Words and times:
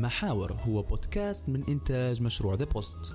محاور 0.00 0.52
هو 0.52 0.82
بودكاست 0.82 1.48
من 1.48 1.64
إنتاج 1.68 2.22
مشروع 2.22 2.54
The 2.54 2.64
Post 2.64 3.12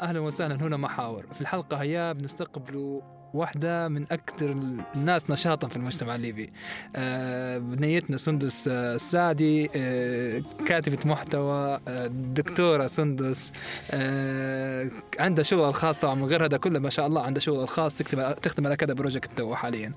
أهلا 0.00 0.20
وسهلا 0.20 0.54
هنا 0.54 0.76
محاور. 0.76 1.26
في 1.34 1.40
الحلقة 1.40 1.76
هذيا 1.76 2.12
بنستقبلوا 2.12 3.00
واحدة 3.34 3.88
من 3.88 4.02
أكثر 4.02 4.56
الناس 4.94 5.30
نشاطا 5.30 5.68
في 5.68 5.76
المجتمع 5.76 6.14
الليبي. 6.14 6.52
آه 6.96 7.58
بنيتنا 7.58 8.16
سندس 8.16 8.68
آه 8.68 8.94
السعدي 8.94 9.70
آه 9.76 10.42
كاتبة 10.66 10.98
محتوى 11.04 11.80
آه 11.88 12.06
دكتورة 12.06 12.86
سندس 12.86 13.52
آه 13.90 14.90
عندها 15.18 15.44
شغل 15.44 15.68
الخاص 15.68 15.98
طبعا 15.98 16.14
من 16.14 16.24
غير 16.24 16.44
هذا 16.44 16.56
كله 16.56 16.78
ما 16.78 16.90
شاء 16.90 17.06
الله 17.06 17.22
عندها 17.22 17.40
شغل 17.40 17.62
الخاص 17.62 17.94
تكتب 17.94 18.34
تخدم 18.42 18.66
على 18.66 18.76
كذا 18.76 18.94
project 18.94 19.30
تو 19.36 19.54
حاليا. 19.54 19.92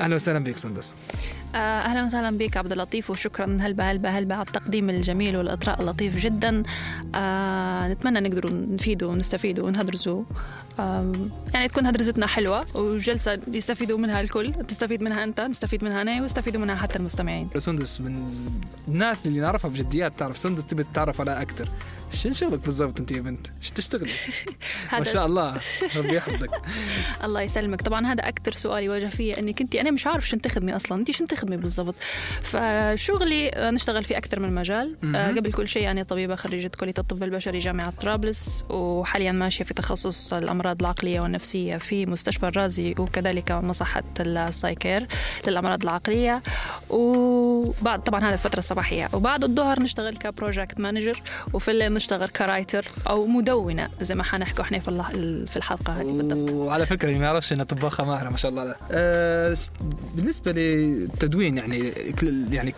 أهلا 0.00 0.14
وسهلا 0.14 0.38
بك 0.38 0.56
سندس. 0.56 0.94
آه، 1.54 1.58
أهلا 1.58 2.04
وسهلا 2.04 2.38
بك 2.38 2.56
عبد 2.56 2.72
اللطيف 2.72 3.10
وشكرا 3.10 3.58
هلبا 3.60 3.84
هلبا 3.84 4.08
هلبا 4.08 4.34
على 4.34 4.46
التقديم 4.46 4.90
الجميل 4.90 5.36
والإطراء 5.36 5.80
اللطيف 5.80 6.16
جدا. 6.16 6.62
آه 7.14 7.88
نتمنى 7.88 8.20
نقدروا 8.20 8.52
نفيدوا 8.52 9.12
ونستفيدوا 9.12 9.66
ونهدرزوا. 9.66 10.22
آه 10.80 11.12
يعني 11.54 11.68
تكون 11.68 11.86
هدرزتنا 11.86 12.26
حلوة. 12.26 12.66
وجلسة 12.74 13.38
يستفيدوا 13.52 13.98
منها 13.98 14.20
الكل 14.20 14.52
تستفيد 14.52 15.02
منها 15.02 15.24
أنت 15.24 15.40
نستفيد 15.40 15.84
منها 15.84 16.02
أنا 16.02 16.22
ويستفيدوا 16.22 16.60
منها 16.60 16.74
حتى 16.74 16.98
المستمعين. 16.98 17.48
سندس 17.58 18.00
من 18.00 18.28
الناس 18.88 19.26
اللي 19.26 19.40
نعرفها 19.40 19.70
بجديات 19.70 20.18
تعرف 20.18 20.36
سندس 20.36 20.64
تبي 20.66 20.84
تتعرف 20.84 21.20
عليها 21.20 21.42
أكثر 21.42 21.68
شنو 22.12 22.32
شغلك 22.32 22.58
بالضبط 22.58 23.00
أنت 23.00 23.12
يا 23.12 23.20
بنت؟ 23.20 23.46
شو 23.60 23.72
تشتغلي؟ 23.74 24.10
ما 24.98 25.04
شاء 25.04 25.26
الله 25.26 25.60
ربي 25.96 26.16
يحفظك. 26.16 26.50
الله 27.24 27.40
يسلمك. 27.40 27.82
طبعا 27.82 28.06
هذا 28.06 28.28
أكثر 28.28 28.52
سؤال 28.52 28.84
يواجه 28.84 29.06
فيه 29.06 29.38
انك 29.38 29.60
انت 29.60 29.74
أنا 29.74 29.90
مش 29.90 30.06
عارف 30.06 30.28
شو 30.28 30.36
تخدمي 30.36 30.76
أصلا. 30.76 30.98
أنت 30.98 31.10
شو 31.10 31.24
تخدمي 31.24 31.56
بالضبط؟ 31.56 31.94
فشغلي 32.42 33.48
آه، 33.48 33.70
نشتغل 33.70 34.04
في 34.04 34.16
أكثر 34.16 34.40
من 34.40 34.54
مجال. 34.54 34.96
آه،. 35.14 35.30
قبل 35.30 35.52
كل 35.52 35.68
شيء 35.68 35.90
أنا 35.90 36.02
طبيبة 36.02 36.36
خريجة 36.36 36.70
كلية 36.80 36.94
الطب 36.98 37.22
البشري 37.22 37.58
جامعة 37.58 37.90
طرابلس 37.90 38.64
وحاليا 38.68 39.32
ماشية 39.32 39.64
في 39.64 39.74
تخصص 39.74 40.34
الأمراض 40.34 40.80
العقلية 40.80 41.20
والنفسية 41.20 41.76
في 41.76 42.06
مستشفى 42.06 42.48
الرازي 42.48 42.94
وكذلك 42.98 43.52
مصحه 43.52 44.02
السايكير 44.20 45.06
للأمراض 45.46 45.82
العقلية. 45.82 46.42
وبعد 46.90 48.02
طبعا 48.02 48.20
هذا 48.20 48.34
الفترة 48.34 48.58
الصباحية. 48.58 49.08
وبعد 49.12 49.44
الظهر 49.44 49.80
نشتغل 49.80 50.16
ك 50.16 50.24
project 50.24 50.80
manager 50.80 51.22
وفي 51.52 51.70
الليل 51.70 51.99
نشتغل 52.00 52.28
كرايتر 52.28 52.88
أو 53.08 53.26
مدونة 53.26 53.88
زي 54.00 54.14
ما 54.14 54.22
حنحكوا 54.22 54.64
إحنا 54.64 54.78
في 54.78 55.46
في 55.46 55.56
الحلقة 55.56 55.92
هذه 55.92 56.12
بالضبط 56.12 56.50
وعلى 56.50 56.86
فكرة 56.86 57.08
اللي 57.08 57.18
ما 57.18 57.24
يعرفش 57.26 57.52
انها 57.52 57.64
طباخه 57.64 58.04
ماهرة 58.04 58.28
ما 58.28 58.36
شاء 58.36 58.50
الله 58.50 58.64
لا. 58.64 58.76
أه 58.90 59.56
بالنسبة 60.14 60.52
للتدوين 60.52 61.56
يعني 61.58 61.92
يعني 62.50 62.72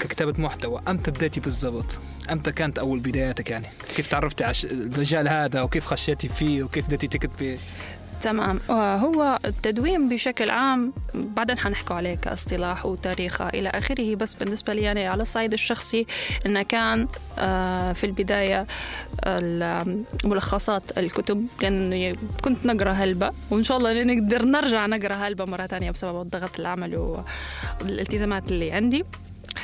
ككتابة 0.00 0.42
محتوى 0.42 0.80
أمتى 0.88 1.10
بديتي 1.10 1.40
بالضبط؟ 1.40 1.98
أمتى 2.30 2.52
كانت 2.52 2.78
أول 2.78 3.00
بداياتك 3.00 3.50
يعني؟ 3.50 3.66
كيف 3.96 4.06
تعرفتي 4.06 4.44
على 4.44 4.54
المجال 4.64 5.28
هذا 5.28 5.62
وكيف 5.62 5.86
خشيتي 5.86 6.28
فيه 6.28 6.62
وكيف 6.62 6.86
بديتي 6.86 7.08
تكتبي؟ 7.08 7.58
تمام. 8.22 8.60
آه، 8.70 8.96
هو 8.96 9.38
التدوين 9.44 10.08
بشكل 10.08 10.50
عام 10.50 10.92
بعدين 11.14 11.58
حنحكوا 11.58 11.96
عليه 11.96 12.14
كاصطلاح 12.14 12.86
وتاريخه 12.86 13.48
إلى 13.48 13.68
آخره. 13.68 14.14
بس 14.14 14.34
بالنسبة 14.34 14.74
لي 14.74 14.82
يعني 14.82 15.06
على 15.06 15.22
الصعيد 15.22 15.52
الشخصي 15.52 16.06
انه 16.46 16.62
كان 16.62 17.08
آه، 17.38 17.92
في 17.92 18.04
البداية 18.04 18.66
ال- 19.26 20.04
ملخصات 20.24 20.98
الكتب 20.98 21.46
لأن 21.62 22.16
كنت 22.44 22.66
نقرأ 22.66 22.92
هلبة. 22.92 23.30
وإن 23.50 23.62
شاء 23.62 23.76
الله 23.78 24.04
نقدر 24.04 24.44
نرجع 24.44 24.86
نقرأ 24.86 25.14
هلبة 25.14 25.44
مرة 25.44 25.66
ثانية 25.66 25.90
بسبب 25.90 26.20
الضغط 26.22 26.60
العمل 26.60 26.96
والالتزامات 27.80 28.52
اللي 28.52 28.72
عندي. 28.72 29.04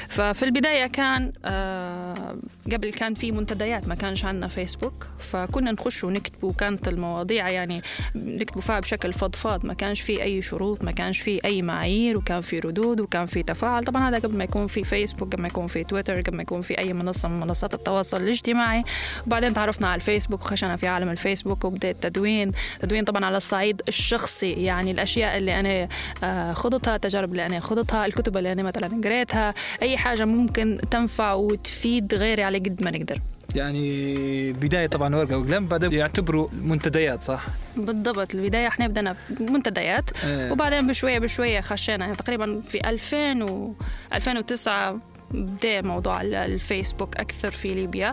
ففي 0.08 0.44
البداية 0.44 0.86
كان 0.86 1.32
آه، 1.44 2.36
قبل 2.72 2.92
كان 2.92 3.14
في 3.14 3.32
منتديات 3.32 3.88
ما 3.88 3.94
كانش 3.94 4.24
عندنا 4.24 4.48
فيسبوك 4.48 5.08
فكنا 5.18 5.72
نخش 5.72 6.04
ونكتب 6.04 6.44
وكانت 6.44 6.88
المواضيع 6.88 7.50
يعني 7.50 7.82
نكتبوا 8.16 8.62
فيها 8.62 8.80
بشكل 8.80 9.12
فضفاض 9.12 9.66
ما 9.66 9.74
كانش 9.74 10.00
في 10.00 10.22
أي 10.22 10.42
شروط 10.42 10.84
ما 10.84 10.90
كانش 10.90 11.20
في 11.20 11.44
أي 11.44 11.62
معايير 11.62 12.18
وكان 12.18 12.40
في 12.40 12.58
ردود 12.58 13.00
وكان 13.00 13.26
في 13.26 13.42
تفاعل. 13.42 13.84
طبعا 13.84 14.08
هذا 14.08 14.18
قبل 14.18 14.36
ما 14.36 14.44
يكون 14.44 14.66
في 14.66 14.82
فيسبوك 14.82 15.32
قبل 15.32 15.42
ما 15.42 15.48
يكون 15.48 15.66
في 15.66 15.84
تويتر 15.84 16.20
قبل 16.20 16.36
ما 16.36 16.42
يكون 16.42 16.60
في 16.60 16.78
أي 16.78 16.92
منصة 16.92 17.28
من 17.28 17.40
منصات 17.40 17.74
التواصل 17.74 18.22
الاجتماعي. 18.22 18.82
وبعدين 19.26 19.54
تعرفنا 19.54 19.88
على 19.88 19.94
الفيسبوك 19.94 20.40
وخشنا 20.40 20.76
في 20.76 20.86
عالم 20.86 21.08
الفيسبوك 21.08 21.64
وبدأ 21.64 21.90
التدوين 21.90 22.52
تدوين 22.80 23.04
طبعا 23.04 23.24
على 23.24 23.36
الصعيد 23.36 23.82
الشخصي 23.88 24.52
يعني 24.52 24.90
الأشياء 24.90 25.38
اللي 25.38 25.60
أنا 25.60 25.88
آه، 26.24 26.52
خضتها 26.52 26.96
التجارب 26.96 27.30
اللي 27.30 27.46
أنا 27.46 27.60
خضتها 27.60 28.06
الكتب 28.06 28.36
اللي 28.36 28.52
أنا 28.52 28.62
مثلا 28.62 29.00
قريتها 29.04 29.54
أي 29.82 29.93
حاجة 29.96 30.24
ممكن 30.24 30.78
تنفع 30.90 31.32
وتفيد 31.32 32.14
غيري 32.14 32.42
على 32.42 32.58
قد 32.58 32.82
ما 32.82 32.90
نقدر 32.90 33.20
يعني 33.54 34.52
بداية 34.52 34.86
طبعا 34.86 35.16
ورقة 35.16 35.38
وقلم 35.38 35.66
بعدين 35.66 35.92
يعتبروا 35.92 36.48
منتديات 36.62 37.22
صح؟ 37.22 37.44
بالضبط 37.76 38.34
البداية 38.34 38.68
إحنا 38.68 38.86
بدنا 38.86 39.16
منتديات 39.40 40.10
آه. 40.24 40.52
وبعدين 40.52 40.86
بشوية 40.86 41.18
بشوية 41.18 41.60
خشينا 41.60 42.04
يعني 42.04 42.16
تقريبا 42.16 42.60
في 42.60 42.88
2000 42.90 43.42
و 43.44 43.74
2009 44.14 45.13
بدا 45.30 45.80
موضوع 45.82 46.20
ال- 46.22 46.34
الفيسبوك 46.34 47.16
أكثر 47.16 47.50
في 47.50 47.72
ليبيا. 47.72 48.12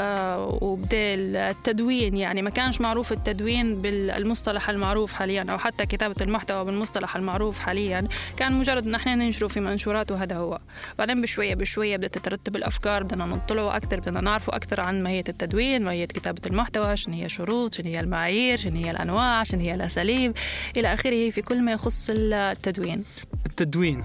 آه 0.00 0.58
وبدأ 0.62 1.14
التدوين 1.50 2.16
يعني 2.16 2.42
ما 2.42 2.50
كانش 2.50 2.80
معروف 2.80 3.12
التدوين 3.12 3.82
بالمصطلح 3.82 4.70
المعروف 4.70 5.12
حاليا 5.12 5.46
أو 5.50 5.58
حتى 5.58 5.86
كتابة 5.86 6.14
المحتوى 6.20 6.64
بالمصطلح 6.64 7.16
المعروف 7.16 7.58
حاليا. 7.58 8.08
كان 8.36 8.52
مجرد 8.52 8.86
إن 8.86 8.94
إحنا 8.94 9.14
ننشره 9.14 9.48
في 9.48 9.60
منشورات 9.60 10.12
وهذا 10.12 10.36
هو. 10.36 10.58
بعدين 10.98 11.22
بشوية 11.22 11.54
بشوية 11.54 11.96
بدأت 11.96 12.14
تترتب 12.18 12.56
الأفكار 12.56 13.02
بدنا 13.02 13.26
نطلعوا 13.26 13.76
أكثر 13.76 14.00
بدنا 14.00 14.20
نعرفوا 14.20 14.56
أكثر 14.56 14.80
عن 14.80 15.02
ماهية 15.02 15.24
التدوين 15.28 15.82
ماهية 15.84 16.04
كتابة 16.06 16.40
المحتوى 16.46 16.96
شنو 16.96 17.14
هي 17.14 17.28
شروط 17.28 17.74
شنو 17.74 17.86
هي 17.86 18.00
المعايير 18.00 18.58
شنو 18.58 18.76
هي 18.84 18.90
الأنواع 18.90 19.42
شنو 19.44 19.60
هي 19.60 19.74
الأساليب 19.74 20.36
إلى 20.76 20.94
آخره 20.94 21.30
في 21.30 21.42
كل 21.42 21.62
ما 21.62 21.72
يخص 21.72 22.10
التدوين. 22.14 23.04
التدوين. 23.46 24.02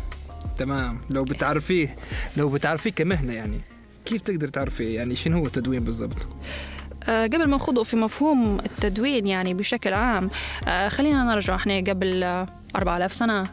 تمام. 0.57 0.99
لو 1.09 1.23
بتعرفيه 1.23 1.95
لو 2.37 2.49
بتعرفيه 2.49 2.89
كمهنة 2.89 3.33
يعني 3.33 3.61
كيف 4.05 4.21
تقدر 4.21 4.47
تعرفيه؟ 4.47 4.95
يعني 4.95 5.15
شنو 5.15 5.37
هو 5.37 5.45
التدوين 5.45 5.83
بالضبط؟ 5.83 6.27
آه، 7.09 7.23
قبل 7.27 7.49
ما 7.49 7.55
نخوض 7.55 7.81
في 7.83 7.95
مفهوم 7.95 8.59
التدوين 8.59 9.27
يعني 9.27 9.53
بشكل 9.53 9.93
عام 9.93 10.29
آه، 10.67 10.89
خلينا 10.89 11.23
نرجع 11.23 11.55
إحنا 11.55 11.77
قبل 11.79 12.23
آه، 12.23 12.47
4000 12.75 13.13
سنة. 13.13 13.47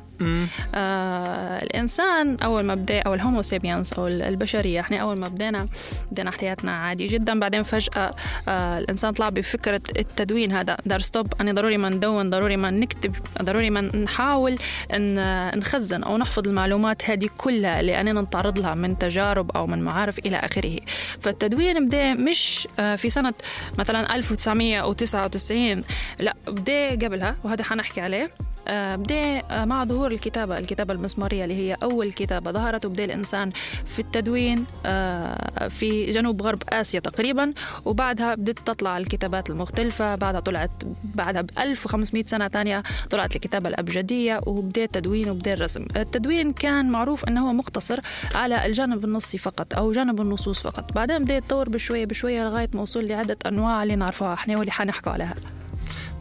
آه 0.75 1.63
الإنسان 1.63 2.37
أول 2.43 2.63
ما 2.65 2.75
بدأ 2.75 3.01
أو 3.01 3.15
ال 3.15 3.21
Homo 3.21 3.43
sapiens 3.43 3.93
أو 3.93 4.07
البشرية 4.07 4.81
إحنا 4.81 4.97
أول 4.97 5.21
ما 5.21 5.29
بدينا 5.29 5.69
بدينا 6.13 6.31
حياتنا 6.31 6.73
عادي 6.73 7.07
جدا. 7.07 7.41
بعدين 7.41 7.63
فجأة 7.63 8.15
آه 8.49 8.79
الإنسان 8.79 9.13
طلع 9.13 9.29
بفكرة 9.29 9.81
التدوين 9.99 10.53
هذا. 10.53 10.77
دار 10.87 11.01
stop. 11.01 11.27
أنا 11.41 11.53
ضروري 11.53 11.77
ما 11.77 11.89
ندون 11.89 12.31
ضروري 12.31 12.57
ما 12.57 12.71
نكتب 12.71 13.15
ضروري 13.43 13.71
ما 13.71 13.81
نحاول 13.81 14.59
أن 14.95 15.59
نخزن 15.59 16.03
أو 16.03 16.19
نحفظ 16.19 16.49
المعلومات 16.49 17.11
هذه 17.11 17.29
كلها 17.39 17.81
اللي 17.81 18.01
أنا 18.01 18.21
نتعرض 18.21 18.59
لها 18.59 18.75
من 18.75 18.99
تجارب 18.99 19.51
أو 19.51 19.67
من 19.67 19.83
معارف 19.83 20.19
إلى 20.19 20.37
آخره. 20.37 20.77
فالتدوين 21.21 21.87
بدأ 21.87 22.15
مش 22.15 22.69
آه 22.79 22.97
في 22.97 23.11
سنة 23.11 23.35
مثلا 23.79 24.15
1999 24.15 25.85
لا 26.21 26.37
بدأ 26.47 26.91
قبلها 26.91 27.37
وهذا 27.45 27.65
حنحكي 27.65 28.01
عليه. 28.01 28.31
آه، 28.69 29.03
آه، 29.51 29.65
مع 29.65 29.85
ظهور 29.85 30.12
الكتابة 30.15 30.59
الكتابة 30.59 30.95
المسمارية 30.95 31.45
اللي 31.45 31.55
هي 31.55 31.77
أول 31.83 32.13
كتابة 32.13 32.53
ظهرت 32.53 32.87
وبدأ 32.87 33.05
الإنسان 33.05 33.51
في 33.87 33.99
التدوين 33.99 34.67
آه، 34.87 35.69
في 35.69 36.11
جنوب 36.11 36.43
غرب 36.43 36.59
آسيا 36.69 37.01
تقريبا 37.01 37.53
وبعدها 37.85 38.35
بدأت 38.35 38.59
تطلع 38.59 38.99
الكتابات 38.99 39.51
المختلفة. 39.51 40.15
بعدها 40.15 40.41
طلعت 40.41 40.71
بعدها 41.15 41.43
ب 41.43 41.51
1500 41.59 42.25
سنة 42.27 42.47
تانية 42.49 42.83
طلعت 43.11 43.37
الكتابة 43.37 43.69
الأبجدية 43.69 44.41
وبدأ 44.47 44.85
التدوين 44.85 45.31
وبدأ 45.31 45.53
الرسم 45.53 45.87
التدوين 45.97 46.53
كان 46.53 46.91
معروف 46.91 47.29
أنه 47.29 47.49
هو 47.49 47.53
مقتصر 47.53 48.01
على 48.35 48.67
الجانب 48.67 49.05
النصي 49.05 49.39
فقط 49.39 49.75
أو 49.75 49.93
جانب 49.93 50.21
النصوص 50.21 50.63
فقط. 50.63 50.93
بعدين 50.93 51.19
بدأ 51.19 51.37
يتطور 51.37 51.69
بشوية 51.69 52.05
بشوية 52.05 52.43
لغاية 52.45 52.69
ما 52.75 52.83
وصل 52.83 53.05
لعدة 53.05 53.37
أنواع 53.47 53.83
اللي 53.83 53.97
نعرفها. 53.97 54.35
إحنا 54.35 54.57
واللي 54.57 54.73
حنحكوا 54.73 55.13
عليها. 55.13 55.35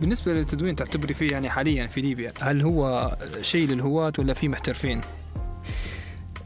بالنسبة 0.01 0.33
للتدوين 0.33 0.75
تعتبري 0.75 1.13
فيه 1.13 1.31
يعني 1.31 1.49
حاليا 1.49 1.87
في 1.87 2.01
ليبيا؟ 2.01 2.33
هل 2.41 2.61
هو 2.61 3.11
شيء 3.41 3.67
للهواة 3.67 4.13
ولا 4.19 4.33
في 4.33 4.47
محترفين 4.47 5.01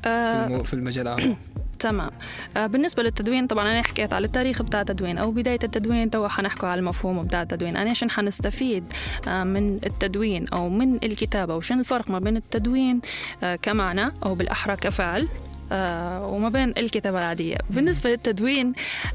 في, 0.03 0.09
آه، 0.09 0.63
المجال 0.73 1.07
هذا؟ 1.07 1.35
تمام. 1.79 2.11
آه، 2.57 2.67
بالنسبة 2.67 3.03
للتدوين 3.03 3.47
طبعا 3.47 3.71
أنا 3.71 3.81
حكيت 3.81 4.13
على 4.13 4.25
التاريخ 4.25 4.61
بتاع 4.61 4.81
التدوين. 4.81 5.17
أو 5.17 5.31
بداية 5.31 5.59
التدوين 5.63 6.09
تو 6.09 6.27
حنحكوا 6.27 6.69
على 6.69 6.79
المفهوم 6.79 7.21
بتاع 7.21 7.41
التدوين. 7.41 7.77
أنا 7.77 7.89
عشان 7.89 8.11
حنستفيد 8.11 8.83
آه، 9.27 9.43
من 9.43 9.75
التدوين 9.75 10.47
أو 10.47 10.69
من 10.69 10.95
الكتابة؟ 11.03 11.55
وشن 11.55 11.79
الفرق 11.79 12.09
ما 12.09 12.19
بين 12.19 12.37
التدوين 12.37 13.01
آه، 13.43 13.55
كمعنى 13.55 14.11
أو 14.23 14.35
بالأحرى 14.35 14.75
كفعل؟ 14.75 15.27
وما 15.71 16.49
بين 16.49 16.73
الكتابة 16.77 17.19
العادية. 17.19 17.57
بالنسبة 17.69 18.09
للتدوين 18.09 18.73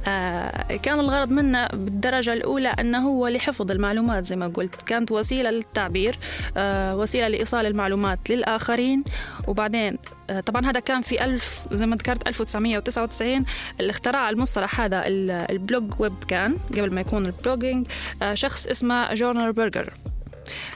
آه، 0.08 0.76
كان 0.76 1.00
الغرض 1.00 1.30
منه 1.30 1.66
بالدرجة 1.66 2.32
الأولى 2.32 2.68
أنه 2.68 3.08
هو 3.08 3.28
لحفظ 3.28 3.70
المعلومات 3.70 4.26
زي 4.26 4.36
ما 4.36 4.48
قلت. 4.48 4.82
كانت 4.82 5.12
وسيلة 5.12 5.50
للتعبير 5.50 6.18
آه، 6.56 6.96
وسيلة 6.96 7.28
لإيصال 7.28 7.66
المعلومات 7.66 8.30
للآخرين. 8.30 9.04
وبعدين 9.48 9.98
طبعا 10.46 10.66
هذا 10.66 10.80
كان 10.80 11.00
في 11.00 11.24
ألف 11.24 11.66
زي 11.72 11.86
ما 11.86 11.96
ذكرت 11.96 12.28
1999 12.28 13.44
اللي 13.80 13.90
اخترع 13.90 14.30
المصطلح 14.30 14.80
هذا 14.80 15.02
ال 15.06 15.25
blog 15.25 16.00
web 16.00 16.24
كان 16.28 16.56
قبل 16.72 16.94
ما 16.94 17.00
يكون 17.00 17.26
ال 17.26 17.33
blogging 17.33 17.86
شخص 18.34 18.66
اسمه 18.66 19.14
جورنر 19.14 19.50
برجر. 19.50 19.92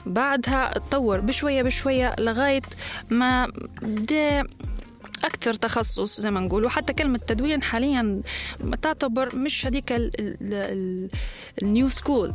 بعدها 0.07 0.79
تطور 0.79 1.21
بشوية 1.21 1.63
بشوية 1.63 2.15
لغاية 2.19 2.63
ما 3.11 3.49
بدأ 3.83 4.45
أكثر 5.25 5.55
تخصص 5.55 6.21
زي 6.21 6.31
ما 6.31 6.41
نقول 6.41 6.65
وحتى 6.65 6.93
كلمة 6.93 7.19
تدوين 7.19 7.63
حاليا 7.63 8.21
تعتبر 8.83 9.37
مش 9.37 9.67
هذيك 9.67 9.95
ال 11.63 11.69
new 11.69 11.89
school 11.89 12.33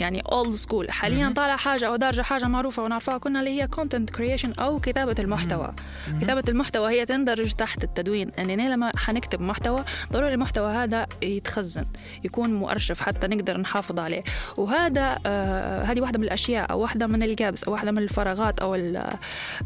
يعني 0.00 0.22
old 0.32 0.54
school 0.54 0.90
حاليا 0.90 1.32
طالع 1.36 1.56
حاجة 1.56 1.88
أو 1.88 1.96
دارجة 1.96 2.22
حاجة 2.22 2.44
معروفة 2.44 2.82
ونعرفها 2.82 3.18
كنا 3.18 3.40
اللي 3.40 3.62
هي 3.62 3.66
content 3.66 4.10
creation 4.10 4.52
أو 4.52 4.78
كتابة 4.78 5.14
المحتوى. 5.18 5.72
كتابة 6.20 6.42
المحتوى 6.48 6.90
هي 6.90 7.06
تندرج 7.06 7.52
تحت 7.52 7.84
التدوين. 7.84 8.30
اننا 8.38 8.74
لما 8.74 8.92
حنكتب 8.96 9.42
محتوى 9.42 9.84
ضروري 10.12 10.34
المحتوى 10.34 10.72
هذا 10.72 11.06
يتخزن 11.22 11.84
يكون 12.24 12.54
مؤرشف 12.54 13.00
حتى 13.00 13.26
نقدر 13.26 13.60
نحافظ 13.60 14.00
عليه. 14.00 14.22
وهذا 14.56 15.18
آه 15.26 15.82
هذه 15.82 16.00
واحدة 16.00 16.18
من 16.18 16.24
الأشياء 16.24 16.70
أو 16.70 16.80
واحدة 16.80 17.06
من 17.06 17.22
ال 17.22 17.30
gaps 17.30 17.64
أو 17.64 17.72
واحدة 17.72 17.90
من 17.90 18.02
الفراغات 18.02 18.60
أو 18.60 18.74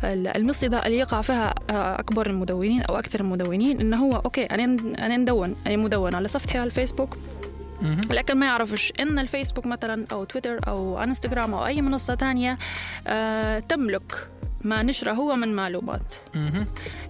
المصيده 0.04 0.86
اللي 0.86 0.98
يقع 0.98 1.20
فيها 1.20 1.54
آه 1.70 2.00
أكبر 2.00 2.26
المدونين 2.26 2.82
أو 2.82 2.98
أكثر 2.98 3.20
المدونين 3.20 3.80
إنه 3.80 3.96
هو 3.96 4.16
okay 4.16 4.44
أنا 4.44 4.64
أنا 5.06 5.16
ندون 5.16 5.56
أنا 5.66 5.76
مدون 5.76 6.14
على 6.14 6.28
صفحتي 6.28 6.58
على 6.58 6.66
الفيسبوك. 6.66 7.16
لكن 8.10 8.36
ما 8.36 8.46
يعرفش 8.46 8.92
إن 9.00 9.18
الفيسبوك 9.18 9.66
مثلا 9.66 10.06
أو 10.12 10.24
تويتر 10.24 10.60
أو 10.68 11.02
إنستغرام 11.02 11.54
أو 11.54 11.66
أي 11.66 11.82
منصة 11.82 12.16
ثانية 12.16 12.58
آه 13.06 13.58
تملك 13.58 14.28
ما 14.64 14.82
نشره 14.82 15.12
هو 15.12 15.36
من 15.36 15.54
معلومات. 15.54 16.12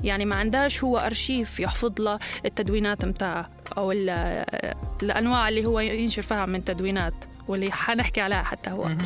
يعني 0.04 0.24
ما 0.24 0.36
عندهاش 0.36 0.84
هو 0.84 0.98
أرشيف 0.98 1.60
يحفظ 1.60 2.00
له 2.00 2.18
التدوينات 2.44 3.04
متاعه 3.04 3.48
أو 3.76 3.92
الأنواع 5.02 5.48
اللي 5.48 5.66
هو 5.66 5.80
ينشر 5.80 6.22
فيها 6.22 6.46
من 6.46 6.64
تدوينات. 6.64 7.14
واللي 7.52 7.72
حنحكي 7.72 8.20
عليها 8.20 8.42
حتى 8.42 8.70
هو. 8.70 8.96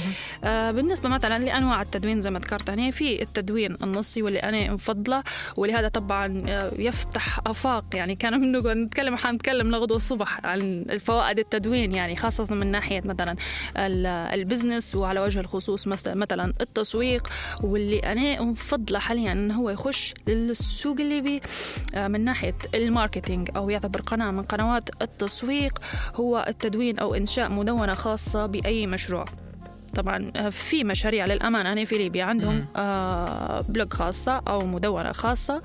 آه 0.44 0.70
بالنسبة 0.70 1.08
مثلا 1.08 1.44
لأنواع 1.44 1.82
التدوين 1.82 2.20
زي 2.20 2.30
ما 2.30 2.38
ذكرت 2.38 2.70
هنا 2.70 2.90
في 2.90 3.22
التدوين 3.22 3.76
النصي 3.82 4.22
واللي 4.22 4.38
أنا 4.38 4.72
مفضلة 4.72 5.22
ولهذا 5.56 5.88
طبعا 5.88 6.38
آه، 6.48 6.72
يفتح 6.78 7.40
آفاق. 7.46 7.84
يعني 7.94 8.14
كان 8.14 8.40
بنقعد 8.42 8.76
نتكلم 8.76 9.16
حنتكلم 9.16 9.70
لغدو 9.70 9.96
الصبح 9.96 10.40
عن 10.46 10.60
الفوائد 10.90 11.38
التدوين 11.38 11.94
يعني 11.94 12.16
خاصة 12.16 12.54
من 12.54 12.66
ناحية 12.66 13.02
مثلا 13.04 13.36
البزنس 14.34 14.94
وعلى 14.94 15.20
وجه 15.20 15.40
الخصوص 15.40 15.86
مثلا 15.86 16.52
التسويق. 16.60 17.28
واللي 17.62 17.98
أنا 17.98 18.42
مفضلة 18.42 18.98
حاليا 18.98 19.32
أنه 19.32 19.54
هو 19.54 19.70
يخش 19.70 20.14
للسوق 20.26 21.00
الليبي 21.00 21.40
آه، 21.94 22.08
من 22.08 22.24
ناحية 22.24 22.54
ال 22.74 22.82
marketing 22.82 23.50
أو 23.56 23.70
يعتبر 23.70 24.00
قناة 24.00 24.30
من 24.30 24.42
قنوات 24.42 25.02
التسويق 25.02 25.78
هو 26.14 26.44
التدوين 26.48 26.98
أو 26.98 27.14
إنشاء 27.14 27.50
مدونة 27.50 27.94
خاصة 27.94 28.35
خاصة 28.36 28.46
بأي 28.46 28.86
مشروع 28.86 29.24
طبعا 29.94 30.32
آه، 30.36 30.50
في 30.50 30.84
مشاريع 30.84 31.26
للأمانة 31.26 31.72
هنا 31.72 31.84
في 31.84 31.98
ليبيا 31.98 32.24
عندهم 32.24 32.66
آه 32.76 33.64
blog 33.68 33.92
خاصة 33.92 34.42
أو 34.48 34.66
مدونة 34.66 35.12
خاصة 35.12 35.62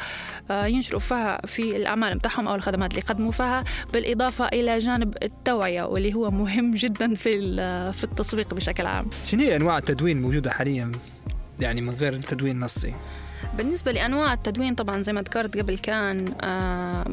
آه 0.52 0.66
ينشروا 0.66 1.00
فيها 1.00 1.42
في 1.46 1.76
الأعمال 1.76 2.18
بتاعهم 2.18 2.48
أو 2.48 2.56
الخدمات 2.56 2.92
اللي 2.92 3.04
يقدموا 3.06 3.32
فيها 3.32 3.64
بالإضافة 3.94 4.48
إلى 4.48 4.80
جانب 4.80 5.18
التوعية 5.24 5.84
واللي 5.84 6.14
هو 6.14 6.30
مهم 6.30 6.72
جدا 6.76 7.14
في 7.14 7.56
في 7.94 8.04
التسويق 8.04 8.54
بشكل 8.54 8.86
عام. 8.86 9.08
شنو 9.26 9.42
هي 9.42 9.56
أنواع 9.56 9.78
التدوين 9.78 10.18
الموجودة 10.18 10.52
حاليا 10.52 10.92
يعني 11.60 11.82
من 11.82 11.94
غير 11.94 12.14
التدوين 12.14 12.56
النصي؟ 12.56 12.92
بالنسبة 13.58 13.92
لأنواع 13.92 14.34
التدوين 14.34 14.76
طبعا 14.76 15.02
زي 15.02 15.14
ما 15.14 15.22
ذكرت 15.22 15.58
قبل 15.58 15.78
كان 15.78 16.34
آه 16.42 17.06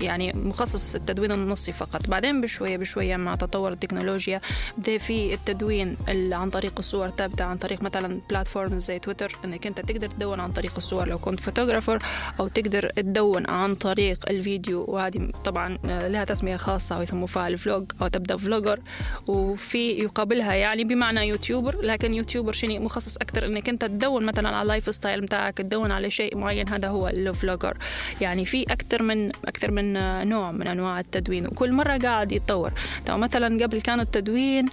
يعني 0.00 0.32
مخصص 0.34 0.94
التدوين 0.94 1.32
النصي 1.32 1.72
فقط. 1.72 2.06
بعدين 2.06 2.40
بشوية 2.40 2.76
بشوية 2.76 3.16
مع 3.16 3.34
تطور 3.34 3.72
التكنولوجيا 3.72 4.40
بدأ 4.78 4.98
في 4.98 5.34
التدوين 5.34 5.96
عن 6.32 6.50
طريق 6.50 6.72
الصور 6.78 7.08
تبدأ 7.08 7.44
عن 7.44 7.56
طريق 7.56 7.82
مثلا 7.82 8.20
platform 8.30 8.78
زي 8.78 8.98
تويتر 8.98 9.32
إنك 9.44 9.66
أنت 9.66 9.80
تقدر 9.80 10.08
تدون 10.08 10.40
عن 10.40 10.52
طريق 10.52 10.72
الصور. 10.76 11.08
لو 11.08 11.18
كنت 11.18 11.40
photographer 11.40 12.02
أو 12.40 12.48
تقدر 12.48 12.90
تدون 12.90 13.50
عن 13.50 13.74
طريق 13.74 14.28
الفيديو 14.28 14.84
وهذه 14.88 15.30
طبعا 15.44 15.78
لها 15.84 16.24
تسمية 16.24 16.56
خاصة 16.56 16.98
ويسموها 16.98 17.48
ال 17.48 17.57
vlog 17.57 17.92
أو 18.02 18.08
تبدأ 18.08 18.36
vlogger 18.36 18.80
وفي 19.26 19.90
يقابلها 19.90 20.54
يعني 20.54 20.84
بمعنى 20.84 21.28
YouTuber 21.28 21.74
لكن 21.82 22.14
YouTuber 22.14 22.52
شيء 22.52 22.80
مخصص 22.80 23.16
أكثر 23.16 23.46
إنك 23.46 23.68
أنت 23.68 23.84
تدون 23.84 24.24
مثلا 24.24 24.48
على 24.48 24.62
ال 24.62 24.94
lifestyle 24.94 25.20
بتاعك 25.20 25.58
تدون 25.58 25.92
على 25.92 26.10
شيء 26.10 26.36
معين. 26.36 26.68
هذا 26.68 26.88
هو 26.88 27.08
ال 27.08 27.16
vlogger. 27.16 27.76
يعني 28.20 28.44
في 28.44 28.62
أكثر 28.62 29.02
من 29.02 29.30
أكثر 29.58 29.70
من 29.70 29.92
نوع 30.28 30.52
من 30.52 30.66
أنواع 30.68 31.00
التدوين 31.00 31.46
وكل 31.46 31.72
مرة 31.72 31.98
قاعد 31.98 32.32
يتطور. 32.32 32.72
مثلا 33.08 33.64
قبل 33.64 33.80
كان 33.80 34.00
التدوين 34.00 34.66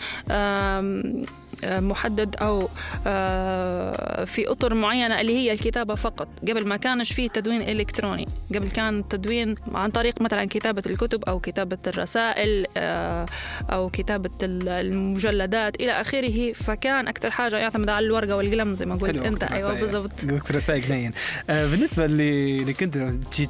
محدد 1.63 2.35
أو 2.35 2.69
آه، 3.07 4.25
في 4.25 4.47
أطر 4.47 4.73
معينة 4.73 5.21
اللي 5.21 5.35
هي 5.35 5.51
الكتابة 5.51 5.95
فقط. 5.95 6.27
قبل 6.41 6.67
ما 6.67 6.77
كانش 6.77 7.13
فيه 7.13 7.27
تدوين 7.29 7.61
إلكتروني. 7.61 8.25
قبل 8.55 8.69
كان 8.69 8.99
التدوين 8.99 9.55
عن 9.73 9.91
طريق 9.91 10.21
مثلا 10.21 10.45
كتابة 10.45 10.83
الكتب 10.85 11.23
أو 11.23 11.39
كتابة 11.39 11.77
الرسائل 11.87 12.65
آه، 12.77 13.25
أو 13.69 13.89
كتابة 13.89 14.29
المجلدات 14.41 15.75
إلى 15.81 15.91
آخره. 15.91 16.53
فكان 16.53 17.07
أكثر 17.07 17.31
حاجة 17.31 17.57
يعتمد 17.57 17.89
على 17.89 18.05
الورقة 18.05 18.35
والقلم 18.35 18.73
زي 18.73 18.85
ما 18.85 18.95
قلت 18.95 19.17
أنت. 19.21 19.43
أيوه 19.43 19.79
بالضبط. 19.79 20.11
وقت 20.31 20.51
رسائل 20.51 20.83
قليل 20.83 21.11
آه، 21.49 21.67
بالنسبة 21.71 22.05
اللي 22.05 22.73
كنت 22.73 22.97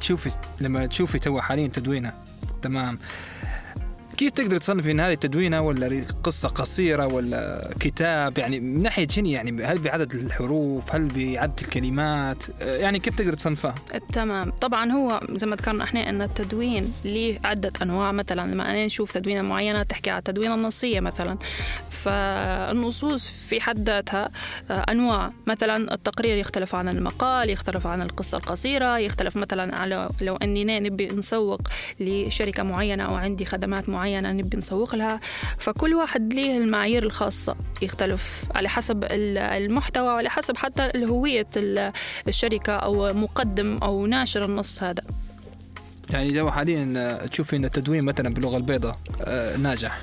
تشوفي 0.00 0.30
لما 0.60 0.86
تشوفي 0.86 1.18
تو 1.18 1.40
حاليا 1.40 1.66
تدوينه 1.66 2.12
تمام. 2.62 2.98
كيف 4.16 4.32
تقدر 4.32 4.56
تصنفي 4.56 4.90
إن 4.90 5.00
هذه 5.00 5.14
تدوينه 5.14 5.60
ولا 5.60 6.04
قصة 6.24 6.48
قصيرة 6.48 7.06
ولا 7.06 7.70
كتاب؟ 7.80 8.38
يعني 8.38 8.60
من 8.60 8.82
ناحية 8.82 9.08
شنو 9.08 9.26
يعني؟ 9.26 9.64
هل 9.64 9.78
بعدد 9.78 10.12
الحروف؟ 10.14 10.94
هل 10.94 11.08
بعدد 11.08 11.58
الكلمات؟ 11.62 12.44
يعني 12.60 12.98
كيف 12.98 13.14
تقدر 13.14 13.34
تصنفها؟ 13.34 13.74
تمام. 14.12 14.50
طبعا 14.50 14.92
هو 14.92 15.20
زي 15.32 15.46
ما 15.46 15.56
ذكرنا 15.56 15.84
إحنا 15.84 16.10
إن 16.10 16.22
التدوين 16.22 16.92
ليه 17.04 17.38
عدة 17.44 17.72
أنواع. 17.82 18.12
مثلا 18.12 18.52
لما 18.52 18.70
أنا 18.70 18.86
نشوف 18.86 19.12
تدوينة 19.12 19.42
معينة 19.42 19.82
تحكي 19.82 20.10
على 20.10 20.18
التدوينة 20.18 20.54
النصية 20.54 21.00
مثلا. 21.00 21.38
فالنصوص 21.90 23.28
في 23.28 23.60
حد 23.60 23.78
ذاتها 23.78 24.30
آه، 24.70 24.84
أنواع. 24.90 25.32
مثلا 25.46 25.94
التقرير 25.94 26.36
يختلف 26.36 26.74
عن 26.74 26.88
المقال 26.88 27.50
يختلف 27.50 27.86
عن 27.86 28.02
القصة 28.02 28.38
القصيرة 28.38 28.98
يختلف 28.98 29.36
مثلا 29.36 29.76
على 29.76 30.08
لو 30.20 30.36
إني 30.36 30.80
نبي 30.80 31.06
نسوق 31.06 31.60
لشركة 32.00 32.62
معينة 32.62 33.02
أو 33.04 33.14
عندي 33.14 33.44
خدمات 33.44 33.88
معينة. 33.88 34.05
معينة 34.06 34.32
نبي 34.32 34.56
نسوق 34.56 34.94
لها. 34.94 35.20
فكل 35.58 35.94
واحد 35.94 36.32
ليه 36.32 36.58
المعايير 36.58 37.02
الخاصة. 37.02 37.56
يختلف 37.82 38.44
على 38.54 38.68
حسب 38.68 39.04
المحتوى 39.10 40.06
وعلى 40.06 40.30
حسب 40.30 40.56
حتى 40.56 40.90
هوية 40.96 41.46
الشركة 42.28 42.72
أو 42.72 43.14
مقدم 43.14 43.76
أو 43.82 44.06
ناشر 44.06 44.44
النص 44.44 44.82
هذا. 44.82 45.02
يعني 46.10 46.32
جو 46.32 46.50
حاليا 46.50 47.26
تشوفي 47.26 47.56
إن 47.56 47.64
التدوين 47.64 48.04
مثلا 48.04 48.34
باللغة 48.34 48.56
البيضاء 48.56 48.98
آه، 49.24 49.56
ناجح. 49.56 49.98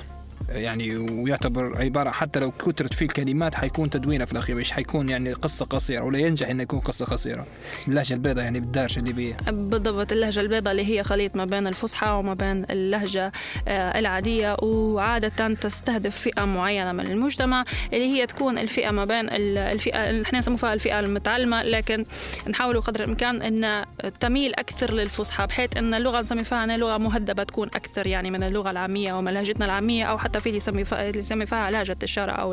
يعني 0.58 0.96
ويعتبر 0.96 1.82
عبارة 1.82 2.10
حتى 2.10 2.40
لو 2.40 2.50
كثرت 2.50 2.94
فيه 2.94 3.06
الكلمات 3.06 3.54
حيكون 3.54 3.90
تدوينه 3.90 4.24
في 4.24 4.32
الأخير 4.32 4.56
مش 4.56 4.72
حيكون 4.72 5.08
يعني 5.08 5.32
قصة 5.32 5.64
قصيرة 5.66 6.04
ولا 6.04 6.18
ينجح 6.18 6.48
إنه 6.48 6.62
يكون 6.62 6.78
قصة 6.78 7.04
قصيرة. 7.04 7.46
باللهجه 7.86 8.14
البيضاء 8.14 8.44
يعني 8.44 8.60
بالدارجه 8.60 8.98
الليبيه 8.98 9.36
بالضبط 9.46 10.12
اللهجة 10.12 10.40
البيضاء 10.40 10.72
اللي 10.72 10.98
هي 10.98 11.04
خليط 11.04 11.36
ما 11.36 11.44
بين 11.44 11.66
الفصحى 11.66 12.10
وما 12.10 12.34
بين 12.34 12.64
اللهجة 12.70 13.32
آه، 13.68 13.98
العادية. 13.98 14.56
وعادة 14.62 15.54
تستهدف 15.54 16.16
فئة 16.16 16.44
معينة 16.44 16.92
من 16.92 17.06
المجتمع 17.06 17.64
اللي 17.92 18.06
هي 18.06 18.26
تكون 18.26 18.58
الفئة 18.58 18.90
ما 18.90 19.04
بين 19.04 19.28
الفئة 19.30 20.22
إحنا 20.22 20.38
نسموها 20.38 20.74
الفئة 20.74 21.00
المتعلمة. 21.00 21.62
لكن 21.62 22.04
نحاول 22.48 22.80
قدر 22.80 23.02
الإمكان 23.02 23.42
إن 23.42 23.84
تميل 24.20 24.54
أكثر 24.54 24.92
للفصحى 24.92 25.46
بحيث 25.46 25.76
إن 25.76 25.94
اللغة 25.94 26.20
نسمي 26.20 26.44
فيها 26.44 26.66
لغة 26.76 26.98
مهذبة 26.98 27.42
تكون 27.42 27.68
أكثر 27.68 28.06
يعني 28.06 28.30
من 28.30 28.42
اللغة 28.42 28.70
العامية 28.70 29.12
ومن 29.12 29.32
لهجتنا 29.32 29.64
العامية 29.64 30.04
أو 30.04 30.18
حتى 30.18 30.40
اللي 30.46 30.56
يسمي 30.56 30.84
اللي 30.92 31.18
يسمي 31.18 31.46
فيها 31.46 31.70
لهجة 31.70 31.96
الشارع 32.02 32.40
أو 32.40 32.52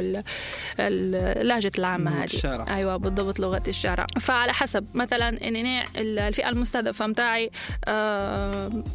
اللهجه 0.79 1.71
العامة 1.77 2.11
هذه. 2.11 2.25
أيوه 2.75 2.97
بالضبط 2.97 3.39
لغة 3.39 3.63
الشارع. 3.67 4.05
فعلى 4.19 4.53
حسب 4.53 4.87
مثلا 4.93 5.47
اني 5.47 5.83
الفئة 5.97 6.49
المستهدفة 6.49 7.07
متاعي 7.07 7.51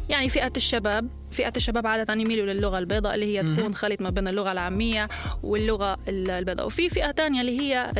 يعني 0.09 0.29
فئة 0.29 0.51
الشباب 0.57 1.09
فئة 1.37 1.53
الشباب 1.55 1.87
عادة 1.87 2.13
يميلوا 2.13 2.53
للغة 2.53 2.79
البيضاء 2.79 3.15
اللي 3.15 3.25
هي 3.37 3.43
تكون 3.43 3.75
خليط 3.75 4.01
ما 4.01 4.09
بين 4.09 4.27
اللغة 4.27 4.51
العامية 4.51 5.09
واللغة 5.43 5.97
البيضاء. 6.07 6.65
وفي 6.65 6.89
فئة 6.89 7.11
ثانية 7.11 7.41
اللي 7.41 7.59
هي 7.59 7.91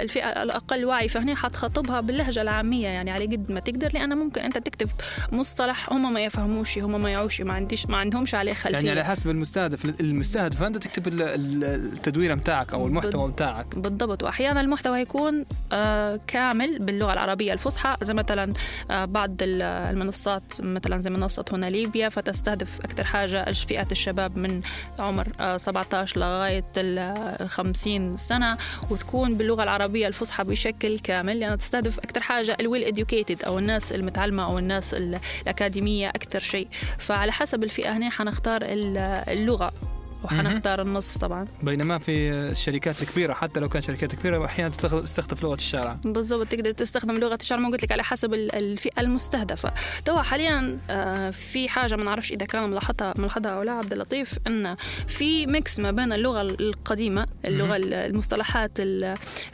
الفئة 0.00 0.42
الأقل 0.42 0.84
وعي 0.84 1.08
فهنا 1.08 1.34
حتخاطبها 1.34 2.00
باللهجة 2.00 2.42
العامية. 2.42 2.88
يعني 2.88 3.10
على 3.10 3.26
قد 3.26 3.52
ما 3.52 3.60
تقدر 3.60 3.90
لأن 3.94 4.18
ممكن 4.18 4.40
أنت 4.40 4.58
تكتب 4.58 4.88
مصطلح 5.32 5.92
هم 5.92 6.12
ما 6.12 6.24
يفهموش 6.24 6.78
هم 6.78 7.02
ما 7.02 7.10
يعوش 7.10 7.40
ما 7.40 7.52
عنديش 7.52 7.86
ما 7.86 7.96
عندهمش 7.96 8.34
عليه 8.34 8.52
خلفية. 8.52 8.76
يعني 8.76 8.90
على 8.90 9.04
حسب 9.04 9.30
المستهدف 9.30 10.00
المستهدف 10.00 10.60
فأنت 10.60 10.76
تكتب 10.76 11.08
التدوير 11.08 12.34
بتاعك 12.34 12.74
أو 12.74 12.86
المحتوى 12.86 13.32
بتاعك 13.32 13.76
بالضبط. 13.78 14.22
وأحيانا 14.22 14.60
المحتوى 14.60 15.00
يكون 15.00 15.44
آه 15.72 16.20
كامل 16.26 16.78
باللغة 16.78 17.12
العربية 17.12 17.52
الفصحى 17.52 17.96
زي 18.02 18.14
مثلا 18.14 18.48
آه 18.90 19.04
بعض 19.04 19.36
المنصات 19.42 20.42
مثلا 20.60 21.00
زي 21.00 21.10
منصة 21.10 21.44
هنا 21.52 21.66
ليبيا 21.66 22.08
فتستهدف 22.08 22.80
أكثر 22.86 23.04
حاجة 23.04 23.52
فئة 23.52 23.86
الشباب 23.92 24.38
من 24.38 24.60
عمر 24.98 25.28
آه 25.40 25.56
17 25.56 26.20
لغاية 26.20 26.64
ال 26.76 27.48
50 27.48 28.16
سنة 28.16 28.56
وتكون 28.90 29.34
باللغة 29.34 29.62
العربية 29.62 30.06
الفصحى 30.08 30.44
بشكل 30.44 30.98
كامل. 30.98 31.40
لأنها 31.40 31.56
تستهدف 31.56 31.98
أكثر 31.98 32.20
حاجة 32.20 32.56
الويل 32.60 32.84
اديوكيتد 32.84 33.42
أو 33.44 33.58
الناس 33.58 33.92
المتعلمة 33.92 34.44
أو 34.44 34.58
الناس 34.58 34.94
الأكاديمية 34.94 36.08
أكثر 36.08 36.40
شيء. 36.40 36.68
فعلى 36.98 37.32
حسب 37.32 37.64
الفئة 37.64 37.96
هنا 37.96 38.10
حنختار 38.10 38.60
اللغة. 38.64 39.72
وحنختار 40.24 40.82
النص 40.82 41.18
طبعا. 41.18 41.46
بينما 41.62 41.98
في 41.98 42.30
الشركات 42.32 43.02
الكبيرة 43.02 43.32
حتى 43.32 43.60
لو 43.60 43.68
كان 43.68 43.82
شركات 43.82 44.14
كبيرة 44.14 44.44
أحيانا 44.44 44.70
تستخدم 44.70 45.36
لغة 45.42 45.54
الشارع. 45.54 45.96
بالضبط 46.04 46.48
تقدر 46.48 46.72
تستخدم 46.72 47.18
لغة 47.18 47.38
الشارع. 47.40 47.60
ما 47.60 47.68
قلت 47.68 47.82
لك 47.82 47.92
على 47.92 48.04
حسب 48.04 48.34
الفئة 48.34 49.00
المستهدفة. 49.00 49.72
تو 50.04 50.22
حاليا 50.22 50.78
آه، 50.90 51.30
في 51.30 51.68
حاجة 51.68 51.96
ما 51.96 52.04
نعرفش 52.04 52.32
إذا 52.32 52.46
كان 52.46 52.70
ملاحظها 52.70 53.14
ملاحظها 53.18 53.50
أو 53.50 53.62
لا 53.62 53.72
عبد 53.72 53.92
اللطيف 53.92 54.38
إن 54.46 54.76
في 55.08 55.46
mix 55.46 55.80
ما 55.80 55.90
بين 55.90 56.12
اللغة 56.12 56.40
القديمة 56.40 57.26
اللغة 57.46 57.76
المصطلحات 57.76 58.80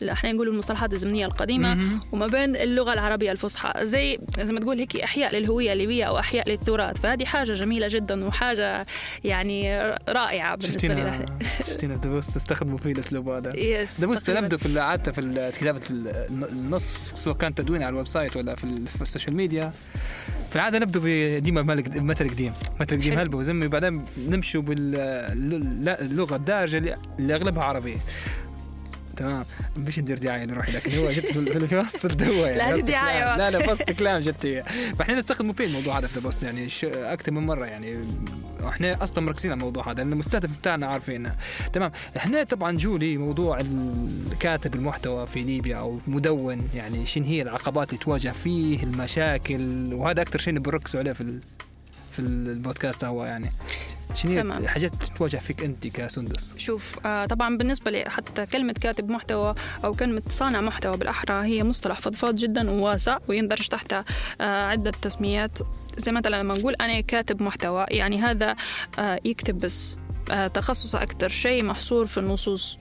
إحنا 0.03 0.33
نقول 0.33 0.49
المصطلحات 0.49 0.93
الزمنية 0.93 1.27
القديمة 1.27 2.01
وما 2.13 2.27
بين 2.27 2.57
اللغة 2.57 2.93
العربية 2.93 3.33
الفصحى. 3.33 3.87
زي 3.87 4.19
زي 4.39 4.53
ما 4.53 4.61
تقول 4.61 4.79
هيك 4.79 4.97
إحياء 4.97 5.35
للهوية 5.35 5.73
الليبية 5.73 6.05
أو 6.05 6.19
إحياء 6.19 6.49
للتراث. 6.49 7.01
فهذه 7.01 7.25
حاجة 7.25 7.53
جميلة 7.53 7.89
جدا 7.91 8.25
وحاجة 8.25 8.87
يعني 9.25 9.79
رائعة. 10.09 10.59
لي 10.63 11.27
شفتينا 11.69 11.97
دبوس 11.97 12.27
تستخدموا 12.27 12.79
فيه 12.79 12.93
الاسلوب 12.93 13.29
هذا 13.29 13.57
يس 13.57 14.01
دبوس 14.01 14.31
نبدا 14.31 14.57
في 14.57 14.83
حتى 14.83 15.13
في 15.13 15.51
كتابة 15.61 15.81
النص 15.91 17.13
سواء 17.15 17.37
كان 17.37 17.55
تدوين 17.55 17.83
على 17.83 17.91
الويب 17.91 18.07
سايت 18.07 18.37
ولا 18.37 18.55
في, 18.57 19.03
السوشيال 19.03 19.37
ميديا. 19.37 19.73
في 20.51 20.57
العادة 20.57 20.79
نبدأ 20.79 21.39
ديما 21.39 21.63
مثل 21.97 22.31
قديم. 22.31 22.53
مثل 22.81 22.97
قديم 22.97 23.19
هلبة 23.19 23.39
وزمي 23.39 23.69
بعدين 23.69 24.05
نمشوا 24.29 24.63
باللغة 24.63 26.37
الدارجه 26.37 26.97
اللي 27.19 27.35
اغلبها 27.35 27.65
عربية. 27.65 27.97
تمام. 29.23 29.45
مش 29.77 29.99
ندير 29.99 30.19
دعاية 30.19 30.45
لروحي 30.45 30.73
لكن 30.73 30.99
هو 30.99 31.11
جت 31.11 31.33
في 31.67 31.79
وسط 31.79 32.05
الدواء 32.05 32.57
يعني. 32.57 32.81
لا 32.81 32.87
دعاية 32.87 33.37
لا 33.37 33.51
لا 33.51 33.63
في 33.63 33.71
وسط 33.71 33.91
كلام 33.91 34.21
جت 34.21 34.47
هي 34.47 34.65
فاحنا 34.99 35.15
نستخدمه 35.15 35.53
في 35.53 35.65
الموضوع 35.65 35.99
هذا 35.99 36.07
في 36.07 36.17
ال 36.17 36.22
post 36.22 36.43
يعني 36.43 36.69
أكثر 36.85 37.33
من 37.33 37.47
مرة 37.47 37.65
يعني. 37.65 38.05
إحنا 38.69 39.03
أصلا 39.03 39.25
مركزين 39.25 39.53
على 39.53 39.59
الموضوع 39.59 39.91
هذا 39.91 40.03
لأن 40.03 40.13
المستهدف 40.13 40.59
بتاعنا 40.59 40.87
عارفينه. 40.87 41.37
تمام. 41.73 41.91
إحنا 42.17 42.43
طبعا 42.43 42.77
جولي 42.77 43.17
موضوع 43.17 43.63
كاتب 44.41 44.75
المحتوى 44.75 45.27
في 45.27 45.43
ليبيا 45.43 45.77
أو 45.77 45.99
مدون 46.07 46.69
يعني 46.75 47.07
شنو 47.07 47.25
هي 47.25 47.43
العقبات 47.43 47.89
اللي 47.89 47.99
تواجه 47.99 48.29
فيه 48.29 48.83
المشاكل 48.83 49.95
وهذا 49.95 50.23
أكثر 50.23 50.39
شيء 50.39 50.59
بنركزوا 50.59 51.01
عليه 51.01 51.13
في 51.13 51.41
في 52.13 52.19
البودكاست 52.19 53.05
هو 53.05 53.25
يعني. 53.25 53.51
شنو 54.15 54.53
الحاجات 54.53 54.95
تواجه 54.95 55.37
فيك 55.37 55.63
أنت 55.63 55.87
كسندس؟ 55.87 56.55
شوف 56.57 57.07
آه 57.07 57.27
طبعا 57.27 57.57
بالنسبة 57.57 57.91
لي 57.91 58.05
حتى 58.11 58.47
كلمة 58.47 58.73
كاتب 58.73 59.11
محتوى 59.11 59.55
أو 59.85 59.93
كلمة 59.93 60.23
صانع 60.29 60.61
محتوى 60.61 60.97
بالأحرى 60.97 61.45
هي 61.47 61.65
مصطلح 61.65 62.01
فضفاض 62.01 62.37
جدا 62.37 62.71
وواسع 62.71 63.19
ويندرج 63.29 63.69
تحته 63.69 64.05
آه 64.41 64.67
عدة 64.67 64.91
تسميات. 64.91 65.59
زي 65.99 66.13
مثلا 66.13 66.43
لما 66.43 66.59
نقول 66.59 66.75
أنا 66.75 67.01
كاتب 67.01 67.43
محتوى 67.43 67.87
يعني 67.89 68.21
هذا 68.21 68.57
آه 68.99 69.21
يكتب 69.25 69.59
بس 69.59 69.97
آه 70.31 70.47
تخصصه 70.47 71.03
أكثر 71.03 71.29
شيء 71.29 71.63
محصور 71.63 72.07
في 72.07 72.19
النصوص. 72.19 72.79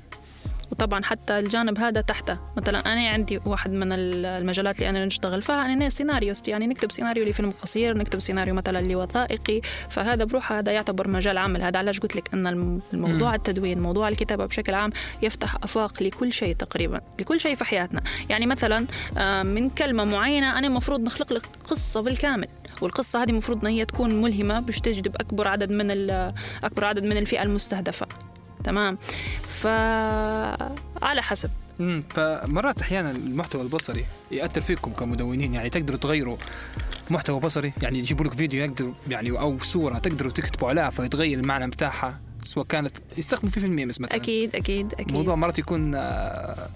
وطبعا 0.81 1.03
حتى 1.03 1.39
الجانب 1.39 1.79
هذا 1.79 2.01
تحته. 2.01 2.37
مثلا 2.57 2.93
أنا 2.93 3.09
عندي 3.09 3.39
واحد 3.45 3.71
من 3.71 3.91
المجالات 3.91 4.75
اللي 4.75 4.89
أنا 4.89 5.05
نشتغل 5.05 5.41
فيها 5.41 5.65
أنا 5.65 5.89
scenarist 5.89 6.47
يعني 6.47 6.67
نكتب 6.67 6.91
سيناريو 6.91 7.25
لفيلم 7.25 7.53
قصير 7.61 7.97
نكتب 7.97 8.19
سيناريو 8.19 8.53
مثلا 8.53 8.81
لوثائقي. 8.87 9.61
فهذا 9.89 10.23
بروح 10.23 10.51
هذا 10.51 10.71
يعتبر 10.71 11.07
مجال 11.07 11.37
عمل. 11.37 11.61
هذا 11.61 11.79
علاش 11.79 11.99
قلت 11.99 12.15
لك 12.15 12.33
أن 12.33 12.47
الموضوع 12.93 13.35
التدوين 13.35 13.79
موضوع 13.79 14.07
الكتابة 14.07 14.45
بشكل 14.45 14.73
عام 14.73 14.91
يفتح 15.21 15.55
أفاق 15.55 16.03
لكل 16.03 16.33
شيء 16.33 16.55
تقريبا 16.55 17.01
لكل 17.19 17.39
شيء 17.39 17.55
في 17.55 17.63
حياتنا. 17.63 18.01
يعني 18.29 18.45
مثلا 18.45 18.87
آه، 19.17 19.43
من 19.43 19.69
كلمة 19.69 20.03
معينة 20.03 20.57
أنا 20.57 20.67
المفروض 20.67 20.99
نخلق 20.99 21.33
لك 21.33 21.45
قصة 21.67 22.01
بالكامل. 22.01 22.47
والقصة 22.81 23.23
هذه 23.23 23.29
المفروض 23.29 23.65
أن 23.65 23.71
هي 23.71 23.85
تكون 23.85 24.21
ملهمة 24.21 24.59
باش 24.59 24.79
تجذب 24.79 25.15
أكبر 25.15 25.47
عدد 25.47 25.71
من 25.71 26.09
أكبر 26.63 26.85
عدد 26.85 27.03
من 27.03 27.17
الفئة 27.17 27.43
المستهدفة. 27.43 28.07
تمام؟ 28.63 28.97
فعلى 29.61 31.21
حسب. 31.21 31.49
امم 31.79 32.03
فمرات 32.09 32.81
أحيانا 32.81 33.11
المحتوى 33.11 33.61
البصري 33.61 34.05
يأثر 34.31 34.61
فيكم 34.61 34.91
كمدونين 34.93 35.53
يعني 35.53 35.69
تقدروا 35.69 35.99
تغيروا 35.99 36.37
محتوى 37.09 37.39
بصري 37.39 37.73
يعني 37.81 37.99
يجيبوا 37.99 38.25
لك 38.25 38.33
فيديو 38.33 38.63
يقدروا 38.65 38.93
يعني 39.09 39.29
أو 39.31 39.59
صورة 39.59 39.97
تقدروا 39.97 40.31
تكتبوا 40.31 40.69
عليها 40.69 40.89
فيتغير 40.89 41.39
المعنى 41.39 41.67
بتاعها 41.67 42.19
سواء 42.43 42.65
كانت 42.65 42.97
يستخدموا 43.17 43.51
فيه 43.51 43.61
في 43.61 43.67
الميمز 43.67 44.01
مثلا. 44.01 44.15
أكيد 44.15 44.55
أكيد 44.55 44.93
أكيد. 44.93 45.07
الموضوع 45.09 45.35
مرات 45.35 45.59
يكون 45.59 45.95
آه 45.95 46.69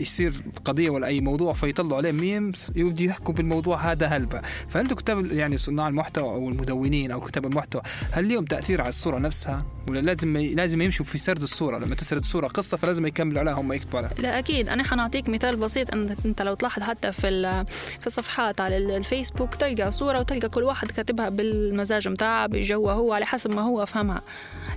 يصير 0.00 0.32
قضية 0.64 0.90
ولا 0.90 1.06
أي 1.06 1.20
موضوع 1.20 1.52
فيطلعوا 1.52 1.96
عليه 1.96 2.12
ميمز 2.12 2.72
يبدي 2.76 3.04
يحكوا 3.04 3.34
بالموضوع 3.34 3.92
هذا 3.92 4.06
هلبة. 4.06 4.42
فانتم 4.68 4.96
كتاب 4.96 5.32
يعني 5.32 5.58
صناع 5.58 5.88
المحتوى 5.88 6.24
أو 6.24 6.48
المدونين 6.48 7.10
أو 7.10 7.20
كتاب 7.20 7.46
المحتوى 7.46 7.82
هل 8.10 8.28
لهم 8.28 8.44
تأثير 8.44 8.80
على 8.80 8.88
الصورة 8.88 9.18
نفسها؟ 9.18 9.66
ولا 9.90 10.00
لازم 10.00 10.36
لازم 10.36 10.80
يمشوا 10.82 11.04
في 11.04 11.18
سرد 11.18 11.42
الصورة؟ 11.42 11.78
لما 11.78 11.94
تسرد 11.94 12.20
الصورة 12.20 12.46
قصة 12.46 12.76
فلازم 12.76 13.06
يكملوا 13.06 13.40
عليها 13.40 13.54
هم 13.54 13.72
يكتبوا 13.72 13.98
عليها. 13.98 14.14
لا 14.18 14.38
أكيد. 14.38 14.68
أنا 14.68 14.84
حنعطيك 14.84 15.28
مثال 15.28 15.56
بسيط. 15.56 15.92
ان 15.92 16.16
أنت 16.24 16.42
لو 16.42 16.54
تلاحظ 16.54 16.82
حتى 16.82 17.12
في 17.12 17.64
في 18.00 18.06
الصفحات 18.06 18.60
على 18.60 18.76
الفيسبوك 18.76 19.54
تلقى 19.54 19.90
صورة 19.90 20.20
وتلقى 20.20 20.48
كل 20.48 20.62
واحد 20.62 20.90
كاتبها 20.90 21.28
بالمزاج 21.28 22.08
متاعه 22.08 22.46
بجوه 22.46 22.92
هو 22.92 23.12
على 23.12 23.26
حسب 23.26 23.50
ما 23.50 23.62
هو 23.62 23.86
فهمها. 23.86 24.20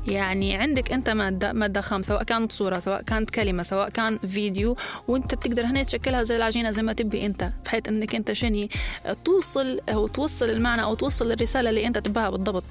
يعني 0.08 0.56
عندك 0.56 0.92
أنت 0.92 1.10
ماده 1.10 1.54
مادة 1.54 1.82
خام 1.82 2.02
سواء 2.02 2.24
كانت 2.24 2.52
صورة 2.52 2.80
سواء 2.80 3.02
كانت 3.02 3.30
كلمة 3.30 3.64
سواء 3.64 3.90
كان 3.90 4.18
فيديو 4.18 4.76
وانت 5.10 5.36
بتقدر 5.36 5.66
هنا 5.66 5.84
تشكلها 5.84 6.24
زي 6.24 6.36
العجينة 6.36 6.72
زي 6.72 6.84
ما 6.84 6.94
تبي 6.94 7.26
انت 7.26 7.50
بحيث 7.66 7.88
انك 7.88 8.16
انت 8.16 8.32
شني 8.32 8.70
توصل 9.26 9.80
أو 9.90 10.08
توصل 10.08 10.50
المعنى 10.50 10.84
أو 10.84 10.94
توصل 10.94 11.32
الرسالة 11.32 11.70
اللي 11.70 11.88
انت 11.88 11.98
تبغاها 11.98 12.30
بالضبط. 12.30 12.64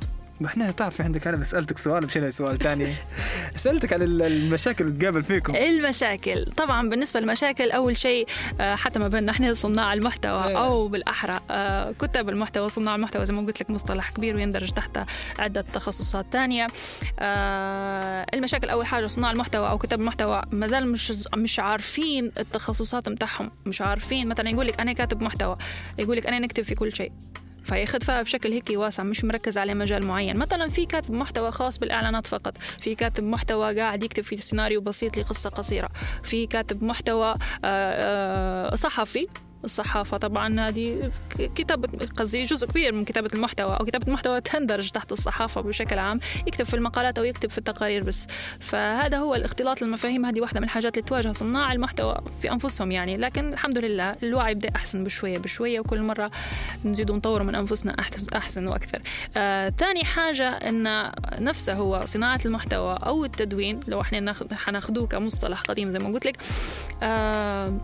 إحنا 0.46 0.70
تعرفي 0.70 1.02
عندك. 1.02 1.26
أنا 1.26 1.44
سالتك 1.44 1.78
سؤال 1.78 2.06
مشينا 2.06 2.30
سؤال 2.30 2.58
ثاني 2.58 2.94
سألتك 3.56 3.92
عن 3.92 4.02
المشاكل 4.02 4.84
اللي 4.84 4.98
تقابل 4.98 5.22
فيكم. 5.22 5.56
المشاكل. 5.56 6.44
طبعا 6.56 6.88
بالنسبة 6.88 7.20
للمشاكل 7.20 7.70
أول 7.70 7.98
شيء 7.98 8.26
آه، 8.60 8.74
حتى 8.74 8.98
ما 8.98 9.08
بين 9.08 9.28
إحنا 9.28 9.54
صناع 9.54 9.92
المحتوى 9.92 10.44
إيه. 10.44 10.64
أو 10.64 10.88
بالأحرى. 10.88 11.40
آه، 11.50 11.92
كتاب 11.92 12.28
المحتوى 12.28 12.68
صناع 12.68 12.94
المحتوى 12.94 13.26
زي 13.26 13.34
ما 13.34 13.40
قلت 13.40 13.60
لك 13.60 13.70
مصطلح 13.70 14.10
كبير 14.10 14.36
ويندرج 14.36 14.70
تحته 14.70 15.06
عدة 15.38 15.60
تخصصات 15.60 16.26
ثانية 16.32 16.66
آه، 17.18 18.26
المشاكل 18.34 18.68
أول 18.68 18.86
حاجة 18.86 19.06
صناع 19.06 19.30
المحتوى 19.30 19.68
أو 19.68 19.78
كتاب 19.78 20.00
المحتوى. 20.00 20.42
ما 20.52 20.66
زال 20.68 20.92
مش 20.92 21.12
مش 21.36 21.58
عارفين 21.60 22.32
التخصصات 22.38 23.08
بتاعهم 23.08 23.50
مش 23.66 23.82
عارفين. 23.82 24.28
مثلا 24.28 24.50
يقول 24.50 24.66
لك 24.66 24.80
أنا 24.80 24.92
كاتب 24.92 25.22
محتوى 25.22 25.56
يقول 25.98 26.16
لك 26.16 26.26
أنا 26.26 26.38
نكتب 26.38 26.62
في 26.62 26.74
كل 26.74 26.96
شيء. 26.96 27.12
فياخذ 27.68 28.00
فيها 28.00 28.22
بشكل 28.22 28.52
هيك 28.52 28.70
واسع 28.70 29.02
مش 29.02 29.24
مركز 29.24 29.58
على 29.58 29.74
مجال 29.74 30.06
معين. 30.06 30.38
مثلا 30.38 30.68
في 30.68 30.86
كاتب 30.86 31.14
محتوى 31.14 31.50
خاص 31.50 31.78
بالإعلانات 31.78 32.26
فقط. 32.26 32.58
في 32.58 32.94
كاتب 32.94 33.24
محتوى 33.24 33.80
قاعد 33.80 34.02
يكتب 34.02 34.22
في 34.22 34.36
سيناريو 34.36 34.80
بسيط 34.80 35.16
لقصة 35.18 35.50
قصيرة. 35.50 35.88
في 36.22 36.46
كاتب 36.46 36.84
محتوى 36.84 37.30
آه، 37.30 37.36
آه، 37.64 38.74
صحفي 38.74 39.26
الصحافة 39.64 40.16
طبعا 40.16 40.68
هذه 40.68 41.10
كتابة 41.38 42.06
قصدي 42.16 42.42
جزء 42.42 42.66
كبير 42.66 42.92
من 42.92 43.04
كتابة 43.04 43.30
المحتوى 43.34 43.76
أو 43.80 43.84
كتابة 43.84 44.06
المحتوى 44.06 44.40
تندرج 44.40 44.90
تحت 44.90 45.12
الصحافة 45.12 45.60
بشكل 45.60 45.98
عام 45.98 46.20
يكتب 46.46 46.64
في 46.64 46.74
المقالات 46.74 47.18
أو 47.18 47.24
يكتب 47.24 47.50
في 47.50 47.58
التقارير 47.58 48.04
بس. 48.04 48.26
فهذا 48.60 49.18
هو 49.18 49.34
الاختلاط 49.34 49.82
المفاهيم 49.82 50.26
هذه 50.26 50.40
واحدة 50.40 50.60
من 50.60 50.64
الحاجات 50.64 50.98
اللي 50.98 51.08
تواجه 51.08 51.32
صناع 51.32 51.72
المحتوى 51.72 52.16
في 52.42 52.52
أنفسهم 52.52 52.92
يعني. 52.92 53.16
لكن 53.16 53.52
الحمد 53.52 53.78
لله 53.78 54.16
الوعي 54.22 54.54
بدأ 54.54 54.70
أحسن 54.76 55.04
بشوية 55.04 55.38
بشوية 55.38 55.80
وكل 55.80 56.02
مرة 56.02 56.30
نزيد 56.84 57.12
نطور 57.12 57.42
من 57.42 57.54
أنفسنا 57.54 57.96
أحسن 58.34 58.66
وأكثر. 58.66 59.02
آه، 59.36 59.68
تاني 59.68 60.04
حاجة 60.04 60.48
أن 60.48 61.12
نفسه 61.40 61.74
هو 61.74 62.02
صناعة 62.04 62.40
المحتوى 62.44 62.98
أو 63.02 63.24
التدوين 63.24 63.80
لو 63.88 64.00
إحنا 64.00 64.34
حناخذوه 64.52 65.06
كمصطلح 65.06 65.60
قديم 65.60 65.88
زي 65.88 65.98
ما 65.98 66.08
قلت 66.08 66.26
لك 66.26 66.36
آه 67.02 67.80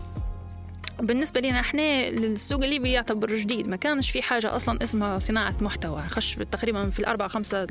بالنسبة 0.99 1.41
لنا 1.41 1.59
إحنا 1.59 2.07
السوق 2.07 2.63
الليبي 2.63 2.91
يعتبر 2.91 3.37
جديد 3.37 3.67
ما 3.67 3.75
كانش 3.75 4.11
في 4.11 4.21
حاجة 4.21 4.55
أصلا 4.55 4.83
اسمها 4.83 5.19
صناعة 5.19 5.55
محتوى. 5.61 6.03
خش 6.07 6.35
تقريبا 6.51 6.89
في 6.89 6.99
الأربع 6.99 7.27
خمسه 7.27 7.67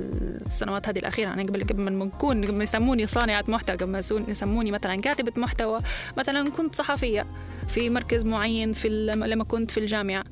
السنوات 0.47 0.89
هذه 0.89 0.99
الأخيرة 0.99 1.33
أنا 1.33 1.43
قبل 1.43 1.65
قبل 1.65 1.83
ما 1.83 2.05
نكون 2.05 2.45
قبل 2.45 2.63
يسموني 2.63 3.07
صانعة 3.07 3.45
محتوى 3.49 3.77
قبل 3.77 3.91
ما 3.91 3.99
يسموني 4.29 4.71
مثلا 4.71 5.01
كاتبة 5.01 5.33
محتوى 5.37 5.79
مثلا 6.17 6.51
كنت 6.51 6.75
صحفية 6.75 7.27
في 7.69 7.91
مركز 7.91 8.25
معين 8.25 8.73
في 8.73 8.89
لما 8.89 9.45
كنت 9.45 9.71
في 9.71 9.79
الجامعة. 9.79 10.25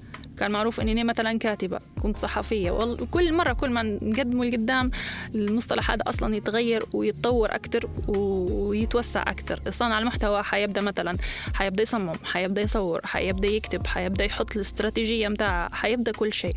كان 0.43 0.51
معروف 0.51 0.81
إني 0.81 1.05
مثلا 1.05 1.39
كاتبة 1.39 1.79
كنت 2.03 2.17
صحفية. 2.17 2.71
وكل 2.71 3.33
مرة 3.33 3.53
كل 3.53 3.71
ما 3.71 3.83
نقدمه 3.83 4.45
لقدام 4.45 4.91
المصطلح 5.35 5.91
هذا 5.91 6.03
أصلا 6.07 6.37
يتغير 6.37 6.83
ويتطور 6.95 7.55
أكثر 7.55 7.91
ويتوسع 8.09 9.23
أكثر 9.23 9.61
صانع 9.69 9.99
المحتوى 9.99 10.43
حيبدأ 10.43 10.81
مثلا 10.81 11.17
حيبدأ 11.55 11.83
يصمم 11.83 12.15
حيبدأ 12.25 12.63
يصور 12.63 13.01
حيبدأ 13.05 13.49
يكتب 13.49 13.87
حيبدأ 13.87 14.25
يحط 14.25 14.57
الاستراتيجية 14.57 15.29
متاعه 15.29 15.75
حيبدأ 15.75 16.13
كل 16.13 16.33
شيء. 16.33 16.55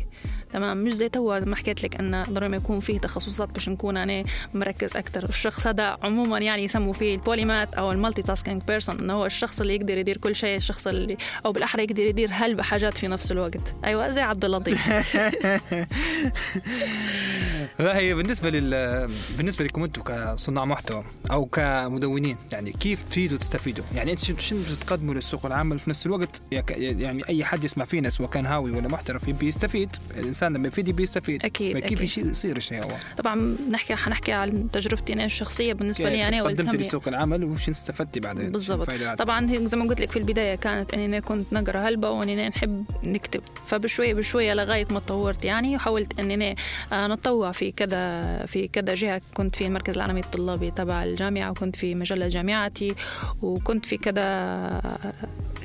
تمام. 0.56 0.76
مش 0.78 0.92
زي 0.92 1.08
توا 1.08 1.40
ما 1.40 1.56
حكيت 1.56 1.82
لك 1.82 1.96
أن 1.96 2.22
ضروري 2.22 2.56
يكون 2.56 2.80
فيه 2.80 2.98
تخصصات 2.98 3.48
باش 3.48 3.68
نكون 3.68 3.96
أنا 3.96 4.22
مركز 4.54 4.96
أكثر 4.96 5.24
الشخص 5.24 5.66
هذا 5.66 5.98
عموما 6.02 6.38
يعني 6.38 6.64
يسموا 6.64 6.92
فيه 6.92 7.14
ال 7.14 7.21
polymath 7.21 7.74
أو 7.74 7.92
ال 7.92 8.22
multitasking 8.22 8.62
person 8.62 8.98
إنه 8.98 9.12
هو 9.12 9.26
الشخص 9.26 9.60
اللي 9.60 9.74
يقدر 9.74 9.98
يدير 9.98 10.16
كل 10.16 10.36
شيء 10.36 10.56
الشخص 10.56 10.86
اللي 10.86 11.16
أو 11.46 11.52
بالأحرى 11.52 11.84
يقدر 11.84 12.02
يدير 12.02 12.28
هلبة 12.32 12.62
حاجات 12.62 12.98
في 12.98 13.08
نفس 13.08 13.32
الوقت. 13.32 13.74
أيوه 13.84 14.10
زي 14.10 14.20
عبد 14.20 14.44
اللطيف. 14.44 14.88
هي 17.80 18.14
بالنسبة 18.14 18.50
لل 18.50 19.08
بالنسبة 19.36 19.64
لكم 19.64 19.84
أنتم 19.84 20.02
كصناع 20.02 20.64
محتوى 20.64 21.04
أو 21.30 21.46
كمدونين 21.46 22.36
يعني 22.52 22.72
كيف 22.72 23.02
تفيدوا 23.02 23.38
تستفيدوا؟ 23.38 23.84
يعني 23.94 24.12
أنت 24.12 24.40
شنو 24.40 24.58
بتقدموا 24.70 25.14
للسوق 25.14 25.46
العام 25.46 25.76
في 25.76 25.90
نفس 25.90 26.06
الوقت؟ 26.06 26.42
يعني 26.50 27.28
أي 27.28 27.44
حد 27.44 27.64
يسمع 27.64 27.84
فينا 27.84 28.10
سواء 28.10 28.30
كان 28.30 28.46
هاوي 28.46 28.70
ولا 28.70 28.88
محترف 28.88 29.28
يبي 29.28 29.46
يستفيد 29.46 29.96
الإنسان 30.16 30.45
لما 30.48 30.68
يفيد 30.68 30.90
بيستفيد 30.90 31.44
أكيد 31.44 31.78
كيف 31.78 32.02
أكيد. 32.02 32.26
يصير 32.26 32.56
الشيء 32.56 32.84
هو. 32.84 32.90
طبعا 33.16 33.56
نحكي 33.70 33.94
حنحكي 33.96 34.32
عن 34.32 34.70
تجربتي 34.70 35.12
أنا 35.12 35.24
الشخصية 35.24 35.72
بالنسبة 35.72 36.08
لي 36.08 36.28
أنا 36.28 36.42
قدمت 36.42 36.74
لسوق 36.74 37.08
العمل 37.08 37.44
وش 37.44 37.68
استفدتي 37.68 38.20
بعدين؟ 38.20 38.52
بالضبط. 38.52 38.90
طبعا 39.18 39.46
زي 39.46 39.76
ما 39.76 39.84
قلت 39.84 40.00
لك 40.00 40.10
في 40.10 40.18
البداية 40.18 40.54
كانت 40.54 40.94
إني 40.94 41.20
كنت 41.20 41.52
نقرأ 41.52 41.80
هلبة 41.80 42.10
وإني 42.10 42.48
نحب 42.48 42.84
نكتب. 43.04 43.40
فبشوية 43.66 44.14
بشوية 44.14 44.54
لغاية 44.54 44.86
ما 44.90 45.00
تطورت 45.00 45.44
يعني 45.44 45.76
وحاولت 45.76 46.20
إني 46.20 46.56
آه، 46.92 47.06
نتطوع 47.06 47.52
في 47.52 47.72
كذا 47.72 48.22
في 48.46 48.68
كذا 48.68 48.94
جهة. 48.94 49.20
كنت 49.34 49.56
في 49.56 49.66
المركز 49.66 49.94
العالمي 49.94 50.20
الطلابي 50.20 50.70
تبع 50.70 51.04
الجامعة 51.04 51.50
وكنت 51.50 51.76
في 51.76 51.94
مجلة 51.94 52.28
جامعتي 52.28 52.94
وكنت 53.42 53.86
في 53.86 53.96
كذا 53.96 54.26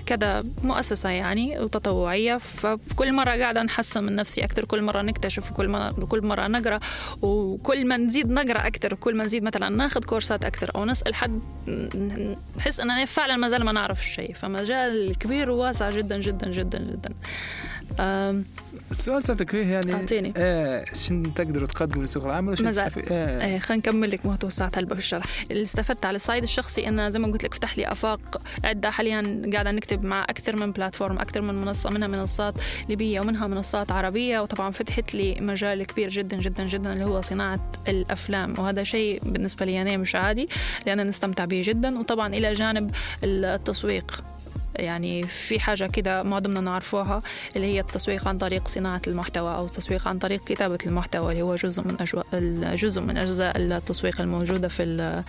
كذا 0.06 0.44
مؤسسة 0.64 1.10
يعني 1.10 1.60
وتطوعية. 1.60 2.38
فكل 2.38 3.14
مرة 3.14 3.32
قاعدة 3.32 3.64
نحسن 3.64 4.04
من 4.04 4.16
نفسي 4.16 4.44
أكثر 4.62 4.78
كل 4.78 4.82
مرة 4.82 5.02
نكتشف 5.02 5.52
وكل 5.52 5.68
مرة 5.68 5.90
كل 5.90 6.26
مرة 6.26 6.48
نقرأ 6.48 6.80
وكل 7.22 7.88
ما 7.88 7.98
نزيد 7.98 8.32
نقرأ 8.32 8.68
أكثر 8.68 8.94
وكل 8.94 9.16
ما 9.16 9.24
نزيد 9.24 9.44
مثلا 9.44 9.70
ناخذ 9.70 10.04
كورسات 10.04 10.46
أكثر 10.46 10.72
أو 10.76 10.86
نسأل 10.86 11.16
حد 11.16 11.40
نحس 12.58 12.80
أننا 12.80 13.06
فعلا 13.06 13.36
ما 13.36 13.50
زال 13.50 13.64
ما 13.64 13.72
نعرف 13.72 14.00
الشيء. 14.00 14.34
فمجال 14.34 15.18
كبير 15.18 15.50
وواسع 15.50 15.90
جدا 15.90 16.18
جدا 16.18 16.52
جدا 16.52 16.80
جدا. 16.80 17.14
السؤال 18.92 19.24
سألتك 19.26 19.50
فيه 19.50 19.66
يعني 19.66 19.94
أعطيني. 19.94 20.34
آه 20.38 20.86
شن 20.94 21.34
تقدروا 21.34 21.68
تقدموا 21.68 22.04
لسوق 22.04 22.26
العمل 22.26 22.54
وشن 22.54 22.72
تستفيد 22.72 23.12
آه. 23.12 23.46
إيه. 23.46 23.60
خلينا 23.60 23.80
نكمل 23.80 24.12
لك 24.12 24.26
موضوع 24.26 24.50
ساعة 24.50 24.72
هلبة 24.76 24.96
في 24.96 25.02
الشرح. 25.02 25.26
اللي 25.52 25.64
استفدت 25.64 26.06
على 26.06 26.16
الصعيد 26.16 26.44
الشخصي 26.44 26.88
انه 26.88 27.10
زي 27.10 27.20
ما 27.20 27.28
قلت 27.28 27.44
لك 27.44 27.54
فتح 27.54 27.78
لي 27.78 27.92
آفاق 27.92 28.42
عدة. 28.64 28.90
حاليا 28.90 29.42
قاعدة 29.54 29.72
نكتب 29.72 30.04
مع 30.04 30.24
أكثر 30.24 30.56
من 30.56 30.72
بلاتفورم 30.72 31.20
أكثر 31.20 31.42
من 31.42 31.56
منصة 31.56 31.90
منها 31.90 32.08
منصات 32.08 32.54
ليبية 32.90 33.20
ومنها 33.20 33.48
منصات 33.48 33.92
عربية. 33.92 34.40
وطبعا 34.40 34.72
فتحت 34.72 35.14
لي 35.16 35.38
مجال 35.42 35.84
كبير 35.84 36.10
جدا 36.10 36.38
جدا 36.38 36.68
جدا 36.68 36.94
اللي 36.94 37.04
هو 37.04 37.22
صناعة 37.22 37.72
الأفلام. 37.88 38.54
وهذا 38.60 38.84
شيء 38.84 39.20
بالنسبة 39.24 39.66
لي 39.66 39.82
أنا 39.82 39.98
مش 39.98 40.16
عادي 40.16 40.50
لأن 40.86 41.08
نستمتع 41.08 41.46
به 41.46 41.62
جدا. 41.66 42.00
وطبعا 42.00 42.34
إلى 42.34 42.54
جانب 42.54 42.92
التسويق. 43.24 44.24
يعني 44.76 45.24
في 45.24 45.60
حاجة 45.60 45.88
كده 45.94 46.24
معظمنا 46.24 46.62
نعرفوها 46.62 47.22
اللي 47.56 47.68
هي 47.68 47.80
التسويق 47.80 48.28
عن 48.28 48.38
طريق 48.38 48.68
صناعة 48.68 49.02
المحتوى 49.08 49.56
أو 49.56 49.66
التسويق 49.66 50.08
عن 50.08 50.20
طريق 50.20 50.44
كتابة 50.44 50.78
المحتوى 50.86 51.32
اللي 51.32 51.42
هو 51.42 51.56
جزء 51.56 51.84
من 51.84 51.98
أجواء 52.02 52.26
جزء 52.76 53.02
من 53.02 53.18
أجزاء 53.18 53.58
التسويق 53.58 54.22
الموجودة 54.22 54.68
في 54.68 55.22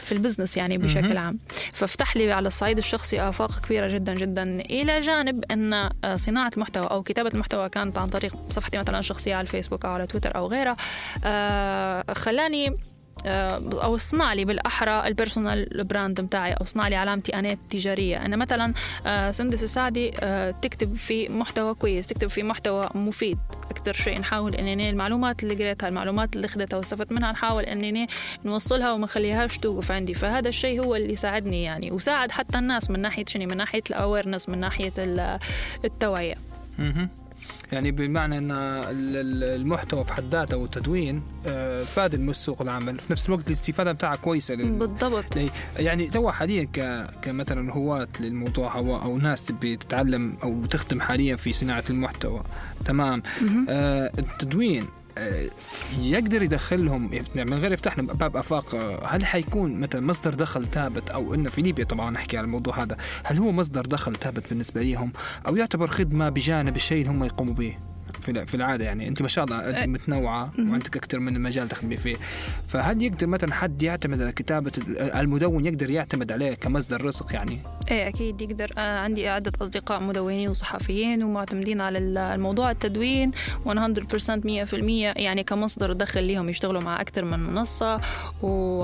في 0.00 0.12
ال 0.12 0.17
business 0.17 0.56
يعني 0.56 0.78
بشكل 0.78 1.16
عام. 1.16 1.38
ففتح 1.72 2.16
لي 2.16 2.32
على 2.32 2.48
الصعيد 2.48 2.78
الشخصي 2.78 3.20
آفاق 3.20 3.60
كبيرة 3.60 3.88
جدا 3.88 4.14
جدا 4.14 4.42
إلى 4.60 5.00
جانب 5.00 5.44
أن 5.50 5.90
صناعة 6.14 6.50
المحتوى 6.56 6.86
أو 6.86 7.02
كتابة 7.02 7.30
المحتوى 7.34 7.68
كانت 7.68 7.98
عن 7.98 8.08
طريق 8.08 8.36
صفحتي 8.48 8.78
مثلا 8.78 8.98
الشخصية 8.98 9.34
على 9.34 9.42
الفيسبوك 9.42 9.84
أو 9.84 9.90
على 9.90 10.06
تويتر 10.06 10.36
أو 10.36 10.46
غيرها 10.46 10.76
آه، 11.24 12.04
خلاني 12.12 12.76
أو 13.26 13.94
اصنع 13.94 14.32
لي 14.32 14.44
بالأحرى 14.44 15.08
ال 15.08 15.16
personal 15.16 15.84
brand 15.84 16.20
بتاعي 16.20 16.52
أو 16.52 16.64
اصنع 16.64 16.88
لي 16.88 16.96
علامتي 16.96 17.34
أنا 17.34 17.52
التجارية. 17.52 18.26
أنا 18.26 18.36
مثلا 18.36 18.74
آه، 19.06 19.30
سندس 19.30 19.62
السعدي 19.62 20.10
آه، 20.22 20.50
تكتب 20.50 20.94
في 20.94 21.28
محتوى 21.28 21.74
كويس 21.74 22.06
تكتب 22.06 22.28
في 22.28 22.42
محتوى 22.42 22.88
مفيد. 22.94 23.38
أكثر 23.70 23.92
شيء 23.92 24.20
نحاول 24.20 24.54
إنني 24.54 24.90
المعلومات 24.90 25.42
اللي 25.42 25.54
قريتها 25.54 25.88
المعلومات 25.88 26.36
اللي 26.36 26.46
اخذتها 26.46 26.76
واستفدت 26.76 27.12
منها 27.12 27.32
نحاول 27.32 27.64
إنني 27.64 28.06
نوصلها 28.44 28.92
وما 28.92 29.04
نخليهاش 29.04 29.58
توقف 29.58 29.90
عندي. 29.92 30.14
فهذا 30.14 30.48
الشيء 30.48 30.84
هو 30.84 30.96
اللي 30.96 31.16
ساعدني 31.16 31.62
يعني 31.62 31.92
وساعد 31.92 32.30
حتى 32.30 32.58
الناس 32.58 32.90
من 32.90 33.00
ناحية 33.00 33.24
شنو؟ 33.28 33.46
من 33.46 33.56
ناحية 33.56 33.82
الاويرنس 33.90 34.48
من 34.48 34.58
ناحية 34.58 34.92
التوعية. 35.84 36.34
يعني 37.72 37.90
بمعنى 37.90 38.38
إن 38.38 38.50
المحتوى 39.42 40.04
في 40.04 40.12
حد 40.12 40.24
ذاته 40.32 40.56
والتدوين 40.56 41.22
آه، 41.46 41.84
فاد 41.84 42.14
سوق 42.44 42.62
العمل. 42.62 42.98
في 42.98 43.12
نفس 43.12 43.26
الوقت 43.26 43.46
الاستفادة 43.46 43.92
بتاعها 43.92 44.16
كويسة 44.16 44.54
بالضبط. 44.78 45.36
يعني 45.78 46.06
تو 46.06 46.30
حاليا 46.30 46.64
ك... 46.64 47.06
كمثلا 47.22 47.72
هواة 47.72 48.08
للموضوع 48.20 48.74
أو, 48.74 49.02
أو 49.02 49.18
ناس 49.18 49.44
تبي 49.44 49.76
تتعلم 49.76 50.36
أو 50.42 50.66
تخدم 50.66 51.00
حاليا 51.00 51.36
في 51.36 51.52
صناعة 51.52 51.84
المحتوى. 51.90 52.42
تمام. 52.84 53.22
آه 53.68 54.10
التدوين 54.18 54.84
يقدر 56.00 56.42
يدخلهم 56.42 57.10
يعني 57.12 57.50
من 57.50 57.58
غير 57.58 57.72
يفتح 57.72 57.98
لهم 57.98 58.06
باب 58.06 58.36
أفاق 58.36 58.74
هل 59.04 59.24
حيكون 59.24 59.80
مثلا 59.80 60.00
مصدر 60.00 60.34
دخل 60.34 60.66
ثابت؟ 60.66 61.10
أو 61.10 61.34
إنه 61.34 61.50
في 61.50 61.62
ليبيا 61.62 61.84
طبعا 61.84 62.10
نحكي 62.10 62.38
على 62.38 62.44
الموضوع 62.44 62.82
هذا 62.82 62.96
هل 63.24 63.38
هو 63.38 63.52
مصدر 63.52 63.82
دخل 63.82 64.16
ثابت 64.16 64.50
بالنسبة 64.50 64.82
لهم؟ 64.82 65.12
أو 65.46 65.56
يعتبر 65.56 65.86
خدمة 65.86 66.28
بجانب 66.28 66.76
الشيء 66.76 67.02
اللي 67.02 67.10
هم 67.10 67.24
يقوموا 67.24 67.54
به؟ 67.54 67.76
في 68.32 68.54
العادة 68.54 68.84
يعني. 68.84 69.08
أنت 69.08 69.22
ما 69.22 69.28
شاء 69.28 69.44
الله 69.44 69.68
أنت 69.68 69.76
أه. 69.76 69.86
متنوعة 69.86 70.52
وعندك 70.58 70.96
أكثر 70.96 71.18
من 71.18 71.40
مجال 71.40 71.68
تخدمي 71.68 71.96
فيه. 71.96 72.16
فهل 72.68 73.02
يقدر 73.02 73.26
مثلا 73.26 73.54
حد 73.54 73.82
يعتمد 73.82 74.22
على 74.22 74.32
كتابة 74.32 74.72
المدون 75.20 75.64
يقدر 75.64 75.90
يعتمد 75.90 76.32
عليه 76.32 76.54
كمصدر 76.54 77.04
رزق 77.04 77.34
يعني؟ 77.34 77.60
إيه 77.90 78.08
أكيد 78.08 78.42
يقدر. 78.42 78.72
آه 78.78 78.98
عندي 78.98 79.28
عده 79.28 79.52
أصدقاء 79.62 80.00
مدونين 80.00 80.48
وصحفيين 80.48 81.24
ومعتمدين 81.24 81.80
على 81.80 81.98
الموضوع 81.98 82.70
التدوين 82.70 83.30
100% 83.30 83.70
100% 83.70 84.74
يعني 85.16 85.44
كمصدر 85.44 85.92
دخل 85.92 86.28
لهم 86.28 86.48
يشتغلوا 86.48 86.82
مع 86.82 87.00
أكثر 87.00 87.24
من 87.24 87.40
منصة. 87.40 88.00
و 88.42 88.82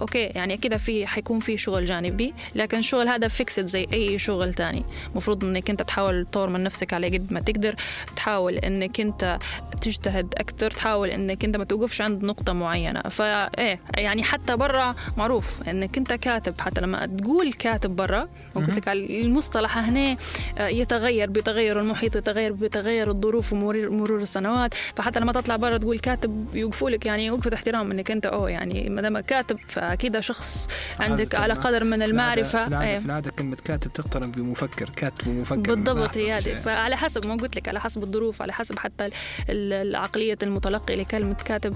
okay 0.00 0.18
يعني 0.18 0.56
كذا 0.56 0.76
في 0.76 1.06
حيكون 1.06 1.40
في 1.40 1.56
شغل 1.56 1.84
جانبي 1.84 2.34
لكن 2.54 2.78
الشغل 2.78 3.08
هذا 3.08 3.28
fixed 3.28 3.66
زي 3.66 3.86
أي 3.92 4.18
شغل 4.18 4.54
ثاني 4.54 4.84
المفروض 5.10 5.44
إنك 5.44 5.70
أنت 5.70 5.82
تحاول 5.82 6.26
تطور 6.26 6.48
من 6.48 6.62
نفسك 6.62 6.92
على 6.92 7.18
قد 7.18 7.32
ما 7.32 7.40
تقدر 7.40 7.76
تحاول 8.16 8.58
إنك 8.82 9.00
أنت 9.00 9.38
تجتهد 9.80 10.34
أكثر 10.36 10.70
تحاول 10.70 11.08
إنك 11.08 11.44
أنت 11.44 11.56
ما 11.56 11.64
توقفش 11.64 12.00
عند 12.00 12.24
نقطة 12.24 12.52
معينة. 12.52 13.00
فايه 13.00 13.80
يعني 13.94 14.22
حتى 14.22 14.56
برا 14.56 14.94
معروف 15.16 15.68
إنك 15.68 15.98
أنت 15.98 16.12
كاتب 16.12 16.60
حتى 16.60 16.80
لما 16.80 17.06
تقول 17.06 17.52
كاتب 17.52 17.96
برا 17.96 18.28
قلت 18.54 18.76
لك 18.76 18.88
المصطلح 18.88 19.78
هنا 19.78 20.16
آه، 20.58 20.66
يتغير 20.68 21.30
بتغير 21.30 21.80
المحيط 21.80 22.16
يتغير 22.16 22.52
بتغير 22.52 23.10
الظروف 23.10 23.52
ومرور 23.52 23.90
مرور 23.90 24.20
السنوات. 24.20 24.74
فحتى 24.74 25.20
لما 25.20 25.32
تطلع 25.32 25.56
برا 25.56 25.76
تقول 25.78 25.98
كاتب 25.98 26.54
يوقفوا 26.54 26.90
لك 26.90 27.06
يعني 27.06 27.30
وقفة 27.30 27.54
احترام 27.54 27.90
إنك 27.90 28.10
أنت 28.10 28.26
أوه 28.26 28.50
يعني 28.50 28.88
ما 28.88 29.02
دام 29.02 29.18
كاتب 29.20 29.58
فأكيد 29.66 30.20
شخص 30.20 30.68
عندك 31.00 31.34
على 31.34 31.54
قدر 31.54 31.84
من 31.84 32.02
المعرفة. 32.02 32.64
في 32.64 32.68
العاده, 32.68 32.98
في 32.98 33.06
العادة 33.06 33.30
كلمة 33.30 33.56
كاتب 33.64 33.92
تقترن 33.92 34.30
بمفكر 34.30 34.90
كاتب 34.96 35.28
ومفكر 35.28 35.74
بالضبط 35.74 36.16
هي 36.16 36.32
هذه. 36.32 36.54
فعلى 36.54 36.96
حسب 36.96 37.26
ما 37.26 37.34
قلت 37.34 37.56
لك 37.56 37.68
على 37.68 37.80
حسب 37.80 38.02
الظروف 38.02 38.42
على 38.42 38.52
حسب 38.52 38.67
حتى 38.76 39.04
العقلية 39.48 40.38
المتلقي 40.42 40.96
لكلمة 40.96 41.34
كاتب. 41.34 41.74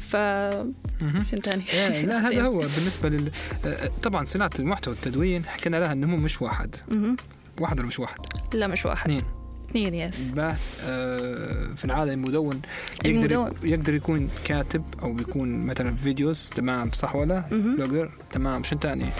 ف 0.00 0.16
ثاني 1.42 1.64
إيه، 1.72 2.06
لا 2.06 2.28
هذا 2.28 2.42
هو 2.46 2.58
بالنسبة 2.58 3.08
لل 3.08 3.30
آه، 3.64 3.90
طبعا 4.02 4.24
صناعة 4.24 4.50
المحتوى 4.58 4.94
والتدوين 4.94 5.44
حكينا 5.44 5.76
لها 5.76 5.92
إنه 5.92 6.06
مش 6.06 6.42
واحد. 6.42 6.76
واحد 7.60 7.78
ولا 7.78 7.88
مش 7.88 7.98
واحد؟ 8.00 8.18
لا 8.54 8.66
مش 8.66 8.86
واحد. 8.86 9.10
اثنين. 9.10 9.22
اثنين 9.70 9.94
yes 9.94 10.32
آه 10.38 11.74
في 11.76 11.84
العادة 11.84 12.12
المدون 12.12 12.62
يقدر 13.04 13.18
المدون. 13.18 13.50
يقدر 13.62 13.94
يكون 13.94 14.30
كاتب 14.44 14.84
أو 15.02 15.12
بيكون 15.12 15.66
مثلا 15.66 15.94
videos 15.94 16.50
تمام 16.54 16.90
صح 16.92 17.16
ولا؟ 17.16 17.44
blogger 17.50 18.10
تمام. 18.32 18.62
شو 18.62 18.76
ثاني؟ 18.78 19.10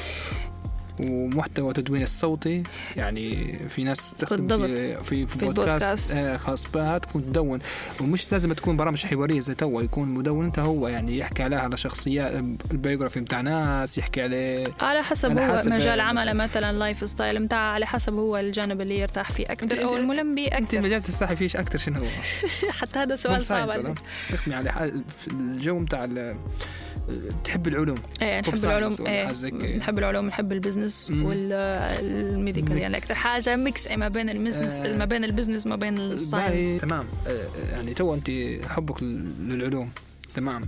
ومحتوى 1.00 1.72
تدوين 1.72 2.02
الصوتي 2.02 2.62
يعني 2.96 3.58
في 3.68 3.84
ناس 3.84 4.14
تستخدم. 4.14 4.66
في 4.66 4.96
في, 5.04 5.26
في 5.26 5.38
بودكاست. 5.38 6.14
آه، 6.14 6.36
خاص 6.36 6.66
بها 6.66 6.98
تكون 6.98 7.22
تدون 7.22 7.58
ومش 8.00 8.32
لازم 8.32 8.52
تكون 8.52 8.76
برامج 8.76 9.06
حوارية 9.06 9.40
زي 9.40 9.54
توا 9.54 9.82
يكون 9.82 10.08
مدون 10.08 10.44
انت 10.44 10.58
هو 10.58 10.88
يعني 10.88 11.18
يحكي 11.18 11.42
عليها 11.42 11.60
على 11.60 11.76
شخصيات 11.76 12.44
البيوغرافي 12.70 13.20
بتاع 13.20 13.40
ناس 13.40 13.98
يحكي 13.98 14.22
عليه 14.22 14.68
على 14.80 15.02
حسب 15.02 15.30
على 15.30 15.40
هو 15.40 15.56
حسب 15.56 15.70
مجال 15.70 15.98
يعني 15.98 16.02
عمله 16.02 16.32
مثلا 16.32 16.78
لايف 16.78 17.08
ستايل 17.08 17.42
متاعه 17.42 17.72
على 17.72 17.86
حسب 17.86 18.12
هو 18.12 18.36
الجانب 18.36 18.80
اللي 18.80 18.98
يرتاح 18.98 19.32
فيه 19.32 19.46
أكثر 19.46 19.84
أو 19.84 19.96
الملم 19.96 20.34
به 20.34 20.46
انت 20.46 20.64
أكثر 20.64 20.78
المجال 20.78 21.02
تستحي 21.02 21.36
فيش 21.36 21.56
أكثر 21.56 21.78
شنو 21.78 21.98
هو؟ 21.98 22.06
حتى 22.80 22.98
هذا 22.98 23.16
سؤال 23.16 23.44
صعب؟ 23.44 23.70
عليك 24.46 24.68
على 24.76 25.02
الجو 25.30 25.80
بتاع 25.80 26.04
تحب 27.44 27.68
العلوم 27.68 27.98
إيه 28.22 28.40
نحب 28.40 28.54
العلوم 28.64 28.94
إيه. 29.06 29.76
نحب 29.78 29.98
العلوم 29.98 30.26
نحب 30.26 30.52
ال 30.52 30.58
business. 30.58 31.10
وال 31.10 31.47
medical 31.47 32.76
يعني. 32.78 32.96
أكثر 32.96 33.14
حاجة 33.14 33.56
mix 33.56 33.90
ما 33.90 34.08
بين 34.08 34.30
ال 34.30 34.35
business 34.35 34.72
آه. 34.72 34.96
ما 34.96 35.04
بين 35.04 35.24
ال 35.24 35.29
business 35.29 35.66
ما 35.66 35.76
بين 35.76 35.98
ال 35.98 36.08
science 36.09 36.80
تمام 36.82 37.06
آه، 37.26 37.46
يعني 37.72 37.94
تو 37.94 38.14
أنت 38.14 38.30
حبك 38.68 39.02
لل- 39.02 39.48
للعلوم 39.48 39.90
تمام 40.34 40.60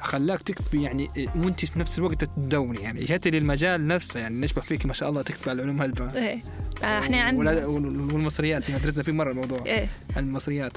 خلاك 0.00 0.42
تكتبي 0.42 0.82
يعني 0.82 1.08
آه، 1.18 1.26
وانت 1.44 1.64
في 1.64 1.78
نفس 1.78 1.98
الوقت 1.98 2.24
تدوني 2.24 2.78
يعني. 2.80 3.04
جاتي 3.04 3.30
للمجال 3.30 3.86
نفسه 3.86 4.20
يعني 4.20 4.40
نشبه 4.40 4.60
فيك 4.62 4.86
ما 4.86 4.92
شاء 4.92 5.08
الله 5.10 5.22
تكتب 5.22 5.48
على 5.48 5.62
العلوم 5.62 5.82
هلبة. 5.82 6.14
إيه. 6.16 6.42
آه، 6.84 6.98
إحنا 6.98 7.20
عندنا 7.20 7.66
وال- 7.66 8.12
والمصريات 8.12 8.70
درسنا 8.70 9.02
فيه 9.02 9.12
مرة 9.12 9.30
الموضوع. 9.30 9.62
إيه. 9.66 9.86
المصريات. 10.16 10.72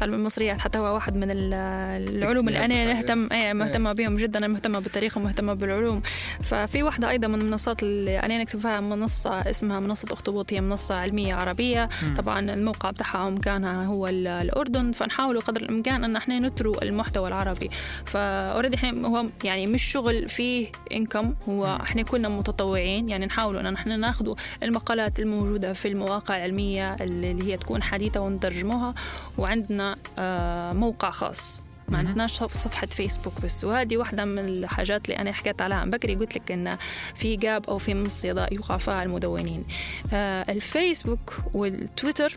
علم 0.00 0.14
المصريات 0.14 0.58
حتى 0.58 0.78
هو 0.78 0.94
واحد 0.94 1.16
من 1.16 1.30
ال- 1.30 1.54
العلوم 2.18 2.48
اللي 2.48 2.64
أنا. 2.64 2.92
نهتم 2.94 3.28
إيه 3.32 3.52
مهتمه 3.52 3.92
بهم 3.92 4.16
جدا 4.16 4.38
أنا 4.38 4.48
مهتمه 4.48 4.78
بالتاريخ 4.78 5.16
ومهتمه 5.16 5.54
بالعلوم. 5.54 6.02
ففي 6.44 6.82
واحدة 6.82 7.10
أيضا 7.10 7.28
من 7.28 7.40
المنصات 7.40 7.82
اللي 7.82 8.18
أنا 8.20 8.38
نكتب 8.42 8.60
فيها 8.60 8.80
منصة 8.80 9.30
اسمها 9.50 9.80
منصة 9.80 10.08
أخطبوط 10.12 10.52
هي 10.52 10.60
منصة 10.60 10.94
علمية 10.94 11.34
عربية. 11.34 11.88
مم. 12.02 12.14
طبعا 12.14 12.40
الموقع 12.54 12.90
بتاعها 12.90 13.24
ومكانها 13.26 13.84
هو 13.84 14.06
ال- 14.08 14.26
الأردن. 14.28 14.92
فنحاول 14.92 15.40
قدر 15.40 15.60
الإمكان 15.62 16.04
أن 16.04 16.16
إحنا 16.16 16.38
نثرو 16.38 16.74
المحتوى 16.82 17.28
العربي. 17.28 17.70
ف 18.58 18.60
already 18.60 18.76
إحنا 18.76 19.08
هو 19.08 19.26
يعني 19.44 19.66
مش 19.66 19.82
شغل 19.82 20.28
فيه 20.28 20.66
انكم 20.92 21.34
هو 21.48 21.78
إحنا 21.82 22.02
كنا 22.02 22.28
متطوعين 22.28 23.08
يعني 23.08 23.26
نحاول 23.26 23.56
إن 23.66 23.74
إحنا 23.74 23.96
ناخذ 23.96 24.32
المقالات 24.62 25.18
الموجودة 25.20 25.72
في 25.72 25.88
المواقع 25.88 26.36
العلمية 26.36 26.94
اللي 26.94 27.42
هي 27.52 27.56
تكون 27.56 27.82
حديثة 27.82 28.20
ونترجموها 28.20 28.94
وعندنا 29.38 29.96
آه، 30.18 30.72
موقع 30.72 31.10
خاص. 31.10 31.62
ما. 31.88 31.98
عندناش 31.98 32.32
صف- 32.32 32.52
صفحة 32.54 32.86
فيسبوك 32.86 33.32
بس. 33.44 33.64
وهذه 33.64 33.96
واحدة 33.96 34.24
من 34.24 34.38
الحاجات 34.38 35.04
اللي 35.10 35.18
أنا 35.18 35.32
حكيت 35.32 35.62
عليها 35.62 35.84
من 35.84 35.90
بكري 35.90 36.14
قلت 36.14 36.36
لك 36.36 36.52
إن 36.52 36.76
في 37.14 37.36
جاب 37.36 37.64
أو 37.70 37.78
في 37.78 37.94
مصيدة 37.94 38.46
يقع 38.52 38.76
فيها 38.76 39.02
المدونين. 39.02 39.64
آه، 40.12 40.52
الفيسبوك 40.52 41.34
والتويتر 41.54 42.36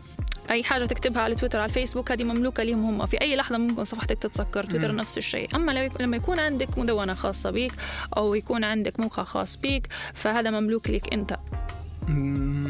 أي 0.52 0.64
حاجة 0.64 0.84
تكتبها 0.86 1.22
على 1.22 1.34
تويتر 1.34 1.58
على 1.58 1.68
الفيسبوك 1.68 2.12
هذه 2.12 2.24
مملوكة 2.24 2.62
لهم 2.62 2.84
هم. 2.84 3.06
في 3.06 3.20
أي 3.20 3.36
لحظة 3.36 3.58
ممكن 3.58 3.84
صفحتك 3.84 4.18
تتسكر 4.18 4.64
تويتر 4.64 4.92
مم. 4.92 4.98
نفس 4.98 5.18
الشيء. 5.18 5.48
أما 5.56 5.72
لو 5.72 5.90
لما 6.00 6.16
يكون 6.16 6.38
عندك 6.38 6.78
مدونة 6.78 7.14
خاصة 7.14 7.50
بيك 7.50 7.72
أو 8.16 8.34
يكون 8.34 8.64
عندك 8.64 9.00
موقع 9.00 9.22
خاص 9.22 9.56
بيك 9.56 9.86
فهذا 10.14 10.50
مملوك 10.50 10.90
لك 10.90 11.12
أنت. 11.12 11.36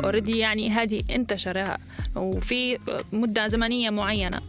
already 0.04 0.38
يعني 0.38 0.70
هذه 0.70 1.02
أنت 1.10 1.34
شراها. 1.34 1.78
وفي 2.16 2.78
مدة 3.12 3.48
زمنية 3.48 3.90
معينة. 3.90 4.40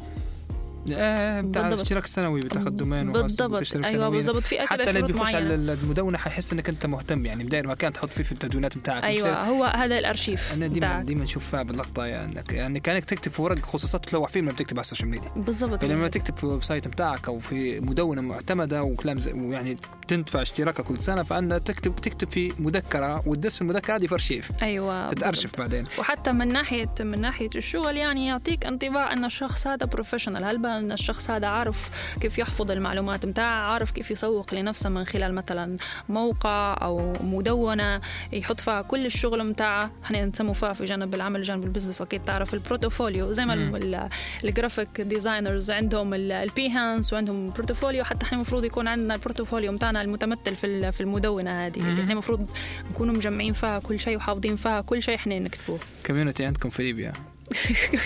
آه 0.91 1.41
بتاع 1.41 1.62
بالضبط. 1.62 1.82
اشتراك 1.82 2.06
سنوي 2.06 2.39
بتاخذ 2.39 2.69
domain 2.70 3.12
بالضبط. 3.12 3.76
أيوه. 3.86 4.10
بالضبط. 4.10 4.43
في 4.43 4.62
حتى 4.62 4.89
اللي 4.89 5.02
بيخش 5.02 5.36
على 5.36 5.56
المدونة 5.56 6.17
حيحس 6.17 6.54
إنك 6.54 6.69
أنت 6.69 6.86
مهتم 6.86 7.26
يعني 7.26 7.43
بداير 7.43 7.67
ما 7.67 7.76
كان 7.76 7.93
تحط 7.93 8.10
فيه 8.10 8.24
في 8.24 8.32
التدوينات 8.32 8.78
بتاعك. 8.78 9.04
أيوه 9.04 9.43
هو 9.43 9.63
هذا 9.63 10.00
الأرشيف 10.00 10.54
أنا 10.54 10.67
ديما. 10.67 11.04
ديما 11.04 11.24
نشوف 11.24 11.56
باللقطة 11.56 12.06
يعني 12.06 12.32
انك 12.32 12.54
يعني 12.54 12.80
كانك 12.80 13.06
تكتب 13.06 13.32
في 13.32 13.41
ورق 13.41 13.65
خصوصات 13.65 14.06
تلوح 14.06 14.30
فيه 14.30 14.39
لما 14.39 14.52
بتكتب 14.52 14.78
على 14.78 14.84
ال 14.84 14.87
social 14.87 15.10
media. 15.10 15.30
بالضبط. 15.36 15.86
فلما 15.86 16.08
تكتب 16.08 16.38
في 16.38 16.43
ال 16.44 16.63
website 16.63 16.88
بتاعك 16.88 17.28
أو 17.28 17.39
في 17.39 17.80
مدونة 17.80 18.22
معتمدة 18.22 18.84
وكلام 18.84 19.17
زي 19.19 19.34
ويعني 19.34 19.78
تدفع 20.08 20.41
اشتراكها 20.41 20.84
كل 20.84 20.98
سنة 20.98 21.24
فأنت 21.24 21.54
تكتب 21.54 21.96
تكتب 21.96 22.32
في 22.32 22.54
مذكرة 22.60 23.24
وتدس 23.28 23.56
في 23.56 23.62
المذكرة 23.62 23.98
دي 23.98 24.08
في 24.08 24.13
أرشيف. 24.13 24.52
أيوه 24.62 25.13
تتأرشف 25.13 25.52
بعدين. 25.58 25.86
وحتى 26.00 26.32
من 26.32 26.48
ناحيه 26.48 26.89
من 27.00 27.22
ناحية 27.22 27.50
الشغل 27.56 27.98
يعني 27.98 28.28
يعطيك 28.28 28.65
انطباع 28.65 29.13
أن 29.13 29.26
الشخص 29.26 29.67
هذا 29.67 29.86
professional 29.86 30.44
هل 30.43 30.58
إن 30.80 30.92
الشخص 30.92 31.30
هذا 31.30 31.48
عارف 31.48 31.90
كيف 32.22 32.38
يحفظ 32.38 32.72
المعلومات 32.72 33.26
بتاعه 33.26 33.68
عارف 33.68 33.92
كيف 33.92 34.12
يسوق 34.12 34.54
لنفسه 34.54 34.90
من 34.90 35.06
خلال 35.06 35.36
مثلا 35.36 35.78
موقع 36.10 36.78
أو 36.82 37.14
مدونة 37.22 38.02
يحط 38.34 38.60
فيها 38.60 38.82
كل 38.82 39.06
الشغل 39.06 39.52
بتاعه. 39.52 39.92
إحنا 40.04 40.26
نسموه 40.26 40.54
فيها 40.54 40.74
في 40.74 40.86
جانب 40.86 41.16
العمل 41.16 41.42
جانب 41.42 41.64
ال 41.63 41.67
business. 41.67 42.02
أكيد 42.02 42.24
تعرف 42.26 42.54
ال 42.54 42.61
portfolio. 42.61 43.32
زي 43.32 43.46
ما 43.46 44.10
ال 44.44 44.51
graphic 44.51 45.02
designers 45.02 45.72
عندهم 45.72 46.14
ال 46.13 46.70
Behance 46.70 47.13
وعندهم 47.14 47.50
portfolio 47.50 48.04
حتى 48.04 48.26
إحنا 48.26 48.36
المفروض 48.36 48.64
يكون 48.64 48.88
عندنا 48.88 49.16
ال 49.16 49.22
portfolio 49.22 49.76
بتاعنا 49.76 50.02
المتمثل 50.02 50.56
في 50.56 50.92
في 50.92 51.02
المدونة 51.02 51.66
هذه. 51.66 51.80
اللي 51.80 52.02
إحنا 52.02 52.14
المفروض 52.14 52.50
نكونوا 52.92 53.16
مجمعين 53.16 53.54
فيها 53.54 53.80
كل 53.80 54.00
شيء 54.00 54.18
وحافظين 54.18 54.56
فيها 54.56 54.82
كل 54.82 55.02
شيء 55.02 55.16
إحنا 55.16 55.40
نكتبوه. 55.40 55.80
community 56.06 56.46
عندكم 56.46 56.70
في 56.70 56.84
ليبيا؟ 56.84 57.14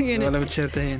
ولا 0.27 0.39
متشتتين 0.39 0.99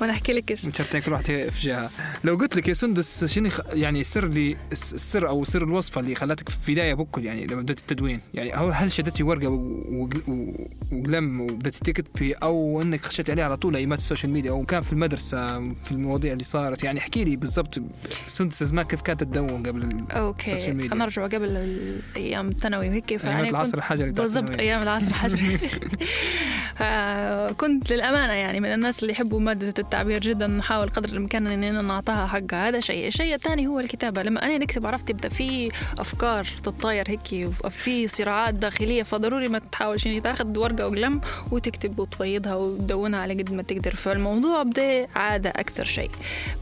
وأنا 0.00 0.12
احكي 0.12 0.32
لك 0.32 0.52
اسم. 0.52 0.68
متشتتين 0.68 1.00
كل 1.00 1.12
واحد 1.12 1.24
في 1.24 1.66
جهة. 1.66 1.90
لو 2.24 2.34
قلت 2.34 2.56
لك 2.56 2.68
يا 2.68 2.74
سندس 2.74 3.24
شنو 3.24 3.50
يعني 3.72 4.00
السر 4.00 4.24
اللي 4.24 4.56
السر 4.72 5.28
أو 5.28 5.44
سر 5.44 5.64
الوصفة 5.64 6.00
اللي 6.00 6.14
خلتك 6.14 6.48
في 6.48 6.72
بداية 6.72 6.94
بكل 6.94 7.24
يعني 7.24 7.46
لما 7.46 7.62
بدأت 7.62 7.78
التدوين؟ 7.78 8.20
يعني 8.34 8.56
هو 8.56 8.70
هل 8.70 8.92
شدتي 8.92 9.22
ورقة 9.22 9.48
وقلم 10.92 11.40
وبدأت 11.40 11.74
تكتبي 11.74 12.32
أو 12.32 12.82
إنك 12.82 13.00
خشيتي 13.00 13.32
عليها 13.32 13.44
على 13.44 13.56
طول 13.56 13.76
ايامات 13.76 13.98
ال 13.98 14.03
social 14.03 14.32
media 14.32 14.50
أو 14.50 14.64
كان 14.64 14.80
في 14.80 14.92
المدرسة 14.92 15.58
في 15.84 15.92
المواضيع 15.92 16.32
اللي 16.32 16.44
صارت؟ 16.44 16.84
يعني 16.84 16.98
احكي 16.98 17.24
لي 17.24 17.36
بالضبط 17.36 17.78
سندس 18.26 18.62
زمان 18.64 18.84
كيف 18.84 19.00
كانت 19.00 19.24
تدون 19.24 19.62
قبل 19.62 20.04
okay. 20.10 20.52
ال 20.52 20.55
social 20.55 20.76
media. 20.76 20.96
نرجع 20.96 21.22
قبل 21.26 21.70
أيام 22.16 22.48
الثانوي 22.48 22.88
وهيك 22.88 23.10
ايامات 23.10 23.26
فانا 23.26 23.48
العصر 23.48 23.78
الحجري 23.78 24.10
بالضبط. 24.10 24.60
أيام 24.60 24.82
العصر 24.82 25.06
الحجري. 25.06 25.58
كنت 27.60 27.92
للأمانة 27.92 28.32
يعني 28.32 28.60
من 28.60 28.68
الناس 28.68 29.02
اللي 29.02 29.12
يحبوا 29.12 29.40
مادة 29.40 29.79
التعبير 29.80 30.20
جدا 30.20 30.46
نحاول 30.46 30.88
قدر 30.88 31.08
الإمكان 31.08 31.46
إننا 31.46 31.82
نعطاها 31.82 32.26
حقها. 32.26 32.68
هذا 32.68 32.80
شيء. 32.80 33.06
الشيء 33.06 33.34
الثاني 33.34 33.66
هو 33.66 33.80
الكتابة. 33.80 34.22
لما 34.22 34.46
أنا 34.46 34.58
نكتب 34.58 34.86
عرفت 34.86 35.10
يبدأ 35.10 35.28
في 35.28 35.70
أفكار 35.98 36.44
تتطاير 36.62 37.10
هيك 37.10 37.50
في 37.70 38.08
صراعات 38.08 38.54
داخلية 38.54 39.02
فضروري 39.02 39.48
ما 39.48 39.58
تحاول 39.58 40.00
شيء 40.00 40.20
تاخذ 40.20 40.58
ورقة 40.58 40.86
وقلم 40.86 41.20
وتكتب 41.50 41.98
وتبيضها 41.98 42.54
وتدونها 42.54 43.20
على 43.20 43.34
قد 43.34 43.52
ما 43.52 43.62
تقدر. 43.62 43.94
فالموضوع 43.94 44.62
بدأ 44.62 45.06
عادة 45.14 45.50
أكثر 45.50 45.84
شيء. 45.84 46.10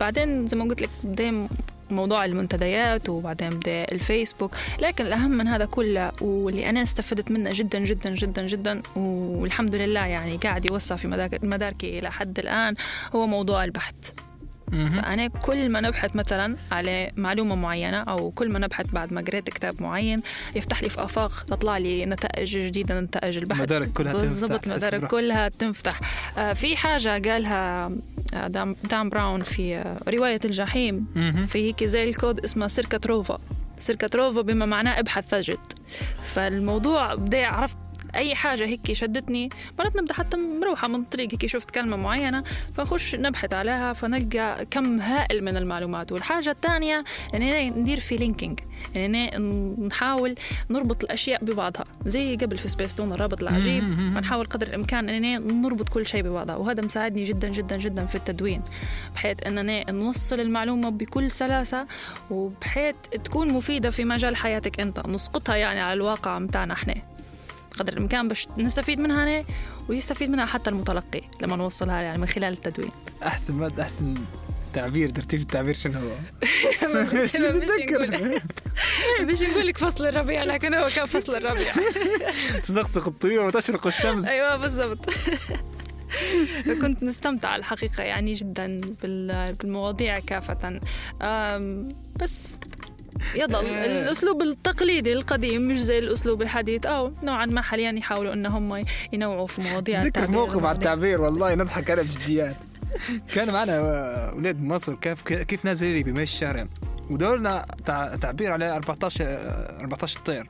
بعدين 0.00 0.46
زي 0.46 0.56
ما 0.56 0.64
قلت 0.64 0.82
لك 0.82 0.90
بدأ 1.04 1.48
موضوع 1.90 2.24
المنتديات 2.24 3.08
وبعدين 3.08 3.48
بدأ 3.48 3.84
الفيسبوك 3.92 4.50
لكن 4.80 5.06
الأهم 5.06 5.30
من 5.30 5.48
هذا 5.48 5.64
كله 5.64 6.12
واللي 6.20 6.70
أنا 6.70 6.82
استفدت 6.82 7.30
منه 7.30 7.50
جدا 7.52 7.78
جدا 7.78 8.10
جدا 8.14 8.46
جدا 8.46 8.82
والحمد 8.96 9.74
لله 9.74 10.06
يعني 10.06 10.36
قاعد 10.36 10.70
يوسع 10.70 10.96
في 10.96 11.08
مدارك- 11.08 11.44
مداركي 11.44 11.98
إلى 11.98 12.10
حد 12.12 12.38
الآن 12.38 12.74
هو 13.16 13.26
موضوع 13.26 13.64
البحث. 13.64 13.94
فأنا 14.72 15.26
كل 15.28 15.68
ما 15.68 15.80
نبحث 15.80 16.16
مثلا 16.16 16.56
على 16.72 17.12
معلومة 17.16 17.54
معينة 17.54 17.96
أو 17.98 18.30
كل 18.30 18.48
ما 18.50 18.58
نبحث 18.58 18.90
بعد 18.90 19.12
ما 19.12 19.20
قريت 19.20 19.50
كتاب 19.50 19.82
معين 19.82 20.18
يفتح 20.54 20.82
لي 20.82 20.88
في 20.88 21.04
آفاق 21.04 21.44
تطلع 21.48 21.78
لي 21.78 22.06
نتائج 22.06 22.58
جديدة 22.58 23.00
نتائج 23.00 23.38
البحث. 23.38 23.60
مدارك 23.60 23.88
كلها 23.92 24.12
تنفتح، 24.12 24.28
بالضبط 24.28 24.68
مدارك. 24.68 25.06
كلها 25.06 25.48
تنفتح. 25.48 26.00
آه، 26.38 26.52
في 26.52 26.76
حاجة 26.76 27.30
قالها 27.30 27.90
آه، 28.34 28.46
دان, 28.46 28.76
دان 28.90 29.08
براون 29.08 29.40
في 29.40 29.76
آه، 29.76 29.96
رواية 30.08 30.40
الجحيم. 30.44 31.06
في 31.46 31.68
هيك 31.68 31.84
زي 31.84 32.08
الكود 32.08 32.40
اسمها 32.40 32.68
cerca 32.68 33.00
trova 33.06 33.38
cerca 33.76 34.10
trova 34.18 34.40
بما 34.40 34.66
معناه 34.66 35.00
ابحث 35.00 35.30
تجد 35.30 35.58
فالموضوع 36.24 37.14
بدي 37.14 37.44
عرفت 37.44 37.76
أي 38.14 38.34
حاجة 38.34 38.66
هيك 38.66 38.92
شدتني. 38.92 39.48
مرات 39.78 39.96
نبدأ 39.96 40.14
حتى 40.14 40.36
مروحة 40.36 40.88
من 40.88 41.00
الطريق 41.00 41.28
هيك 41.32 41.46
شفت 41.46 41.70
كلمة 41.70 41.96
معينة 41.96 42.44
فخش 42.74 43.14
نبحث 43.14 43.52
عليها 43.52 43.92
فنلقى 43.92 44.66
كم 44.70 45.00
هائل 45.00 45.44
من 45.44 45.56
المعلومات. 45.56 46.12
والحاجة 46.12 46.50
الثانية 46.50 47.04
اننا 47.34 47.64
ندير 47.64 48.00
في 48.00 48.16
linking 48.16 48.60
اننا 48.96 49.38
نحاول 49.86 50.34
نربط 50.70 51.04
الأشياء 51.04 51.44
ببعضها. 51.44 51.84
زي 52.06 52.36
قبل 52.36 52.58
في 52.58 52.68
سبيس 52.68 52.94
تون 52.94 53.12
الرابط 53.12 53.42
العجيب. 53.42 53.84
مم. 53.84 54.14
فنحاول 54.14 54.46
قدر 54.46 54.66
الإمكان 54.66 55.08
اننا 55.08 55.38
نربط 55.38 55.88
كل 55.88 56.06
شيء 56.06 56.22
ببعضها. 56.22 56.56
وهذا 56.56 56.82
مساعدني 56.82 57.24
جدا 57.24 57.48
جدا 57.48 57.76
جدا 57.76 58.06
في 58.06 58.14
التدوين. 58.14 58.62
بحيث 59.14 59.46
اننا 59.46 59.90
نوصل 59.90 60.40
المعلومة 60.40 60.90
بكل 60.90 61.32
سلاسة 61.32 61.86
وبحيث 62.30 62.94
تكون 63.24 63.52
مفيدة 63.52 63.90
في 63.90 64.04
مجال 64.04 64.36
حياتك 64.36 64.80
أنت. 64.80 65.06
نسقطها 65.06 65.56
يعني 65.56 65.80
على 65.80 65.92
الواقع 65.92 66.38
متاعنا 66.38 66.74
إحنا. 66.74 66.94
قدر 67.78 67.92
الإمكان 67.92 68.28
باش 68.28 68.48
نستفيد 68.58 68.98
منها 69.00 69.22
أنا 69.22 69.44
ويستفيد 69.88 70.30
منها 70.30 70.46
حتى 70.46 70.70
المتلقي 70.70 71.20
لما 71.40 71.56
نوصلها 71.56 72.00
يعني 72.02 72.18
من 72.20 72.26
خلال 72.26 72.52
التدوين 72.52 72.90
أحسن 73.22 73.54
ماده 73.54 73.82
أحسن 73.82 74.14
تعبير 74.74 75.10
ترتيب 75.10 75.40
التعبير 75.40 75.74
شنو 75.74 75.98
هو؟ 76.00 76.14
بتذكر. 76.82 78.10
نقول. 78.10 78.40
باش 79.26 79.42
نقول 79.42 79.66
لك 79.66 79.78
فصل 79.78 80.06
الربيع 80.06 80.44
لكن 80.44 80.74
هو 80.74 80.88
كان 80.96 81.06
فصل 81.06 81.34
الربيع 81.34 81.72
تزقزق 82.64 83.08
الطيور 83.08 83.46
وتشرق 83.46 83.86
الشمس 83.86 84.28
أيوه 84.28 84.56
بالضبط 84.56 85.10
كنت 86.82 87.02
نستمتع 87.02 87.56
الحقيقة 87.56 88.02
يعني 88.02 88.34
جدا 88.34 88.80
بال- 89.02 89.54
بالمواضيع 89.54 90.18
كافة 90.18 90.80
بس 92.20 92.56
يضل. 93.34 93.64
الأسلوب 93.66 94.42
التقليدي 94.42 95.12
القديم 95.12 95.68
مش 95.68 95.80
زي 95.82 95.98
الأسلوب 95.98 96.42
الحديث. 96.42 96.86
أو 96.86 97.12
نوعا 97.22 97.46
ما 97.46 97.60
حاليا 97.62 97.92
يحاولوا 97.98 98.32
أن 98.32 98.46
هم 98.46 98.84
ينوعوا 99.12 99.46
في 99.46 99.60
مواضيع 99.62 100.02
ذكر 100.04 100.30
موقف 100.30 100.64
على. 100.64 100.74
التعبير 100.78 101.20
والله 101.20 101.54
نضحك 101.54 101.90
أنا 101.90 102.02
بجديات. 102.02 102.56
كان 103.34 103.52
معنا 103.52 103.74
أولاد 104.30 104.62
مصر 104.62 104.94
كيف 104.94 105.22
كيف 105.22 105.64
نازل 105.64 106.02
بمشي 106.02 106.22
الشارع؟ 106.22 106.66
ودورنا 107.10 107.66
تع- 107.84 108.14
تعبير 108.16 108.52
على 108.52 108.76
14 108.76 109.24
14 109.80 110.20
طير 110.20 110.46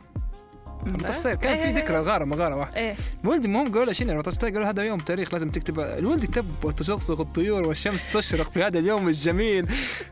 14 0.87 1.23
طير 1.23 1.35
كان 1.35 1.57
في 1.57 1.65
إيه. 1.65 1.75
ذكرى 1.85 1.99
غارة 2.01 2.25
مغاره 2.25 2.57
واحدة. 2.57 2.77
إيه. 2.77 2.97
ولدي 3.25 3.47
المهم 3.47 3.73
قالوا 3.79 3.93
شنو 3.93 4.13
14 4.13 4.41
طير 4.41 4.51
قالوا 4.51 4.69
هذا 4.69 4.83
يوم 4.83 4.99
تاريخ 5.01 5.33
لازم 5.33 5.51
تكتب. 5.51 5.81
الولد 5.81 6.25
كتب 6.25 6.47
وتشقصق 6.65 7.21
الطيور 7.21 7.67
والشمس 7.67 8.13
تشرق 8.13 8.51
في 8.51 8.63
هذا 8.63 8.79
اليوم 8.79 9.09
الجميل. 9.09 9.67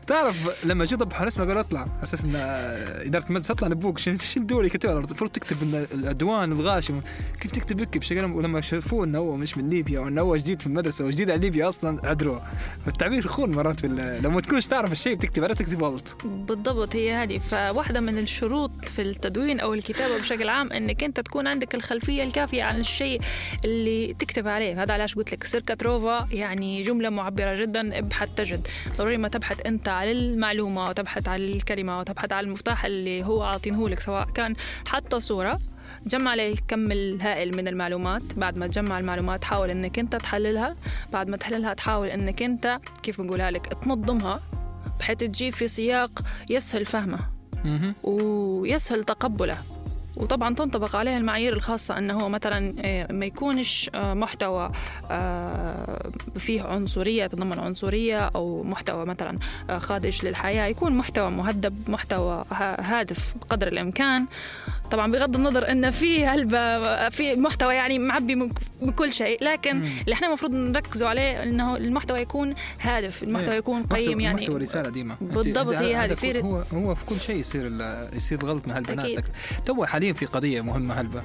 تعرف 0.07 0.65
لما 0.65 0.85
جو 0.85 0.97
ضبحوا 0.97 1.27
اسمه 1.27 1.45
قالوا 1.45 1.59
اطلع. 1.59 1.85
أساس 2.03 2.25
إن 2.25 2.35
إدارة 2.35 3.25
المدرسة 3.27 3.51
اطلع 3.51 3.67
نبوك 3.67 3.97
شنو 3.97 4.17
شنو 4.17 4.41
الدوري 4.43 4.69
كتب 4.69 4.89
المفروض 4.89 5.29
تكتب 5.31 5.57
إن 5.63 5.85
العدوان 5.93 6.51
الغاشم. 6.51 7.01
كيف 7.41 7.51
تكتب 7.51 7.79
هيك 7.79 7.97
بشكل 7.97 8.23
ولما 8.25 8.61
شافوه 8.61 9.05
إنه 9.05 9.17
هو 9.19 9.35
مش 9.35 9.57
من 9.57 9.69
ليبيا 9.69 9.99
وإنه 9.99 10.21
هو 10.21 10.35
جديد 10.35 10.61
في 10.61 10.67
المدرسة 10.67 11.05
وجديد 11.05 11.29
على 11.31 11.39
ليبيا 11.41 11.69
أصلا 11.69 12.07
عذروه 12.07 12.41
التعبير 12.87 13.25
يخون 13.25 13.51
مرات 13.55 13.79
في 13.79 13.87
ال- 13.87 14.23
لو 14.23 14.31
ما 14.31 14.41
تكونش 14.41 14.65
تعرف 14.65 14.91
الشيء 14.91 15.15
بتكتب 15.15 15.43
عليه 15.43 15.53
تكتب 15.55 15.83
غلط. 15.83 16.15
بالضبط 16.25 16.95
هي 16.95 17.13
هذه. 17.13 17.37
فواحدة 17.37 17.99
من 17.99 18.17
الشروط 18.17 18.71
في 18.85 19.01
التدوين 19.01 19.59
أو 19.59 19.73
الكتابة 19.73 20.17
بشكل 20.17 20.49
عام 20.49 20.56
أنك 20.61 21.03
أنت 21.03 21.19
تكون 21.19 21.47
عندك 21.47 21.75
الخلفية 21.75 22.23
الكافية 22.23 22.63
عن 22.63 22.79
الشيء 22.79 23.21
اللي 23.65 24.13
تكتب 24.13 24.47
عليه. 24.47 24.83
هذا 24.83 24.93
علاش 24.93 25.15
قلت 25.15 25.31
لك. 25.31 25.43
سيركا 25.43 25.73
تروفا 25.73 26.27
يعني 26.31 26.81
جملة 26.81 27.09
معبرة 27.09 27.55
جدا 27.55 27.97
ابحث 27.99 28.29
تجد. 28.35 28.67
ضروري 28.97 29.17
ما 29.17 29.27
تبحث 29.27 29.65
أنت 29.65 29.87
على 29.87 30.11
المعلومة 30.11 30.89
وتبحث 30.89 31.27
على 31.27 31.45
الكلمة 31.45 31.99
وتبحث 31.99 32.31
على 32.31 32.45
المفتاح 32.47 32.85
اللي 32.85 33.23
هو 33.23 33.43
عاطينه 33.43 33.89
لك 33.89 33.99
سواء 33.99 34.25
كان 34.25 34.55
حتى 34.87 35.19
صورة. 35.19 35.59
جمع 36.07 36.31
عليه 36.31 36.53
الكم 36.53 36.91
الهائل 36.91 37.55
من 37.55 37.67
المعلومات. 37.67 38.23
بعد 38.37 38.57
ما 38.57 38.67
تجمع 38.67 38.99
المعلومات 38.99 39.43
حاول 39.43 39.69
إنك 39.69 39.99
أنت 39.99 40.15
تحللها. 40.15 40.75
بعد 41.13 41.29
ما 41.29 41.37
تحللها 41.37 41.73
تحاول 41.73 42.07
إنك 42.07 42.43
أنت 42.43 42.79
كيف 43.03 43.21
بنقولها 43.21 43.51
لك؟ 43.51 43.65
تنظمها 43.83 44.41
بحيث 44.99 45.17
تجي 45.17 45.51
في 45.51 45.67
سياق 45.67 46.21
يسهل 46.49 46.85
فهمه 46.85 47.19
ويسهل 48.03 49.03
تقبله. 49.03 49.57
وطبعا 50.21 50.55
تنطبق 50.55 50.95
عليه 50.95 51.17
المعايير 51.17 51.53
الخاصة 51.53 51.97
أنه 51.97 52.13
هو 52.21 52.29
مثلا 52.29 52.73
آه، 52.79 53.11
ما 53.13 53.25
يكونش 53.25 53.89
آه، 53.95 54.13
محتوى 54.13 54.71
آه، 55.11 56.09
فيه 56.37 56.61
عنصرية 56.61 57.23
يتضمن 57.23 57.59
عنصرية 57.59 58.17
أو 58.35 58.63
محتوى 58.63 59.05
مثلا 59.05 59.39
خادش 59.77 60.23
للحياة 60.23 60.65
يكون 60.67 60.97
محتوى 60.97 61.29
مهذب 61.31 61.89
محتوى 61.89 62.45
ها- 62.51 62.99
هادف 62.99 63.35
بقدر 63.41 63.67
الإمكان. 63.67 64.25
طبعا 64.91 65.11
بغض 65.11 65.35
النظر 65.35 65.71
أن 65.71 65.91
في 65.91 66.25
هلبة 66.25 67.09
في 67.09 67.35
محتوى 67.35 67.75
يعني 67.75 67.99
معبي 67.99 68.35
من 68.35 68.49
من 68.81 68.91
كل 68.91 69.13
شيء 69.13 69.43
لكن 69.43 69.81
اللي 70.01 70.13
إحنا 70.13 70.27
المفروض 70.27 70.53
نركزوا 70.53 71.07
عليه 71.07 71.43
أنه 71.43 71.75
المحتوى 71.77 72.19
يكون 72.19 72.53
هادف 72.81 73.23
المحتوى 73.23 73.51
إيه. 73.51 73.57
يكون 73.59 73.83
قيم 73.83 74.19
يعني. 74.19 74.41
محتوى 74.41 74.59
رسالة 74.59 74.89
ديما. 74.89 75.15
بالضبط، 75.21 75.73
هي 75.73 75.95
هذه. 75.95 76.41
هو 76.41 76.63
هو 76.73 76.95
في 76.95 77.05
كل 77.05 77.19
شيء 77.19 77.35
يصير 77.35 77.71
يصير 78.15 78.45
غلط 78.45 78.67
من 78.67 78.73
هالبنات 78.73 79.09
تو 79.65 79.85
حاليا 79.85 80.06
في 80.13 80.25
قضية 80.25 80.61
مهمة 80.61 80.93
هلبة 80.93 81.21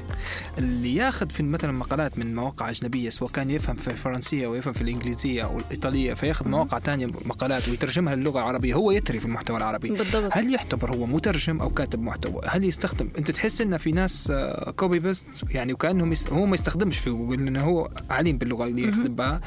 اللي 0.58 0.94
ياخذ 0.94 1.30
في 1.30 1.42
مثلا 1.42 1.72
مقالات 1.72 2.18
من 2.18 2.34
مواقع 2.34 2.70
أجنبية 2.70 3.10
سواء 3.10 3.30
كان 3.30 3.50
يفهم 3.50 3.76
في 3.76 3.88
الفرنسية 3.88 4.46
أو 4.46 4.54
يفهم 4.54 4.72
في 4.72 4.82
الإنجليزية 4.82 5.44
أو 5.44 5.58
الإيطالية 5.58 6.14
فياخذ 6.14 6.48
مواقع 6.48 6.78
ثانية 6.78 7.06
مقالات 7.06 7.68
ويترجمها 7.68 8.14
للغة 8.14 8.38
العربية. 8.38 8.74
هو 8.74 8.90
يتري 8.90 9.20
في 9.20 9.26
المحتوى 9.26 9.56
العربي. 9.56 9.88
بالضبط. 9.88 10.30
هل 10.32 10.54
يعتبر 10.54 10.94
هو 10.94 11.06
مترجم 11.06 11.60
أو 11.60 11.70
كاتب 11.70 12.02
محتوى؟ 12.02 12.40
هل 12.46 12.64
يستخدم؟ 12.64 13.08
أنت 13.18 13.30
تحس 13.30 13.60
إن 13.60 13.76
في 13.76 13.92
ناس 13.92 14.32
copy 14.76 14.98
paste 14.98 15.26
يعني 15.50 15.72
وكأنهم 15.72 16.12
يس... 16.12 16.28
هو 16.28 16.46
ما 16.46 16.54
يستخدمش 16.54 16.98
في 16.98 17.10
جوجل 17.10 17.56
هو 17.58 17.90
عليم 18.10 18.38
باللغة 18.38 18.64
اللي 18.64 18.82
يكتب 18.82 19.16
بها 19.16 19.40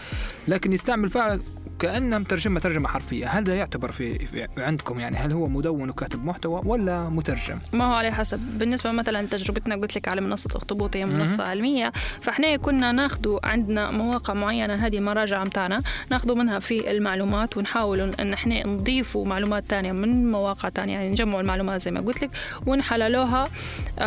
لكن 0.47 0.73
يستعمل 0.73 1.09
فيها 1.09 1.39
كانه 1.79 2.17
مترجمه 2.17 2.59
ترجمة 2.59 2.87
حرفية، 2.87 3.27
هل 3.27 3.43
ده 3.43 3.53
يعتبر 3.53 3.91
في... 3.91 4.19
في 4.27 4.47
عندكم 4.57 4.99
يعني 4.99 5.15
هل 5.15 5.31
هو 5.31 5.47
مدون 5.47 5.89
وكاتب 5.89 6.25
محتوى 6.25 6.61
ولا 6.65 7.09
مترجم؟ 7.09 7.59
ما 7.73 7.85
هو 7.85 7.93
على 7.93 8.11
حسب. 8.11 8.39
بالنسبة 8.39 8.91
مثلا 8.91 9.27
تجربتنا 9.27 9.75
قلت 9.75 9.95
لك 9.95 10.07
على 10.07 10.21
منصة 10.21 10.49
أخطبوط 10.55 10.95
هي 10.95 11.05
منصة 11.05 11.43
علمية 11.43 11.91
فإحنا 12.21 12.57
كنا 12.57 12.91
ناخذوا 12.91 13.47
عندنا 13.47 13.91
مواقع 13.91 14.33
معينة 14.33 14.73
هذه 14.73 14.97
المراجع 14.97 15.43
متاعنا 15.43 15.81
ناخذوا 16.11 16.35
منها 16.35 16.59
في 16.59 16.91
المعلومات 16.91 17.57
ونحاول 17.57 17.99
أن 18.19 18.33
إحنا 18.33 18.67
نضيفوا 18.67 19.25
معلومات 19.25 19.63
تانية 19.69 19.91
من 19.91 20.31
مواقع 20.31 20.69
تانية 20.69 20.93
يعني 20.93 21.09
نجمعوا 21.09 21.41
المعلومات 21.41 21.81
زي 21.81 21.91
ما 21.91 22.01
قلت 22.01 22.23
لك 22.23 22.29
ونحللوها 22.67 23.47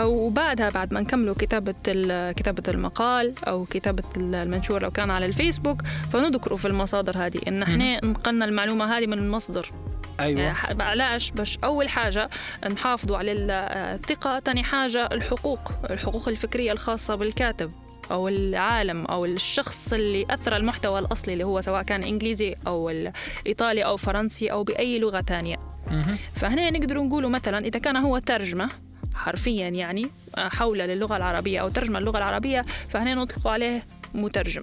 وبعدها 0.00 0.70
بعد 0.70 0.94
ما 0.94 1.00
نكملوا 1.00 1.34
كتابة 1.34 1.74
كتابة 2.32 2.62
المقال 2.68 3.34
أو 3.48 3.64
كتابة 3.64 4.02
المنشور 4.16 4.82
لو 4.82 4.90
كان 4.90 5.10
على 5.10 5.26
الفيسبوك 5.26 5.82
فنذكروا 6.12 6.58
في 6.58 6.68
المصادر 6.68 7.26
هذه 7.26 7.38
إن 7.66 7.80
إحنا 7.80 8.04
نقلنا 8.06 8.44
المعلومة 8.44 8.98
هذه 8.98 9.06
من 9.06 9.18
المصدر. 9.18 9.70
أيوه. 10.20 10.40
يعني 10.40 10.82
علاش 10.82 11.30
باش 11.30 11.58
أول 11.64 11.88
حاجة 11.88 12.30
نحافظوا 12.70 13.16
على 13.16 13.32
ال- 13.32 13.50
الثقة 14.00 14.40
ثاني 14.40 14.62
حاجة 14.62 15.06
الحقوق 15.12 15.72
الحقوق 15.90 16.28
الفكرية 16.28 16.72
الخاصة 16.72 17.14
بالكاتب 17.14 17.72
أو 18.10 18.28
العالم 18.28 19.04
أو 19.06 19.24
الشخص 19.24 19.92
اللي 19.92 20.26
أثر 20.30 20.56
المحتوى 20.56 20.98
الأصلي 20.98 21.32
اللي 21.32 21.44
هو 21.44 21.60
سواء 21.60 21.82
كان 21.82 22.02
إنجليزي 22.02 22.56
أو 22.66 22.90
الايطالي 22.90 23.84
أو 23.84 23.96
فرنسي 23.96 24.52
أو 24.52 24.64
بأي 24.64 24.98
لغة 24.98 25.20
ثانية. 25.20 25.56
فهنا 26.34 26.70
نقدر 26.70 26.98
نقولوا 27.02 27.30
مثلا 27.30 27.66
إذا 27.66 27.78
كان 27.78 27.96
هو 27.96 28.18
ترجمة 28.18 28.68
حرفيا 29.14 29.68
يعني 29.68 30.06
حول 30.36 30.78
للغة 30.78 31.16
العربية 31.16 31.60
أو 31.60 31.68
ترجمة 31.68 31.98
اللغة 31.98 32.18
العربية 32.18 32.64
فهنا 32.88 33.14
نطلق 33.14 33.48
عليه 33.48 33.82
مترجم. 34.14 34.62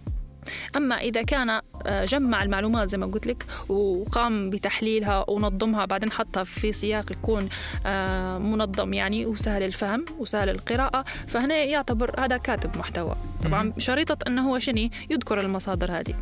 أما 0.75 0.95
إذا 0.95 1.21
كان 1.21 1.61
آه، 1.85 2.05
جمع 2.05 2.43
المعلومات 2.43 2.89
زي 2.89 2.97
ما 2.97 3.05
قلت 3.05 3.27
لك 3.27 3.45
وقام 3.69 4.49
بتحليلها 4.49 5.29
ونظمها 5.29 5.85
بعدين 5.85 6.11
حطها 6.11 6.43
في 6.43 6.71
سياق 6.71 7.11
يكون 7.11 7.49
آه، 7.85 8.37
منظم 8.37 8.93
يعني 8.93 9.25
وسهل 9.25 9.63
الفهم 9.63 10.05
وسهل 10.19 10.49
القراءة 10.49 11.05
فهنا 11.27 11.55
يعتبر 11.55 12.19
هذا 12.19 12.37
كاتب 12.37 12.77
محتوى. 12.77 13.15
طبعا 13.43 13.73
شريطة 13.77 14.17
أنه 14.27 14.49
هو 14.49 14.59
شني 14.59 14.91
يذكر 15.09 15.39
المصادر 15.39 15.91
هذه. 15.91 16.15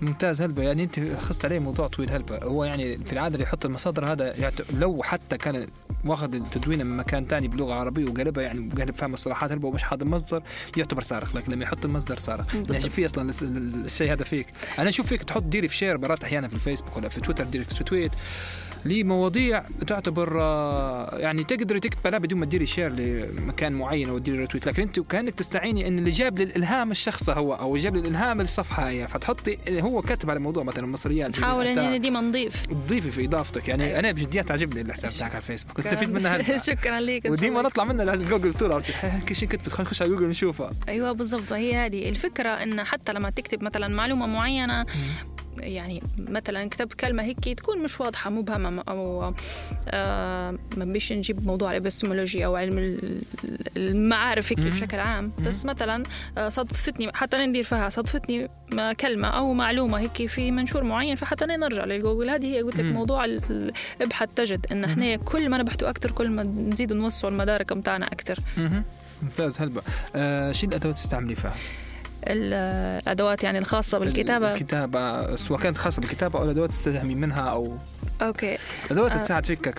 ممتاز 0.00 0.42
هلبة 0.42 0.62
يعني 0.62 0.84
أنت 0.84 1.00
خصت 1.00 1.44
عليه 1.44 1.58
موضوع 1.58 1.86
طويل 1.86 2.10
هلبة 2.10 2.38
هو 2.38 2.64
يعني 2.64 2.98
في 3.04 3.12
العادة 3.12 3.34
اللي 3.34 3.44
يحط 3.44 3.64
المصادر 3.64 4.12
هذا 4.12 4.36
يعت... 4.36 4.72
لو 4.72 5.02
حتى 5.02 5.36
كان 5.38 5.68
واخذ 6.04 6.34
التدوين 6.34 6.86
من 6.86 6.96
مكان 6.96 7.26
ثاني 7.26 7.48
بلغة 7.48 7.74
عربية 7.74 8.04
وقلبها 8.04 8.44
يعني 8.44 8.68
قلب 8.70 8.94
فهم 8.94 9.12
الصلاحات 9.12 9.52
هلبة 9.52 9.68
ومش 9.68 9.82
حاضر 9.82 10.06
مصدر 10.06 10.42
يعتبر 10.76 11.02
صارخ. 11.02 11.36
لكن 11.36 11.52
لما 11.52 11.64
يحط 11.64 11.84
المصدر 11.84 12.16
صارخ. 12.16 12.54
يعني 12.54 12.90
في 12.90 13.06
أصلا 13.06 13.30
الشيء 13.84 14.12
هذا 14.12 14.24
فيك. 14.24 14.46
أنا 14.78 14.88
أشوف 14.88 15.06
فيك 15.06 15.22
تحط 15.22 15.42
ديري 15.42 15.68
في 15.68 15.76
share 15.76 15.98
مرات 15.98 16.24
أحيانا 16.24 16.48
في 16.48 16.54
الفيسبوك 16.54 16.96
ولا 16.96 17.08
في 17.08 17.20
تويتر 17.20 17.44
ديري 17.44 17.64
في 17.64 17.84
tweet. 17.84 18.12
لمواضيع 18.84 19.62
تعتبر 19.86 20.36
آه، 20.40 21.18
يعني 21.18 21.44
تقدري 21.44 21.80
تكتب 21.80 22.06
عليها 22.06 22.18
بدون 22.18 22.38
ما 22.38 22.44
تديري 22.46 22.66
share 22.66 22.92
لمكان 22.92 23.72
معين 23.72 24.08
أو 24.08 24.18
تديري 24.18 24.38
retweet 24.38 24.66
لكن 24.66 24.82
أنت 24.82 25.00
كأنك 25.00 25.34
تستعيني 25.34 25.88
إن 25.88 25.98
اللي 25.98 26.10
جاب 26.10 26.38
لي 26.38 26.55
الإلهام 26.55 26.90
الشخص 26.90 27.30
هو 27.30 27.54
أو 27.54 27.76
جاب 27.76 27.96
لي 27.96 28.11
الإلهام 28.11 28.40
الصفحة 28.40 28.88
هي. 28.88 29.08
فتحطي 29.08 29.58
هو 29.70 30.02
كاتب 30.02 30.30
على 30.30 30.40
موضوع 30.40 30.62
مثلا 30.64 30.86
مصريات 30.86 31.38
نحاول 31.38 31.66
اننا 31.66 31.96
ديما 31.96 32.20
نضيف. 32.20 32.66
تضيفي 32.66 33.10
في 33.10 33.24
إضافتك. 33.24 33.68
يعني 33.68 33.98
أنا 33.98 34.12
بجديات 34.12 34.50
عجبني 34.50 34.80
الحساب 34.80 35.10
تاعك 35.10 35.30
على 35.30 35.38
الفيسبوك 35.38 35.78
استفيد 35.78 36.12
منها 36.12 36.58
شكرا 36.68 37.00
لك. 37.00 37.24
وديما 37.30 37.62
نطلع 37.62 37.84
منها 37.84 38.16
جوجل 38.16 38.54
تور 38.54 38.82
كيش 39.26 39.44
كتبت. 39.44 39.68
خلينا 39.68 39.82
نخش 39.90 40.02
على 40.02 40.10
جوجل 40.10 40.28
نشوفها. 40.28 40.70
أيوه 40.88 41.12
بالضبط. 41.12 41.52
وهي 41.52 41.74
هذه. 41.74 42.08
الفكرة 42.08 42.48
إن 42.48 42.84
حتى 42.84 43.12
لما 43.12 43.30
تكتب 43.30 43.64
مثلا 43.64 43.88
معلومة 43.88 44.26
معينة 44.26 44.86
يعني 45.60 46.02
مثلا 46.18 46.68
كتبت 46.68 46.92
كلمة 46.94 47.22
هيك 47.22 47.40
تكون 47.40 47.82
مش 47.82 48.00
واضحة 48.00 48.30
مبهمه 48.30 48.82
أو 48.88 49.34
آه 49.88 50.58
ما 50.76 50.84
بيش 50.84 51.12
نجيب 51.12 51.46
موضوع 51.46 51.70
الإبستمولوجيا 51.70 52.46
أو 52.46 52.56
علم 52.56 52.78
ال- 52.78 53.22
المعارف 53.76 54.52
هيك 54.52 54.60
بشكل 54.60 54.98
عام. 54.98 55.32
بس 55.44 55.64
مثلا 55.64 56.02
آه، 56.38 56.48
صدفتني 56.48 57.10
حتى 57.14 57.46
ندير 57.46 57.64
فيها 57.64 57.88
صدفتني 57.88 58.48
ما- 58.72 58.92
كلمة 58.92 59.28
أو 59.28 59.52
معلومة 59.54 59.98
هيك 59.98 60.26
في 60.26 60.50
منشور 60.50 60.84
معين 60.84 61.14
فحتى 61.16 61.46
نرجع 61.46 61.84
لجوجل. 61.84 62.30
هذه 62.30 62.46
هي 62.46 62.62
قلت 62.62 62.76
لك. 62.80 62.84
موضوع 62.84 63.24
ابحث 64.00 64.28
تجد 64.36 64.66
إن 64.72 64.84
إحنا 64.84 65.16
كل 65.16 65.48
ما 65.48 65.58
نبحثوا 65.58 65.90
أكثر 65.90 66.10
كل 66.10 66.30
ما 66.30 66.42
نزيد 66.42 66.92
نوسعوا 66.92 67.32
المدارك 67.32 67.72
بتاعنا 67.72 68.06
أكثر. 68.06 68.38
ممتاز 69.22 69.60
هلبة 69.60 69.82
آه 70.14 70.52
شو 70.52 70.66
الأدوات 70.66 70.94
تستعملي 70.94 71.34
فيها؟ 71.34 71.54
الأدوات 72.24 73.44
يعني 73.44 73.58
الخاصة 73.58 73.98
بالكتابة. 73.98 74.54
الكتابة 74.54 75.36
سواء 75.36 75.60
كانت 75.60 75.78
خاصة 75.78 76.00
بالكتابة 76.00 76.38
أو 76.38 76.44
الأدوات 76.44 76.70
تستدعمي 76.70 77.14
منها 77.14 77.42
أو 77.50 77.76
أوكي. 78.22 78.58
ادوات 78.90 79.12
آه. 79.12 79.18
تساعد 79.18 79.46
فيك 79.46 79.78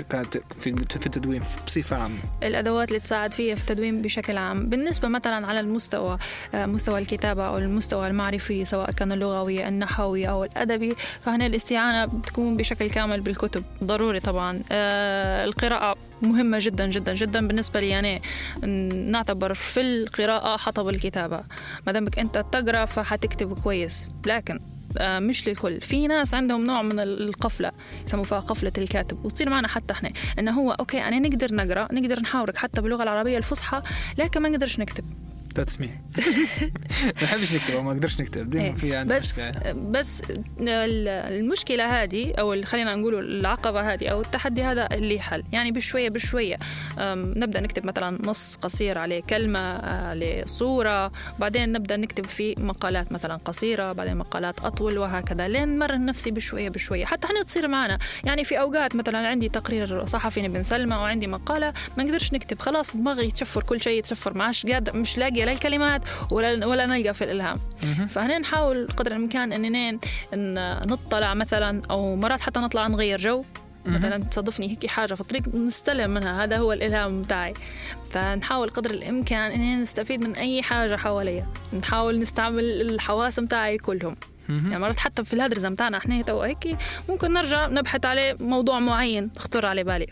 في 0.59 0.75
في 0.89 1.05
التدوين 1.05 1.41
بصفة 1.65 1.97
عامة. 1.97 2.17
الأدوات 2.43 2.87
اللي 2.87 2.99
تساعد 2.99 3.33
فيها 3.33 3.55
في 3.55 3.61
التدوين 3.61 4.01
بشكل 4.01 4.37
عام. 4.37 4.69
بالنسبة 4.69 5.07
مثلا 5.07 5.47
على 5.47 5.59
المستوى 5.59 6.17
آه، 6.53 6.65
مستوى 6.65 6.99
الكتابة 6.99 7.47
أو 7.47 7.57
المستوى 7.57 8.07
المعرفي 8.07 8.65
سواء 8.65 8.91
كان 8.91 9.11
اللغوي 9.11 9.67
النحوي 9.67 10.29
أو 10.29 10.43
الأدبي 10.43 10.95
فهنا 11.25 11.45
الاستعانة 11.45 12.05
بتكون 12.05 12.55
بشكل 12.55 12.89
كامل 12.89 13.21
بالكتب. 13.21 13.63
ضروري 13.83 14.19
طبعا. 14.19 14.63
آه، 14.71 15.45
القراءة 15.45 15.95
مهمة 16.21 16.57
جدا 16.61 16.87
جدا 16.89 17.13
جدا. 17.13 17.47
بالنسبة 17.47 17.79
لي 17.79 17.89
يعني 17.89 18.21
نعتبر 19.11 19.53
في 19.53 19.81
القراءة 19.81 20.57
حطب 20.57 20.89
الكتابة. 20.89 21.43
ما 21.87 21.91
دامك 21.91 22.19
أنت 22.19 22.37
تقرأ 22.51 22.85
فحتكتب 22.85 23.59
كويس. 23.59 24.09
لكن 24.25 24.59
مش 25.01 25.47
للكل. 25.47 25.81
في 25.81 26.07
ناس 26.07 26.33
عندهم 26.33 26.63
نوع 26.63 26.81
من 26.81 26.99
القفلة 26.99 27.71
يسموها 28.07 28.39
قفلة 28.39 28.71
الكاتب 28.77 29.25
وتصير 29.25 29.49
معنا 29.49 29.67
حتى 29.67 29.93
إحنا. 29.93 30.11
إنه 30.39 30.51
هو 30.51 30.71
okay 30.71 31.03
أنا 31.03 31.19
نقدر 31.19 31.55
نقرأ 31.55 31.87
نقدر 31.93 32.19
نحاورك 32.19 32.57
حتى 32.57 32.81
باللغة 32.81 33.03
العربية 33.03 33.37
الفصحى 33.37 33.81
لكن 34.17 34.41
ما 34.41 34.49
نقدرش 34.49 34.79
نكتب. 34.79 35.03
that's 35.57 35.79
me 35.81 35.87
ما 37.05 37.11
بحبش 37.21 37.53
نكتب 37.53 37.73
أو 37.73 37.83
ما 37.83 37.91
أقدرش 37.91 38.21
نكتب. 38.21 38.49
دائما 38.49 38.67
إيه. 38.67 38.73
في 38.73 38.95
عندي 38.95 39.13
بس 39.15 39.39
مشكلة. 39.39 39.71
بس 39.73 40.21
ال- 40.59 41.07
المشكلة 41.07 42.03
هذه 42.03 42.33
أو 42.39 42.61
خلينا 42.63 42.95
نقول 42.95 43.15
العقبة 43.39 43.93
هذه 43.93 44.07
أو 44.07 44.21
التحدي 44.21 44.63
هذا 44.63 44.87
اللي 44.93 45.19
حل 45.19 45.43
يعني 45.51 45.71
بشويه 45.71 46.09
بشوية 46.09 46.57
نبدأ 46.99 47.59
نكتب 47.59 47.85
مثلا 47.85 48.17
نص 48.23 48.55
قصير 48.55 48.97
عليه 48.97 49.21
كلمة 49.21 49.59
آه، 49.59 50.13
لصوره 50.13 51.11
بعدين 51.39 51.71
نبدأ 51.71 51.97
نكتب 51.97 52.25
في 52.25 52.55
مقالات 52.57 53.11
مثلا 53.11 53.35
قصيرة 53.45 53.91
بعدين 53.91 54.17
مقالات 54.17 54.59
أطول 54.59 54.97
وهكذا 54.97 55.47
لين 55.47 55.79
مرن 55.79 56.05
نفسي 56.05 56.31
بشويه 56.31 56.69
بشوية. 56.69 57.05
حتى 57.05 57.27
إحنا 57.27 57.43
تصير 57.43 57.67
معنا. 57.67 57.99
يعني 58.25 58.43
في 58.43 58.59
أوقات 58.59 58.95
مثلا 58.95 59.27
عندي 59.27 59.49
تقرير 59.49 60.05
صحفي 60.05 60.41
نبي 60.41 60.59
نسلمه 60.59 61.01
وعندي 61.01 61.27
مقالة 61.27 61.73
ما 61.97 62.03
نقدرش 62.03 62.33
نكتب. 62.33 62.59
خلاص 62.59 62.97
دماغي 62.97 63.27
يتشفر 63.27 63.63
كل 63.63 63.81
شيء 63.81 63.99
يتشفر 63.99 64.33
ما 64.37 64.43
عادش 64.43 64.65
قادر 64.65 64.97
مش 64.97 65.17
لاقيه 65.45 65.45
لا 65.45 65.51
الكلمات 65.51 66.01
ولا 66.31 66.65
ولا 66.65 66.85
نلقى 66.85 67.13
في 67.13 67.23
الإلهام. 67.23 67.59
فهنا 68.09 68.39
نحاول 68.39 68.87
قدر 68.97 69.11
الإمكان 69.11 69.53
اننا 69.53 69.99
نطلع 70.85 71.33
مثلا 71.33 71.81
أو 71.89 72.15
مرات 72.15 72.41
حتى 72.41 72.59
نطلع 72.59 72.87
نغير 72.87 73.19
جو. 73.19 73.45
مثلا 73.85 74.17
تصادفني 74.17 74.71
هيك 74.71 74.85
حاجة 74.85 75.13
في 75.13 75.21
الطريق 75.21 75.47
نستلم 75.55 76.11
منها 76.11 76.43
هذا 76.43 76.57
هو 76.57 76.73
الإلهام 76.73 77.21
بتاعي. 77.21 77.53
فنحاول 78.11 78.69
قدر 78.69 78.89
الإمكان 78.89 79.51
اننا 79.51 79.75
نستفيد 79.75 80.23
من 80.23 80.35
أي 80.35 80.61
حاجة 80.61 80.95
حواليا. 80.95 81.45
نحاول 81.73 82.19
نستعمل 82.19 82.63
الحواس 82.63 83.39
بتاعي 83.39 83.77
كلهم. 83.77 84.15
يعني 84.49 84.79
مرات 84.79 84.99
حتى 84.99 85.25
في 85.25 85.33
الهدرزة 85.33 85.69
بتاعنا 85.69 85.97
إحنا 85.97 86.21
تو 86.21 86.41
هيك 86.41 86.77
ممكن 87.09 87.33
نرجع 87.33 87.67
نبحث 87.67 88.05
عليه 88.05 88.37
موضوع 88.39 88.79
معين 88.79 89.31
خطر 89.37 89.65
على 89.65 89.83
بالي. 89.83 90.07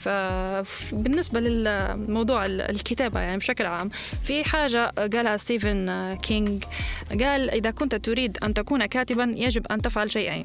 فبالنسبة 0.00 1.40
للموضوع 1.40 2.46
ال- 2.46 2.60
الكتابة 2.60 3.20
يعني 3.20 3.36
بشكل 3.38 3.66
عام 3.66 3.90
في 4.24 4.44
حاجة 4.44 4.86
قالها 4.86 5.36
ستيفن 5.36 6.14
كينج 6.14 6.64
قال 7.10 7.50
إذا 7.50 7.70
كنت 7.70 7.94
تريد 7.94 8.38
أن 8.44 8.54
تكون 8.54 8.86
كاتبا 8.86 9.34
يجب 9.36 9.66
أن 9.66 9.78
تفعل 9.78 10.10
شيئين 10.12 10.44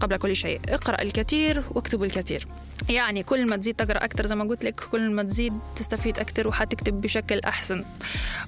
قبل 0.00 0.16
كل 0.16 0.36
شيء 0.36 0.60
اقرأ 0.68 1.02
الكثير 1.02 1.62
واكتب 1.70 2.02
الكثير 2.04 2.46
يعني 2.88 3.22
كل 3.22 3.46
ما 3.46 3.56
تزيد 3.56 3.74
تقرأ 3.76 4.04
أكثر 4.04 4.26
زي 4.26 4.34
ما 4.34 4.44
قلت 4.44 4.64
لك 4.64 4.80
كل 4.92 5.10
ما 5.10 5.22
تزيد 5.22 5.52
تستفيد 5.76 6.18
أكثر 6.18 6.48
وحتكتب 6.48 7.00
بشكل 7.00 7.40
أحسن. 7.40 7.84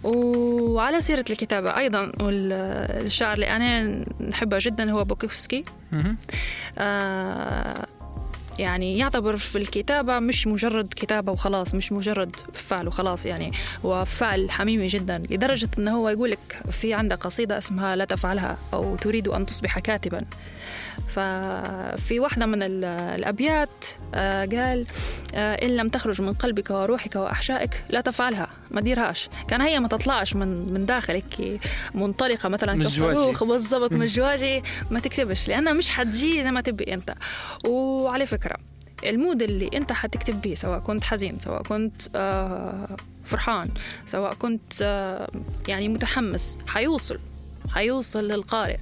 وعلى 0.05 1.01
سيرة 1.01 1.25
الكتابة 1.31 1.77
أيضا 1.79 2.13
والشاعر 2.21 3.35
اللي 3.35 3.47
أنا 3.57 4.05
نحبه 4.29 4.59
جدا 4.61 4.91
هو 4.93 5.05
بوكوفسكي. 5.05 5.65
آه 6.79 7.87
يعني 8.59 8.99
يعتبر 8.99 9.37
في 9.37 9.59
الكتابة 9.59 10.19
مش 10.19 10.47
مجرد 10.47 10.95
كتابة 10.97 11.33
وخلاص 11.33 11.75
مش 11.75 11.93
مجرد 11.93 12.37
فعل 12.53 12.87
وخلاص 12.89 13.27
يعني 13.27 13.53
هو 13.85 14.05
فعل 14.05 14.51
حميمي 14.51 14.87
جدا 14.87 15.19
لدرجة 15.31 15.69
أنه 15.79 15.97
هو 15.97 16.09
يقول 16.09 16.31
لك 16.31 16.61
في 16.71 16.95
عندك 16.95 17.19
قصيدة 17.27 17.59
اسمها 17.59 17.97
لا 17.97 18.05
تفعلها 18.05 18.57
أو 18.73 18.97
تريد 18.97 19.29
أن 19.29 19.47
تصبح 19.47 19.79
كاتبا. 19.79 20.25
ففي 21.09 22.21
واحدة 22.21 22.47
من 22.47 22.63
ال- 22.63 22.85
الأبيات 22.85 23.85
آه، 24.15 24.45
قال 24.47 24.87
آه، 25.35 25.55
إن 25.55 25.77
لم 25.77 25.89
تخرج 25.89 26.23
من 26.23 26.33
قلبك 26.33 26.71
وروحك 26.71 27.17
وأحشائك 27.17 27.85
لا 27.91 28.01
تفعلها. 28.01 28.49
ما 28.75 28.81
ديرهاش. 28.81 29.29
كان 29.49 29.61
هي 29.61 29.81
ما 29.81 29.89
تطلعش 29.89 30.35
من 30.35 30.73
من 30.73 30.87
داخلك 30.87 31.61
منطلقة 31.95 32.49
مثلا. 32.49 32.83
كصاروخ 32.83 33.45
بالضبط 33.45 33.93
مزواجي 33.93 34.63
ما 34.91 35.01
تكتبش 35.01 35.49
لأنها 35.49 35.73
مش 35.73 35.89
حتجي 35.89 36.43
زي 36.43 36.51
ما 36.51 36.61
تبي 36.61 36.95
أنت. 36.95 37.15
وعلى 37.65 38.27
فكرة 38.27 38.57
المود 39.05 39.43
اللي 39.43 39.71
أنت 39.75 39.93
حتكتب 39.93 40.41
به 40.41 40.55
سواء 40.55 40.79
كنت 40.79 41.05
حزين 41.05 41.39
سواء 41.39 41.63
كنت 41.63 42.03
آه، 42.15 42.97
فرحان 43.25 43.67
سواء 44.07 44.35
كنت 44.35 44.73
آه، 44.83 45.31
يعني 45.69 45.89
متحمس 45.89 46.59
حيوصل 46.67 47.19
حيوصل 47.71 48.29
للقارئ. 48.29 48.77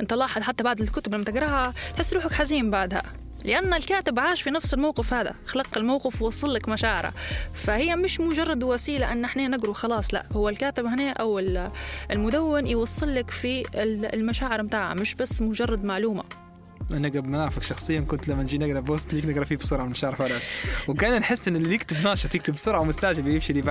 أنت 0.00 0.12
لاحظ 0.12 0.42
حتى 0.42 0.64
بعد 0.64 0.80
الكتب 0.80 1.14
لما 1.14 1.24
تقراها 1.24 1.74
تحس 1.96 2.12
روحك 2.14 2.32
حزين 2.32 2.70
بعدها. 2.70 3.02
لأن 3.44 3.74
الكاتب 3.74 4.18
عاش 4.18 4.42
في 4.42 4.50
نفس 4.50 4.74
الموقف 4.74 5.14
هذا 5.14 5.34
خلق 5.46 5.78
الموقف 5.78 6.22
ووصل 6.22 6.54
لك 6.54 6.68
مشاعره. 6.68 7.12
فهي 7.54 7.96
مش 7.96 8.20
مجرد 8.20 8.62
وسيلة 8.64 9.12
أن 9.12 9.24
إحنا 9.24 9.48
نقرأ 9.48 9.72
خلاص 9.72 10.14
لا 10.14 10.26
هو 10.32 10.48
الكاتب 10.48 10.86
هنا 10.86 11.10
أو 11.10 11.38
ال- 11.38 11.70
المدون 12.10 12.66
يوصل 12.66 13.14
لك 13.14 13.30
في 13.30 13.60
ال- 13.82 14.14
المشاعر 14.14 14.62
متاعها 14.62 14.94
مش 14.94 15.14
بس 15.14 15.42
مجرد 15.42 15.84
معلومة. 15.84 16.24
أنا 16.90 17.08
قبل 17.08 17.28
ما 17.28 17.40
اعرفك 17.40 17.62
شخصيا 17.62 18.00
كنت 18.00 18.28
لما 18.28 18.42
نجي 18.42 18.58
نقرأ 18.58 18.80
post 18.80 19.14
ليك 19.14 19.26
نقرأ 19.26 19.44
فيه 19.44 19.56
بسرعة 19.56 19.84
مش 19.84 20.04
عارف 20.04 20.22
علاش 20.22 20.42
وكان 20.88 21.18
نحس 21.18 21.48
إن 21.48 21.56
اللي 21.56 21.74
يكتب 21.74 21.96
ناشط 22.04 22.34
يكتب 22.34 22.54
بسرعة 22.54 22.80
ومستعجل 22.80 23.28
يمشي 23.28 23.52
اللي 23.52 23.62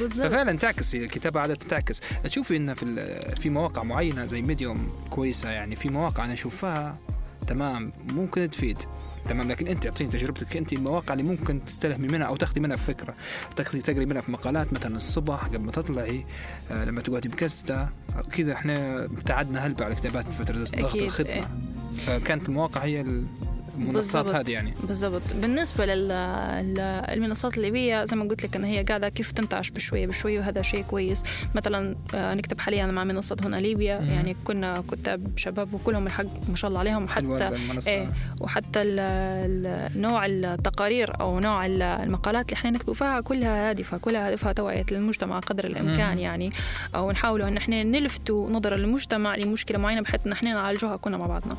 بالضبط. 0.00 0.26
ففعلا 0.26 0.58
تعكس 0.58 0.94
الكتابة 0.94 1.40
عادة 1.40 1.54
تعكس. 1.54 2.00
تشوفي 2.24 2.56
إن 2.56 2.74
في 2.74 3.20
في 3.40 3.50
مواقع 3.50 3.82
معينة 3.82 4.26
زي 4.26 4.42
ميديوم 4.42 4.92
كويسة 5.10 5.50
يعني 5.50 5.76
في 5.76 5.88
مواقع 5.88 6.24
أنا 6.24 6.32
أشوفها 6.32 6.98
تمام 7.48 7.92
ممكن 8.08 8.50
تفيد. 8.50 8.78
تمام 9.28 9.50
لكن 9.50 9.66
أنت 9.66 9.86
أعطيني 9.86 10.10
تجربتك 10.10 10.56
أنت 10.56 10.72
المواقع 10.72 11.14
اللي 11.14 11.24
ممكن 11.24 11.64
تستلهمي 11.64 12.08
منها 12.08 12.26
أو 12.26 12.36
تاخذي 12.36 12.60
منها 12.60 12.76
فكرة. 12.76 13.14
تاخذي 13.56 13.82
تقري 13.82 14.06
منها 14.06 14.20
في 14.20 14.32
مقالات 14.32 14.72
مثلا 14.72 14.96
الصبح 14.96 15.44
قبل 15.44 15.58
ما 15.58 15.72
تطلعي 15.72 16.24
آه، 16.70 16.84
لما 16.84 17.00
تقعدي 17.00 17.28
بكسته 17.28 17.88
كذا. 18.36 18.52
إحنا 18.52 19.04
ابتعدنا 19.04 19.66
هلبة 19.66 19.84
على 19.84 19.94
الكتابات 19.94 20.24
في 20.32 20.44
فترة 20.44 20.56
ضغط 20.80 20.94
الخدمة. 20.94 21.30
إيه. 21.32 21.44
فكانت 21.96 22.48
المواقع 22.48 22.84
هي 22.84 23.04
المنصات. 23.88 24.30
هذه 24.30 24.50
يعني 24.52 24.74
بالضبط 24.88 25.22
بالنسبة 25.34 25.86
للمنصات 25.86 27.56
الليبية 27.56 28.04
زي 28.04 28.16
ما 28.16 28.24
قلت 28.24 28.44
لك 28.44 28.56
إن 28.56 28.64
هي 28.64 28.82
قاعدة 28.82 29.08
كيف 29.08 29.32
تنتعش 29.32 29.70
بشوية 29.70 30.06
بشوية 30.06 30.38
وهذا 30.38 30.62
شيء 30.62 30.82
كويس 30.82 31.22
مثلا 31.54 31.96
آه، 32.14 32.34
نكتب 32.34 32.60
حاليا 32.60 32.86
مع 32.86 33.04
منصة 33.04 33.36
هنا 33.42 33.56
ليبيا 33.56 34.00
مم. 34.00 34.08
يعني 34.08 34.36
كنا 34.44 34.82
كتاب 34.92 35.32
شباب 35.38 35.74
وكلهم 35.74 36.06
الحق 36.06 36.24
ما 36.48 36.56
شاء 36.56 36.68
الله 36.68 36.80
عليهم 36.80 37.08
حتى. 37.08 37.24
إيه 37.88 38.06
وحتى 38.40 38.80
نوع 39.96 40.26
التقارير 40.26 41.20
أو 41.20 41.40
نوع 41.40 41.66
ال- 41.66 41.82
المقالات 41.82 42.44
اللي 42.44 42.54
إحنا 42.58 42.70
نكتب 42.70 42.92
فيها 42.92 43.20
كلها 43.20 43.70
هادفة 43.70 43.96
كلها 43.98 44.30
هدفها 44.30 44.52
توعية 44.52 44.86
للمجتمع 44.90 45.38
قدر 45.38 45.64
الإمكان 45.64 46.12
مم. 46.14 46.18
يعني 46.18 46.50
أو 46.94 47.10
نحاولوا 47.10 47.48
إن 47.48 47.56
إحنا 47.56 47.82
نلفتوا 47.82 48.50
نظر 48.50 48.72
المجتمع 48.74 49.36
لمشكلة 49.36 49.78
معينة 49.78 50.00
بحيث 50.00 50.20
إن 50.26 50.32
إحنا 50.32 50.52
نعالجوها 50.54 50.96
كنا 50.96 51.16
مع 51.16 51.26
بعضنا 51.26 51.56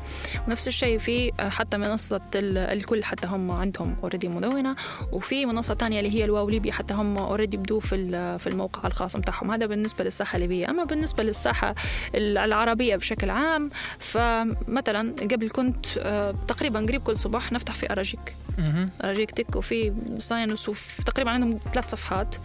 ونفس 0.48 0.68
الشيء 0.68 0.98
في 0.98 1.32
حتى 1.38 1.76
منصة 1.76 2.11
ال- 2.34 2.58
الكل 2.58 3.04
حتى 3.04 3.26
هم 3.26 3.50
عندهم 3.50 3.96
already 4.02 4.28
مدونة. 4.28 4.76
وفي 5.12 5.46
منصة 5.46 5.74
تانية 5.74 6.00
اللي 6.00 6.14
هي 6.14 6.24
الواو 6.24 6.48
ليبيا 6.48 6.72
حتى 6.72 6.94
هم 6.94 7.18
already 7.18 7.56
بدوا 7.56 7.80
في 7.80 7.92
في 8.38 8.46
الموقع 8.46 8.86
الخاص 8.86 9.16
بتاعهم. 9.16 9.50
هذا 9.50 9.66
بالنسبة 9.66 10.04
للساحة 10.04 10.36
الليبية. 10.36 10.70
أما 10.70 10.84
بالنسبة 10.84 11.22
للساحة 11.22 11.74
العربية 12.14 12.96
بشكل 12.96 13.30
عام 13.30 13.70
فمثلا 13.98 15.14
قبل 15.32 15.50
كنت 15.50 15.86
آه، 15.98 16.34
تقريبا 16.48 16.80
قريب 16.80 17.02
كل 17.02 17.18
صباح 17.18 17.52
نفتح 17.52 17.74
في 17.74 17.92
أراجيك. 17.92 18.34
مهم. 18.58 18.86
أراجيك 19.04 19.30
تك 19.30 19.56
وفي 19.56 19.92
ساينس 20.18 20.68
وفي 20.68 21.04
تقريبا 21.04 21.30
عندهم 21.30 21.58
ثلاث 21.72 21.90
صفحات. 21.90 22.36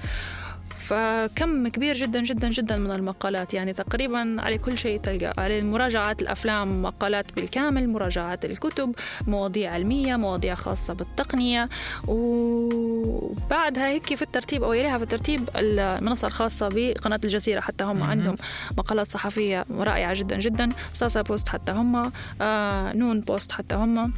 فكم 0.87 1.67
كبير 1.67 1.95
جدا 1.95 2.21
جدا 2.23 2.49
جدا 2.49 2.77
من 2.77 2.91
المقالات. 2.91 3.53
يعني 3.53 3.73
تقريبا 3.73 4.35
على 4.39 4.57
كل 4.57 4.77
شيء 4.77 4.99
تلقى. 4.99 5.33
على 5.37 5.61
مراجعات 5.61 6.21
الأفلام 6.21 6.81
مقالات 6.81 7.33
بالكامل 7.33 7.89
مراجعات 7.89 8.45
الكتب 8.45 8.95
مواضيع 9.27 9.73
علمية 9.73 10.15
مواضيع 10.15 10.53
خاصة 10.53 10.93
بالتقنية. 10.93 11.69
وبعدها 12.07 13.87
هيك 13.87 14.15
في 14.15 14.21
الترتيب 14.21 14.63
أو 14.63 14.73
يليها 14.73 14.97
في 14.97 15.03
الترتيب 15.03 15.49
المنصة 15.55 16.27
الخاصة 16.27 16.69
بقناة 16.73 17.19
الجزيرة. 17.23 17.59
حتى 17.59 17.83
هم. 17.83 18.03
عندهم 18.03 18.35
مقالات 18.77 19.07
صحفية 19.07 19.65
رائعة 19.71 20.13
جدا 20.13 20.39
جدا. 20.39 20.69
ساسا 20.93 21.21
بوست 21.21 21.47
حتى 21.47 21.71
هم 21.71 22.11
آه 22.41 22.93
نون 22.93 23.21
بوست 23.21 23.51
حتى 23.51 23.75
هم. 23.75 24.13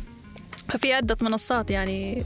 ففي 0.70 0.94
عدة 0.94 1.18
منصات 1.22 1.72
يعني 1.72 2.24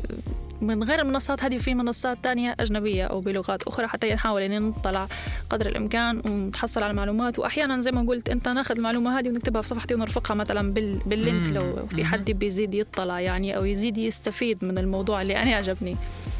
من 0.63 0.83
غير 0.83 1.01
المنصات 1.01 1.43
هذه 1.43 1.57
في 1.57 1.75
منصات 1.75 2.17
تانية 2.23 2.55
أجنبية 2.59 3.05
أو 3.05 3.21
بلغات 3.21 3.63
أخرى 3.63 3.87
حتى 3.87 4.13
نحاول 4.13 4.41
إن 4.41 4.61
نطلع 4.61 5.07
قدر 5.49 5.65
الإمكان 5.65 6.21
ونتحصل 6.25 6.83
على 6.83 6.93
معلومات 6.93 7.39
وأحيانا 7.39 7.81
زي 7.81 7.91
ما 7.91 8.01
قلت 8.01 8.29
أنت 8.29 8.47
ناخذ 8.47 8.75
المعلومة 8.75 9.19
هذه 9.19 9.29
ونكتبها 9.29 9.61
في 9.61 9.67
صفحتي 9.67 9.93
ونرفقها 9.93 10.33
مثلا 10.33 10.73
بال... 10.73 10.99
بال 11.05 11.21
link 11.21 11.53
لو 11.53 11.87
في 11.87 12.05
حد 12.05 12.31
بيزيد 12.31 12.73
يطلع 12.73 13.19
يعني 13.19 13.57
أو 13.57 13.65
يزيد 13.65 13.97
يستفيد 13.97 14.65
من 14.65 14.77
الموضوع 14.77 15.21
اللي 15.21 15.37
أنا 15.41 15.55
عجبني 15.55 15.95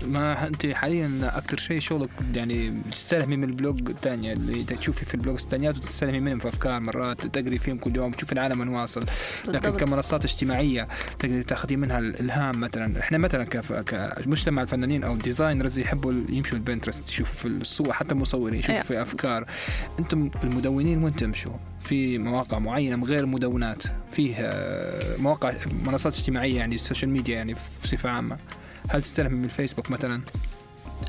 ما 0.08 0.48
أنت 0.48 0.66
حاليا 0.66 1.32
أكثر 1.38 1.58
شيء 1.58 1.80
شغلك 1.80 2.10
يعني 2.36 2.82
تستلهمي 2.92 3.38
من 3.38 3.44
ال 3.44 3.53
blog 3.53 3.90
الثانية 3.90 4.34
اللي 4.34 4.64
تشوفي 4.64 5.06
في 5.06 5.14
ال 5.16 5.20
blog 5.20 5.36
الثانيات 5.42 5.78
وتستلهمي 5.78 6.20
منهم 6.20 6.40
في 6.40 6.48
أفكار 6.48 6.80
مرات 6.80 7.28
تقري 7.28 7.58
فيهم 7.58 7.78
كل 7.78 7.96
يوم 7.96 8.12
تشوف 8.12 8.32
العالم 8.34 8.60
وين 8.60 8.68
واصل. 8.68 9.06
لكن. 9.46 9.70
كمنصات 9.70 10.26
اجتماعية 10.26 10.88
تقدري 11.20 11.44
تاخذي 11.44 11.76
منها 11.76 12.00
الإلهام 12.00 12.60
مثلا. 12.60 13.00
إحنا 13.00 13.18
مثلا 13.18 13.44
كف... 13.44 13.74
كمجتمع 14.14 14.62
الفنانين 14.62 15.04
أو 15.04 15.14
ال 15.14 15.20
designers 15.20 15.80
يحبوا 15.80 16.14
يمشوا 16.30 16.58
البنترست 16.58 17.10
يشوفوا 17.10 17.34
في 17.34 17.48
الصور 17.48 17.94
حتى 17.94 18.16
المصورين 18.16 18.60
يشوفوا 18.60 18.74
أيوة. 18.74 18.84
في 18.84 19.02
أفكار 19.02 19.46
أنتم 20.00 20.30
المدونين 20.44 21.04
وين 21.04 21.16
تمشوا 21.16 21.54
في 21.80 22.18
مواقع 22.18 22.60
معينة 22.60 23.06
غير 23.06 23.24
المدونات 23.24 23.84
فيه 24.12 24.36
آه، 24.40 25.18
مواقع 25.18 25.54
منصات 25.86 26.16
اجتماعية 26.16 26.58
يعني 26.58 26.76
ال 26.76 26.81
social 26.81 27.12
media 27.12 27.36
يعني 27.36 27.56
بصفة 27.84 28.10
عامة 28.10 28.38
هل 28.90 29.02
تستلهم 29.02 29.34
من 29.34 29.46
الفيسبوك 29.46 29.92
مثلا؟ 29.92 30.22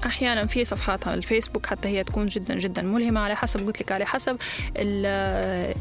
أحيانا 0.07 0.47
في 0.47 0.65
صفحات 0.65 1.09
على 1.09 1.17
الفيسبوك 1.17 1.67
حتى 1.67 1.89
هي 1.89 2.05
تكون 2.05 2.27
جدا 2.27 2.55
جدا 2.55 2.83
ملهمة 2.83 3.21
على 3.21 3.37
حسب 3.37 3.67
قلت 3.67 3.81
لك 3.81 3.93
على 3.93 4.07
حسب 4.07 4.37
ال- 4.77 5.07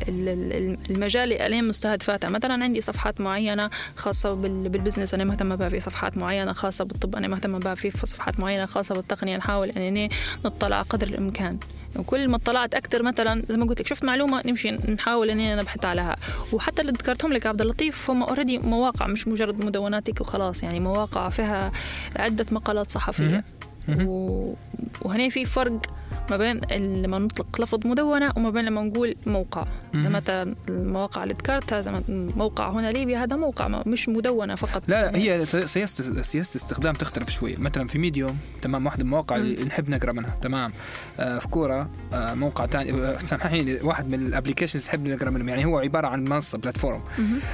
ال- 0.10 0.30
ال- 0.30 0.78
المجال 0.90 1.34
اللي 1.34 1.60
أنا 1.60 1.68
مستهدفاتها 1.68 2.30
مثلا 2.30 2.64
عندي 2.64 2.82
صفحات 2.82 3.22
معينة 3.22 3.70
خاصة 3.96 4.34
بال- 4.34 4.70
بالبزنس 4.70 5.14
أنا 5.14 5.24
مهتمة 5.24 5.56
بها 5.56 5.70
في 5.70 5.80
صفحات 5.80 6.18
معينة 6.18 6.54
خاصة 6.54 6.86
بالطب 6.86 7.16
أنا 7.16 7.28
مهتمة 7.28 7.60
بها 7.60 7.76
في 7.76 7.92
صفحات 7.92 8.40
معينة 8.40 8.66
خاصة 8.66 8.96
بالتقنية 8.96 9.38
نحاول 9.38 9.70
أني 9.70 10.10
نطلع 10.46 10.82
قدر 10.82 11.08
الإمكان. 11.08 11.58
وكل 11.96 12.30
ما 12.30 12.36
اطلعت 12.36 12.76
أكثر 12.76 13.04
مثلا 13.04 13.42
زي 13.50 13.58
ما 13.58 13.66
قلت 13.66 13.82
لك 13.82 13.88
شفت 13.88 14.04
معلومة 14.04 14.42
نمشي 14.46 14.72
نحاول 14.72 15.30
اننا 15.30 15.56
نبحث 15.56 15.86
عليها. 15.86 16.16
وحتى 16.54 16.82
اللي 16.82 16.92
ذكرتهم 16.92 17.34
لك 17.34 17.46
عبد 17.46 17.62
اللطيف 17.62 18.10
هم 18.10 18.24
already 18.24 18.58
مواقع 18.58 19.08
مش 19.08 19.28
مجرد 19.28 19.66
مدوناتك 19.66 20.22
وخلاص 20.22 20.64
يعني 20.64 20.80
مواقع 20.80 21.30
فيها 21.30 21.72
عدة 22.16 22.46
مقالات 22.52 22.92
صحفية. 22.92 23.44
وهنا 25.02 25.30
في 25.30 25.46
فرق 25.46 25.82
ما 26.32 26.38
بين 26.38 26.62
لما 27.02 27.20
نطلق 27.20 27.62
لفظ 27.62 27.88
مدونة 27.88 28.32
وما 28.38 28.50
بين 28.50 28.66
لما 28.66 28.84
نقول 28.84 29.16
موقع. 29.26 29.64
زي 29.96 30.10
مثلا 30.10 30.56
المواقع 30.70 31.24
اللي 31.24 31.34
ذكرتها 31.34 31.82
زي 31.82 31.92
موقع 32.10 32.72
هنا 32.72 32.92
ليبيا 32.92 33.24
هذا 33.24 33.36
موقع 33.36 33.68
مش 33.86 34.10
مدونة 34.10 34.56
فقط. 34.56 34.84
لا 34.88 35.12
لا 35.12 35.18
هي 35.18 35.46
سياسة 35.46 36.22
سياسة 36.22 36.52
الاستخدام 36.58 36.94
تختلف 36.96 37.30
شوي 37.30 37.56
مثلا 37.56 37.88
في 37.88 38.00
ميديوم 38.00 38.38
تمام 38.62 38.86
واحد 38.86 39.00
من 39.00 39.06
المواقع 39.06 39.36
اللي 39.36 39.64
نحب 39.64 39.90
نقرأ 39.90 40.12
منها 40.12 40.36
تمام. 40.42 40.74
آه 41.20 41.40
في 41.40 41.48
Quora 41.48 41.90
آه 42.14 42.34
موقع 42.34 42.66
ثاني 42.66 43.20
سامحيني 43.24 43.74
واحد 43.82 44.12
من 44.12 44.28
ال 44.28 44.32
applications 44.32 44.86
نحب 44.86 45.08
نقرا 45.08 45.30
منهم 45.30 45.50
يعني 45.50 45.66
هو 45.66 45.78
عبارة 45.78 46.08
عن 46.08 46.24
منصة 46.24 46.58
platform. 46.58 47.02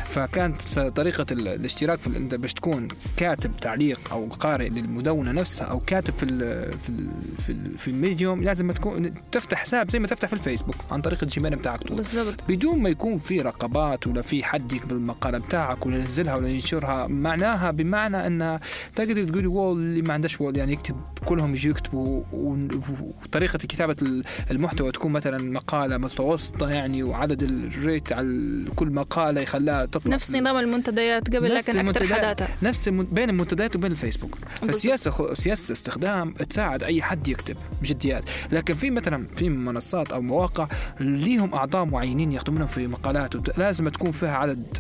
فكانت 0.05 0.79
طريقة 0.79 1.25
ال- 1.31 1.47
الاشتراك 1.47 1.99
في 1.99 2.17
انت 2.17 2.35
باش 2.35 2.53
تكون 2.53 2.87
كاتب 3.17 3.51
تعليق 3.57 4.11
أو 4.13 4.27
قارئ 4.27 4.69
للمدونة 4.69 5.31
نفسها 5.31 5.67
أو 5.67 5.79
كاتب 5.79 6.13
في 6.17 6.23
ال 6.23 6.71
في 6.77 6.89
ال 6.89 7.09
في, 7.37 7.51
ال 7.51 7.77
في 7.77 7.87
ال 7.87 7.95
Medium 7.95 8.39
لازم 8.39 8.71
تكون 8.71 9.13
تفتح 9.31 9.57
حساب 9.57 9.89
زي 9.91 9.99
ما 9.99 10.07
تفتح 10.07 10.27
في 10.27 10.33
الفيسبوك 10.33 10.75
عن 10.91 11.01
طريق 11.01 11.19
ال 11.23 11.29
Gmail 11.29 11.55
بتاعك 11.55 11.83
طول. 11.83 11.97
بالضبط. 12.29 12.43
بدون 12.51 12.79
ما 12.81 12.89
يكون 12.89 13.17
في 13.17 13.41
رقابات 13.41 14.07
ولا 14.07 14.21
في 14.21 14.43
حد 14.43 14.71
يقبل 14.73 14.95
المقالة 14.95 15.37
بتاعك 15.37 15.85
ولا 15.85 15.95
ينزلها 15.97 16.35
ولا 16.35 16.47
ينشرها 16.49 17.07
معناها 17.07 17.71
بمعنى 17.71 18.27
أن 18.27 18.59
تقدر 18.95 19.23
تقولي 19.23 19.47
wall 19.47 19.77
اللي 19.77 20.01
ما 20.01 20.13
عندهش 20.13 20.41
wall 20.41 20.57
يعني 20.57 20.73
يكتب 20.73 20.95
كلهم 21.25 21.53
يجوا 21.53 21.71
يكتبوا 21.71 22.23
وطريقة 22.33 23.57
كتابة 23.57 23.95
ال- 24.01 24.23
المحتوى 24.51 24.91
تكون 24.91 25.11
مثلا 25.11 25.51
مقالة 25.51 25.97
متوسطة 25.97 26.69
يعني 26.69 27.03
وعدد 27.03 27.43
ال 27.43 27.57
read 27.57 28.13
على 28.13 28.65
كل 28.75 28.89
مقالة 28.89 29.41
يخليها 29.41 29.85
تطلع 29.85 30.13
نفس 30.15 30.35
نظام 30.35 30.57
المنتديات 30.57 31.27
قبل 31.35 31.55
لكن 31.55 31.79
أكثر 31.79 32.07
حداثة. 32.15 32.47
نفس 32.63 32.89
بين 32.89 33.29
المنتديات 33.29 33.75
وبين 33.75 33.91
الفيسبوك. 33.91 34.37
فالسياسه 34.61 35.11
خ- 35.11 35.33
سياسة 35.33 35.71
استخدام 35.71 36.31
تساعد 36.33 36.83
أي 36.83 37.01
حد 37.01 37.27
يكتب 37.27 37.57
بجديات. 37.81 38.23
لكن 38.51 38.73
في 38.73 38.89
مثلا 38.91 39.27
في 39.35 39.49
منصات 39.49 40.11
أو 40.11 40.21
مواقع 40.21 40.67
ليهم 40.99 41.53
أعضاء 41.53 41.85
معينين 41.85 42.18
ياخذوا 42.19 42.55
منهم 42.55 42.67
في 42.67 42.87
مقالات. 42.87 43.57
لازم 43.59 43.89
تكون 43.89 44.11
فيها 44.11 44.35
عدد 44.35 44.77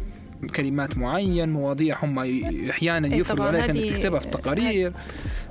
كلمات 0.55 0.97
معين 0.97 1.49
مواضيع 1.49 1.97
هم 2.03 2.19
أحيانا 2.69 3.07
إيه 3.07 3.15
يفرضوا 3.15 3.45
عليك 3.45 3.69
إنك 3.69 3.89
تكتبها 3.89 4.19
في 4.19 4.27
تقارير 4.27 4.93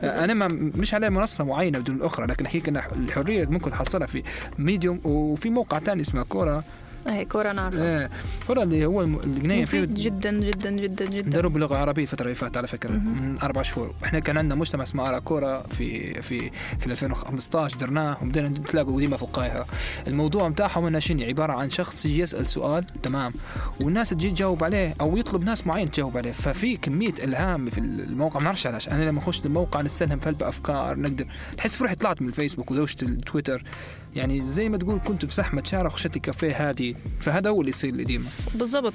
أنا 0.03 0.35
ما 0.35 0.49
مش 0.49 0.95
على 0.95 1.11
منصة 1.11 1.45
معينة 1.45 1.79
بدون 1.79 1.97
الأخرى 1.97 2.27
لكن 2.27 2.47
إن 2.69 2.77
الحرية 2.77 3.47
ممكن 3.47 3.71
تحصلها 3.71 4.07
في 4.07 4.23
ميديوم 4.59 5.01
وفي 5.05 5.51
موقع 5.51 5.79
ثاني 5.79 6.01
اسمه 6.01 6.23
كوره 6.23 6.65
هي 7.07 7.25
كورة 7.25 7.53
نعرفها 7.53 8.05
آه، 8.05 8.11
كورة 8.47 8.63
اللي 8.63 8.87
هو 8.87 9.03
الجنيه 9.03 9.65
فيه 9.65 9.85
جدا 9.85 10.31
جدا 10.31 10.71
جدا 10.71 11.05
جدا. 11.05 11.29
ندرب 11.29 11.53
باللغة 11.53 11.73
العربية 11.75 12.03
الفترة 12.03 12.25
اللي 12.25 12.35
فاتت 12.35 12.57
على 12.57 12.67
فكرة 12.67 12.91
من 12.91 13.39
أربع 13.43 13.63
شهور. 13.63 13.95
إحنا 14.05 14.19
كان 14.19 14.39
عندنا 14.39 14.55
مجتمع 14.61 14.83
اسمه 14.83 15.09
ارا 15.09 15.19
كورة 15.19 15.63
في 15.63 16.15
في 16.23 16.51
في 16.81 16.87
2015 16.87 17.77
درناه 17.79 18.17
وبدينا 18.23 18.49
نتلاقوا 18.49 19.01
ديما 19.01 19.17
في 19.17 19.23
القاهره 19.23 19.67
الموضوع 20.09 20.49
بتاعهم 20.49 20.87
إنه 20.87 20.99
شنو 20.99 21.25
عبارة 21.25 21.53
عن 21.53 21.71
شخص 21.71 22.07
يجي 22.07 22.23
يسأل 22.23 22.47
سؤال 22.47 22.85
تمام 23.03 23.33
والناس 23.83 24.11
تجي 24.11 24.31
تجاوب 24.31 24.65
عليه 24.65 24.95
أو 25.01 25.17
يطلب 25.17 25.45
ناس 25.45 25.67
معين 25.67 25.91
تجاوب 25.91 26.17
عليه. 26.17 26.33
ففي 26.33 26.77
كمية 26.77 27.15
إلهام 27.25 27.71
في 27.71 27.79
الموقع 27.79 28.39
ما 28.39 28.45
نعرفش 28.45 28.67
علاش. 28.67 28.89
أنا 28.89 29.05
لما 29.05 29.19
أخش 29.19 29.47
الموقع 29.47 29.81
نستلهم 29.83 30.19
في 30.19 30.37
أفكار 30.41 30.99
نقدر 31.01 31.27
تحس 31.57 31.83
روحي 31.83 31.95
طلعت 31.95 32.23
من 32.23 32.29
الفيسبوك 32.29 32.71
وزوجة 32.71 32.97
التويتر. 33.03 33.63
يعني 34.17 34.41
زي 34.41 34.69
ما 34.69 34.77
تقول 34.77 35.01
كنت 35.07 35.25
في 35.27 35.35
زحمة 35.35 35.63
شارع 35.65 35.89
خشيت 35.89 36.19
كافيه 36.19 36.69
هادي 36.69 36.97
فهذا 37.21 37.51
هو 37.51 37.61
اللي 37.61 37.71
يصير 37.71 37.95
لي 37.95 38.05
ديما. 38.05 38.25
بالضبط. 38.55 38.93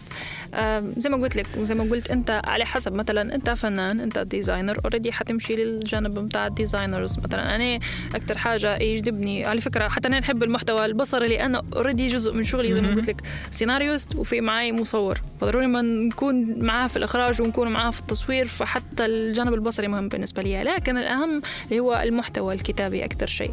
آم، 0.53 0.93
زي 0.97 1.09
ما 1.09 1.17
قلت 1.17 1.35
لك 1.35 1.45
وزي 1.57 1.75
ما 1.75 1.83
قلت 1.83 2.11
أنت 2.11 2.41
على 2.45 2.65
حسب 2.65 2.93
مثلا 2.93 3.35
أنت 3.35 3.49
فنان 3.49 3.99
أنت 3.99 4.19
designer 4.19 4.77
already 4.85 5.11
حتمشي 5.11 5.55
للجانب 5.55 6.19
بتاع 6.19 6.47
ال 6.47 6.55
designers 6.55 7.19
مثلا. 7.19 7.55
أنا 7.55 7.79
أكثر 8.15 8.37
حاجة 8.37 8.75
يجذبني 8.81 9.45
على 9.45 9.61
فكرة 9.61 9.87
حتى 9.87 10.07
أنا 10.07 10.19
نحب 10.19 10.43
المحتوى 10.43 10.85
البصري 10.85 11.27
لأنه 11.27 11.61
already 11.75 12.07
جزء 12.07 12.33
من 12.33 12.43
شغلي 12.43 12.73
زي 12.73 12.81
ما 12.81 12.95
قلت 12.95 13.07
لك 13.09 13.21
scenarist 13.51 14.15
وفي 14.15 14.41
معي 14.41 14.71
مصور. 14.71 15.19
فضروري 15.41 15.67
ما 15.67 15.81
نكون 15.81 16.59
معاه 16.59 16.87
في 16.87 16.97
الإخراج 16.97 17.41
ونكون 17.41 17.67
معاه 17.71 17.91
في 17.91 17.99
التصوير 17.99 18.45
فحتى 18.47 19.05
الجانب 19.05 19.53
البصري 19.53 19.87
مهم 19.87 20.07
بالنسبة 20.07 20.43
لي. 20.43 20.63
لكن 20.63 20.97
الأهم 20.97 21.41
اللي 21.69 21.79
هو 21.79 22.01
المحتوى 22.03 22.53
الكتابي 22.53 23.05
أكثر 23.05 23.27
شيء. 23.27 23.51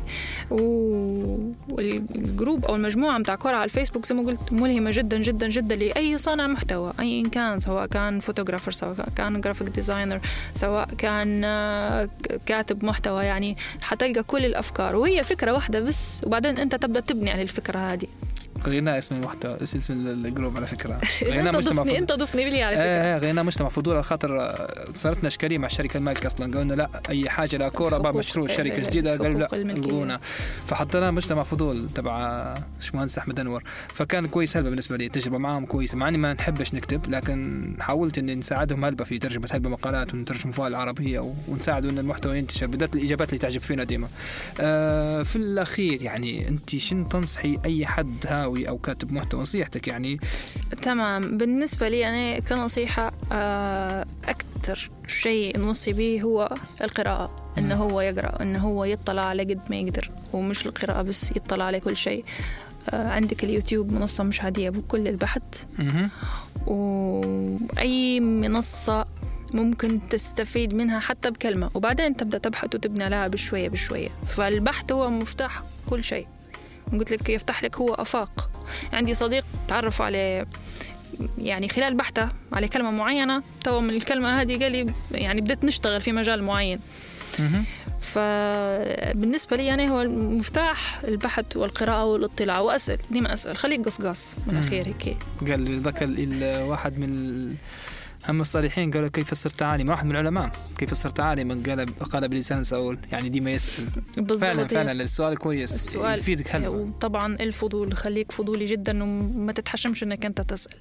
و- 0.50 1.49
وال 1.68 1.96
group 1.96 2.64
أو 2.64 2.76
المجموعة 2.76 3.18
متاع 3.18 3.34
كره 3.34 3.56
على 3.56 3.64
الفيسبوك 3.64 4.06
زي 4.06 4.14
ما 4.14 4.22
قلت 4.22 4.52
ملهمة 4.52 4.90
جدا 4.90 5.18
جدا 5.18 5.48
جدا 5.48 5.76
لأي 5.76 6.18
صانع 6.18 6.46
محتوى 6.46 6.92
ايا 7.00 7.28
كان 7.28 7.60
سواء 7.60 7.86
كان 7.86 8.20
photographer 8.20 8.72
سواء 8.72 9.08
كان 9.16 9.40
graphic 9.40 9.68
designer 9.68 10.20
سواء 10.54 10.88
كان 10.98 11.44
آه، 11.44 12.08
كاتب 12.46 12.84
محتوى 12.84 13.24
يعني 13.24 13.56
حتلقى 13.80 14.22
كل 14.22 14.44
الأفكار. 14.44 14.96
وهي 14.96 15.22
فكرة 15.22 15.52
واحدة 15.52 15.80
بس 15.80 16.22
وبعدين 16.26 16.58
أنت 16.58 16.74
تبدأ 16.74 17.00
تبني 17.00 17.30
على 17.30 17.42
الفكرة 17.42 17.78
هذه. 17.78 18.06
غيرنا 18.66 18.98
اسم 18.98 19.14
المحتوى 19.14 19.62
اسم 19.62 19.92
ال 20.08 20.16
group 20.16 20.56
على 20.56 20.66
فكرة. 20.66 20.92
أنت 21.22 21.56
ضفني 21.56 21.98
أنت 21.98 22.12
ضفني 22.12 22.50
لي 22.50 22.62
على 22.62 22.76
فكرة. 22.76 22.84
إيه 22.84 23.16
غينا 23.18 23.42
مجتمع 23.42 23.68
فضول 23.68 23.94
على 23.94 24.02
خاطر 24.02 24.40
آه، 24.40 24.68
صارتنا 24.94 25.28
اشكاليه 25.28 25.58
مع 25.58 25.66
الشركة 25.66 25.96
المالكه 25.96 26.26
أصلا. 26.26 26.58
قلنا 26.58 26.74
لا 26.74 26.88
أي 27.08 27.28
حاجة 27.30 27.56
لا 27.56 27.68
كورة 27.68 27.96
باب 27.98 28.06
حقوق- 28.06 28.18
مشروع 28.18 28.46
شركة 28.46 28.76
إيه، 28.78 28.84
جديدة 28.84 29.16
قالوا 29.16 29.38
لا. 29.40 29.54
ألغونا. 29.56 30.20
فحطينا 30.66 31.10
مجتمع 31.10 31.42
فضول 31.42 31.88
تبع 31.88 32.54
باشمهندس 32.76 33.18
أحمد 33.18 33.40
أنور. 33.40 33.62
فكان 33.88 34.26
كويس 34.26 34.56
هلبة 34.56 34.68
بالنسبة 34.70 34.96
لي 34.96 35.06
التجربه 35.06 35.38
معاهم 35.38 35.66
كويسة 35.66 35.96
مع 35.96 36.08
إني 36.08 36.18
ما 36.18 36.32
نحبش 36.32 36.74
نكتب 36.74 37.10
لكن 37.10 37.60
حاولت 37.80 38.18
إني 38.18 38.34
نساعدهم 38.34 38.84
هلبة 38.84 39.04
في 39.04 39.18
ترجمة 39.18 39.48
هلبة 39.52 39.68
مقالات 39.70 40.14
ونترجم 40.14 40.52
فيها 40.52 40.68
العربيه 40.68 41.20
و- 41.20 41.32
ونساعدوا 41.48 41.90
ان 41.90 41.98
المحتوى 41.98 42.38
ينتشر 42.38 42.66
بدات 42.66 42.96
الإجابات 42.96 43.28
اللي 43.28 43.38
تعجب 43.38 43.60
فينا 43.60 43.84
ديما. 43.84 44.08
آه 44.60 45.22
في 45.22 45.36
الأخير 45.36 46.02
يعني 46.02 46.48
أنت 46.48 46.76
شنو 46.76 47.08
تنصحي 47.08 47.58
أي 47.64 47.86
حد 47.86 48.26
هاوي 48.50 48.68
أو 48.68 48.78
كاتب 48.78 49.12
محتوى 49.12 49.40
نصيحتك 49.40 49.88
يعني. 49.88 50.20
تمام. 50.82 51.38
بالنسبة 51.38 51.88
لي 51.88 52.08
أنا 52.08 52.40
كنصيحة 52.40 53.12
آه، 53.32 54.06
أكثر 54.24 54.90
شيء 55.06 55.58
نوصي 55.58 55.92
به 55.92 56.22
هو 56.22 56.54
القراءة 56.82 57.52
إنه 57.58 57.74
هو 57.74 58.00
يقرأ 58.00 58.42
إنه 58.42 58.58
هو 58.58 58.84
يطلع 58.84 59.22
على 59.22 59.42
قد 59.42 59.60
ما 59.70 59.76
يقدر. 59.76 60.10
ومش 60.32 60.66
القراءة 60.66 61.02
بس 61.02 61.30
يطلع 61.30 61.64
على 61.64 61.80
كل 61.80 61.96
شيء. 61.96 62.24
آه، 62.90 63.08
عندك 63.08 63.44
اليوتيوب 63.44 63.92
منصة 63.92 64.24
مش 64.24 64.40
عادية 64.40 64.70
بكل 64.70 65.08
البحث. 65.08 65.42
وأي 66.66 68.20
منصة 68.20 69.06
ممكن 69.54 70.00
تستفيد 70.10 70.74
منها 70.74 71.00
حتى 71.00 71.30
بكلمة. 71.30 71.70
وبعدين 71.74 72.16
تبدأ 72.16 72.38
تبحث 72.38 72.74
وتبني 72.74 73.04
عليها 73.04 73.28
بشوية 73.28 73.68
بشوية. 73.68 74.08
فالبحث 74.28 74.92
هو 74.92 75.10
مفتاح 75.10 75.62
كل 75.90 76.04
شيء. 76.04 76.26
قلت 76.98 77.10
لك 77.10 77.28
يفتح 77.28 77.62
لك 77.64 77.76
هو 77.76 77.94
آفاق 77.94 78.50
عندي 78.92 79.14
صديق 79.14 79.44
تعرف 79.68 80.02
على 80.02 80.46
يعني 81.38 81.68
خلال 81.68 81.96
بحثه 81.96 82.28
على 82.52 82.68
كلمة 82.68 82.90
معينة 82.90 83.42
تو 83.64 83.80
من 83.80 83.90
الكلمة 83.90 84.40
هذه 84.40 84.62
قال 84.62 84.72
لي 84.72 84.86
يعني 85.12 85.40
بدأت 85.40 85.64
نشتغل 85.64 86.00
في 86.00 86.12
مجال 86.12 86.42
معين. 86.42 86.80
فبالنسبة 88.00 89.56
لي 89.56 89.66
يعني 89.66 89.90
هو 89.90 90.02
المفتاح 90.02 91.00
البحث 91.04 91.56
والقراءة 91.56 92.04
والاطلاع 92.04 92.58
وأسأل 92.60 92.98
ديما 93.10 93.32
أسأل 93.34 93.56
خليك 93.56 93.80
قصقاص 93.86 94.34
من. 94.46 94.56
الأخير 94.56 94.86
هيك 94.86 95.16
قال 95.50 95.80
ذاك 95.80 96.02
ال- 96.02 96.42
الواحد 96.42 96.98
من 96.98 97.54
هم 98.28 98.40
الصالحين 98.40 98.90
قالوا 98.90 99.08
كيف 99.08 99.34
صرت 99.34 99.62
عالما؟ 99.62 99.90
واحد 99.90 100.06
من 100.06 100.10
العلماء. 100.10 100.50
كيف 100.78 100.94
صرت 100.94 101.20
عالما؟ 101.20 101.62
قال 101.66 101.98
قال 101.98 102.28
بلسان 102.28 102.64
سؤول. 102.64 102.98
يعني 103.12 103.28
ديما 103.28 103.50
يسأل. 103.50 103.84
بالضبط 104.16 104.40
فعلا. 104.40 104.66
فعلا 104.66 104.92
السؤال 104.92 105.38
كويس. 105.38 105.74
السؤال 105.74 106.18
يفيدك 106.18 106.54
هلا 106.54 106.68
وطبعا 106.68 107.34
الفضول 107.34 107.96
خليك 107.96 108.32
فضولي 108.32 108.66
جدا 108.66 109.02
وما 109.02 109.52
تتحشمش 109.52 110.02
إنك 110.02 110.24
أنت 110.24 110.40
تسأل. 110.40 110.76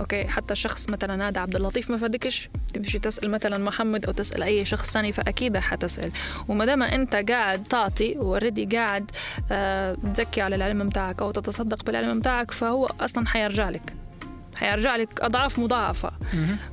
Okay 0.00 0.28
حتى 0.28 0.54
شخص 0.54 0.90
مثلا 0.90 1.28
هذا 1.28 1.40
عبد 1.40 1.56
اللطيف 1.56 1.90
ما 1.90 1.96
فادكش؟ 1.98 2.48
تمشي 2.74 2.98
تسأل 2.98 3.30
مثلا 3.30 3.58
محمد 3.58 4.06
أو 4.06 4.12
تسأل 4.12 4.42
أي 4.42 4.64
شخص 4.64 4.90
ثاني 4.92 5.12
فأكيد 5.12 5.58
حتسأل 5.58 6.12
وما 6.48 6.64
دام 6.64 6.82
أنت 6.82 7.16
قاعد 7.16 7.64
تعطي 7.64 8.18
و 8.18 8.24
already 8.24 8.66
قاعد 8.76 9.10
آه 9.52 9.96
تزكي 10.14 10.40
على 10.40 10.56
العلم 10.56 10.86
بتاعك 10.86 11.22
أو 11.22 11.30
تتصدق 11.30 11.84
بالعلم 11.84 12.18
بتاعك 12.18 12.50
فهو 12.50 12.86
أصلا 13.00 13.26
حيرجع 13.26 13.70
لك. 13.70 13.94
حيرجع 14.56 14.96
لك 14.96 15.20
أضعاف 15.20 15.58
مضاعفة. 15.58 16.10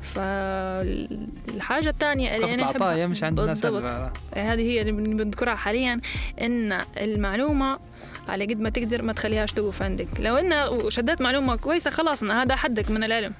فالحاجة 0.01 1.89
الثانية 1.89 2.35
اللي 2.35 2.53
أنا 2.53 2.63
يمشي 2.97 3.25
عند 3.25 3.39
الناس. 3.39 3.65
هلا. 3.65 4.11
هذه 4.53 4.61
هي 4.61 4.81
اللي 4.81 4.91
بن- 4.91 5.17
بنذكرها 5.17 5.55
حاليا 5.55 6.01
إن 6.41 6.81
المعلومة 6.97 7.79
على 8.27 8.45
قد 8.45 8.59
ما 8.59 8.69
تقدر 8.69 9.01
ما 9.01 9.13
تخليهاش 9.13 9.51
توقف 9.51 9.81
عندك 9.81 10.07
لو 10.19 10.35
إن 10.37 10.79
شديت 10.89 11.21
معلومة 11.21 11.55
كويسة 11.55 11.91
خلاص 11.91 12.23
هذا 12.23 12.55
حدك 12.55 12.91
من 12.91 13.03
العلم 13.03 13.33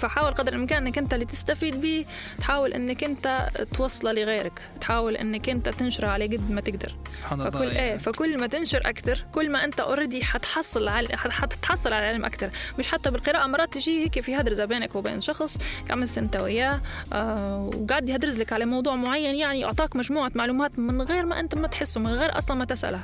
فحاول 0.00 0.30
قدر 0.34 0.52
الإمكان 0.52 0.86
إنك 0.86 0.98
أنت 0.98 1.14
اللي 1.14 1.24
تستفيد 1.24 1.80
به 1.80 2.04
تحاول 2.38 2.72
إنك 2.72 3.04
أنت 3.04 3.48
توصله 3.76 4.12
لغيرك 4.12 4.60
تحاول 4.80 5.16
إنك 5.16 5.48
أنت 5.48 5.68
تنشره 5.68 6.08
على 6.08 6.24
قد 6.36 6.50
ما 6.50 6.60
تقدر. 6.60 6.94
سبحان 7.08 7.40
الله 7.40 7.50
فكل 7.50 7.62
إيه 7.70 7.76
يعني. 7.78 7.98
فكل 7.98 8.38
ما 8.40 8.46
تنشر 8.46 8.80
أكثر 8.86 9.24
كل 9.32 9.50
ما 9.50 9.64
أنت 9.64 9.80
اوريدي 9.80 10.24
حتحصل 10.24 10.88
على 10.88 11.08
حت- 11.16 11.30
حتتحصل 11.32 11.92
على 11.92 12.04
العلم 12.04 12.24
أكثر 12.24 12.50
مش 12.78 12.88
حتى 12.88 13.10
بالقراءة 13.10 13.46
مرات 13.46 13.74
تجي 13.74 14.02
هيك 14.04 14.20
في 14.20 14.36
هدرزة 14.36 14.64
بينك 14.64 14.94
وبين 14.96 15.20
شخص 15.20 15.58
قاعد 15.88 16.08
أنت 16.18 16.36
وياه 16.36 16.80
آه 17.12 17.70
وقاعد 17.74 18.08
يهدرز 18.08 18.38
لك 18.38 18.52
على 18.52 18.64
موضوع 18.66 18.94
معين 18.96 19.34
يعني 19.34 19.64
أعطاك 19.64 19.96
مجموعة 19.96 20.32
معلومات 20.34 20.78
من 20.78 21.02
غير 21.02 21.26
ما 21.26 21.40
أنت 21.40 21.54
ما 21.54 21.68
تحسه 21.68 22.00
من 22.00 22.10
غير 22.12 22.38
أصلا 22.38 22.56
ما 22.56 22.64
تسأله. 22.64 23.02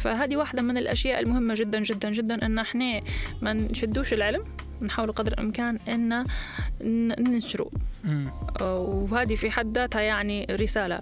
فهذه 0.00 0.36
واحدة 0.36 0.62
من 0.62 0.78
الأشياء 0.78 1.20
المهمة 1.20 1.54
جدا 1.54 1.80
جدا 1.82 2.10
جدا 2.10 2.46
إن 2.46 2.58
إحنا 2.58 3.00
ما 3.42 3.52
نشدوش 3.52 4.12
العلم 4.12 4.44
نحاول 4.82 5.12
قدر 5.12 5.32
الإمكان 5.32 5.78
إن 5.88 6.24
ننشره. 7.18 7.70
وهذه 8.60 9.34
في 9.34 9.50
حد 9.50 9.78
ذاتها 9.78 10.00
يعني 10.00 10.46
رسالة. 10.50 11.00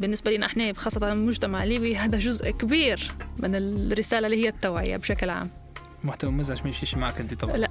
بالنسبة 0.00 0.30
لنا 0.30 0.46
إحنا 0.46 0.72
خاصة 0.72 1.12
المجتمع 1.12 1.64
الليبي 1.64 1.96
هذا 1.96 2.18
جزء 2.18 2.50
كبير 2.50 3.12
من 3.38 3.54
الرسالة 3.54 4.26
اللي 4.26 4.44
هي 4.44 4.48
التوعية 4.48 4.96
بشكل 4.96 5.30
عام. 5.30 5.50
محتوى 6.04 6.30
مزعج 6.30 6.58
ما 6.60 6.66
يمشيش 6.66 6.94
معك 6.96 7.20
أنت 7.20 7.34
طبعا. 7.34 7.56
لا. 7.56 7.70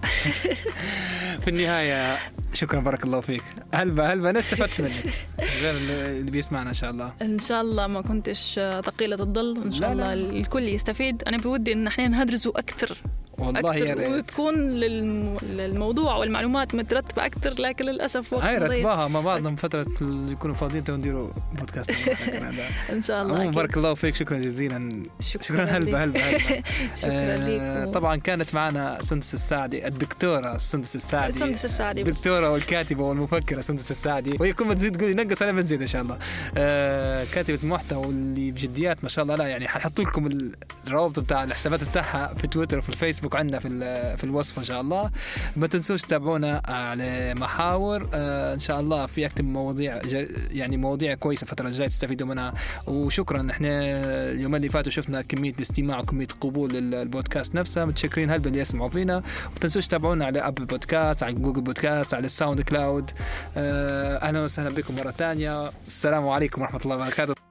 في 1.44 1.48
النهاية 1.48 2.18
شكرا 2.54 2.80
بارك 2.80 3.04
الله 3.04 3.22
فيك. 3.22 3.44
هلبا 3.74 4.14
هلبا 4.14 4.30
أنا 4.30 4.40
استفدت 4.40 4.82
منك. 4.82 5.14
غير 5.62 5.76
اللي 5.78 6.32
بيسمعنا 6.32 6.70
إن 6.70 6.74
شاء 6.76 6.92
الله. 6.92 7.14
إن 7.22 7.40
شاء 7.40 7.62
الله 7.62 7.88
ما 7.88 8.02
كنتش 8.02 8.54
ثقيلة 8.86 9.16
الظل. 9.24 9.54
لا، 9.66 9.72
شاء 9.72 9.94
لا. 9.94 10.14
الله 10.14 10.14
الكل 10.40 10.64
يستفيد. 10.70 11.24
أنا 11.24 11.38
بودي 11.38 11.74
إن 11.74 11.88
إحنا 11.88 12.08
نهدرزوا 12.08 12.60
أكثر. 12.60 12.98
والله 13.38 13.76
يا 13.76 13.94
ريت. 13.94 14.10
وتكون 14.10 14.70
للم... 14.70 15.38
للموضوع 15.44 16.16
والمعلومات 16.16 16.76
مترتبة 16.76 17.26
أكثر 17.26 17.62
لكن 17.62 17.86
للأسف 17.86 18.34
وقت 18.34 18.44
هاي 18.44 18.60
ضيق. 18.60 18.72
رتباها 18.72 19.08
مع 19.08 19.20
بعضنا 19.20 19.50
من 19.50 19.56
فترة 19.56 19.86
اللي 20.02 20.32
يكونوا 20.32 20.56
فاضيين 20.56 20.84
تو 20.84 20.96
نديروا 20.96 21.30
بودكاست. 21.54 21.92
إن 22.94 23.02
شاء 23.02 23.24
الله. 23.24 23.50
بارك 23.50 23.78
الله 23.78 23.94
فيك 23.94 24.16
شكرا 24.16 24.38
جزيلا. 24.38 25.04
شكرا 25.20 25.64
هلبا 25.64 25.86
ليك. 25.86 25.96
هلبا 25.96 26.20
هلبا. 26.20 26.64
شكرا 27.02 27.12
آه، 27.12 27.86
لك. 27.86 27.94
طبعا 27.94 28.16
كانت 28.16 28.56
معنا 28.56 28.98
سندس 29.02 29.34
السعدي 29.34 29.88
الدكتورة 29.88 30.58
سندس 30.58 30.96
السعدي. 30.96 31.32
سندس 31.32 31.66
السعدي. 31.66 32.02
الدكتورة 32.02 32.50
والكاتبة 32.50 33.04
والمفكرة 33.04 33.62
سندس 33.62 33.92
السعدي. 33.92 34.36
وهي 34.40 34.54
كل 34.54 34.66
ما 34.66 34.74
تزيد 34.74 34.98
تقولي 34.98 35.14
نقص 35.14 35.42
أنا 35.42 35.52
بنزيد 35.52 35.82
إن 35.82 35.88
شاء 35.88 36.02
الله. 36.02 36.18
آه 36.58 37.26
كاتبة 37.34 37.60
محتوى 37.68 38.06
واللي 38.06 38.52
بجديات 38.52 38.98
ما 39.04 39.10
شاء 39.10 39.24
الله 39.24 39.36
لا 39.36 39.48
يعني 39.48 39.68
حنحط 39.68 40.00
لكم 40.00 40.40
الروابط 40.88 41.20
بتاع 41.20 41.44
الحسابات 41.44 41.84
بتاعها 41.84 42.34
في 42.34 42.48
تويتر 42.48 42.78
وفي 42.78 42.90
الفيسبوك. 42.90 43.23
عندنا 43.34 43.60
في 43.60 43.70
في 44.18 44.24
الوصف 44.24 44.60
إن 44.60 44.64
شاء 44.64 44.82
الله. 44.82 45.12
ما 45.56 45.68
تنسوش 45.68 46.02
تتابعونا 46.02 46.62
على 46.66 47.34
محاور. 47.34 48.10
آه 48.14 48.54
إن 48.54 48.60
شاء 48.60 48.80
الله 48.80 49.06
في 49.06 49.26
أكتب 49.26 49.46
مواضيع 49.46 50.00
يعني 50.52 50.78
مواضيع 50.78 51.14
كويسة 51.14 51.44
الفترة 51.44 51.68
الجاية 51.68 51.88
تستفيدوا 51.88 52.28
منها. 52.28 52.54
وشكرا 52.88 53.52
إحنا 53.52 53.70
اليومين 54.32 54.56
اللي 54.56 54.70
فاتوا 54.70 54.92
شفنا 54.92 55.22
كمية 55.22 55.54
الاستماع 55.54 56.00
وكمية 56.00 56.28
قبول 56.42 56.74
للبودكاست 56.74 57.56
نفسها 57.56 57.86
متشكرين 57.86 58.30
هلبا 58.30 58.48
اللي 58.48 58.60
يسمعوا 58.60 58.90
فينا. 58.90 59.16
وما 59.18 59.60
تنسوش 59.62 59.88
تتابعونا 59.88 60.26
على 60.26 60.40
Apple 60.40 60.66
Podcasts 60.66 61.24
على 61.24 61.34
Google 61.34 61.62
Podcasts 61.62 62.14
على 62.14 62.26
ال 62.26 62.62
SoundCloud 62.62 63.12
آه، 63.58 64.18
أهلا 64.18 64.44
وسهلا 64.44 64.70
بكم 64.70 64.96
مرة 64.96 65.12
ثانية 65.12 65.72
السلام 65.88 66.30
عليكم 66.30 66.62
ورحمة 66.62 66.82
الله 66.86 66.96
وبركاته. 66.96 67.43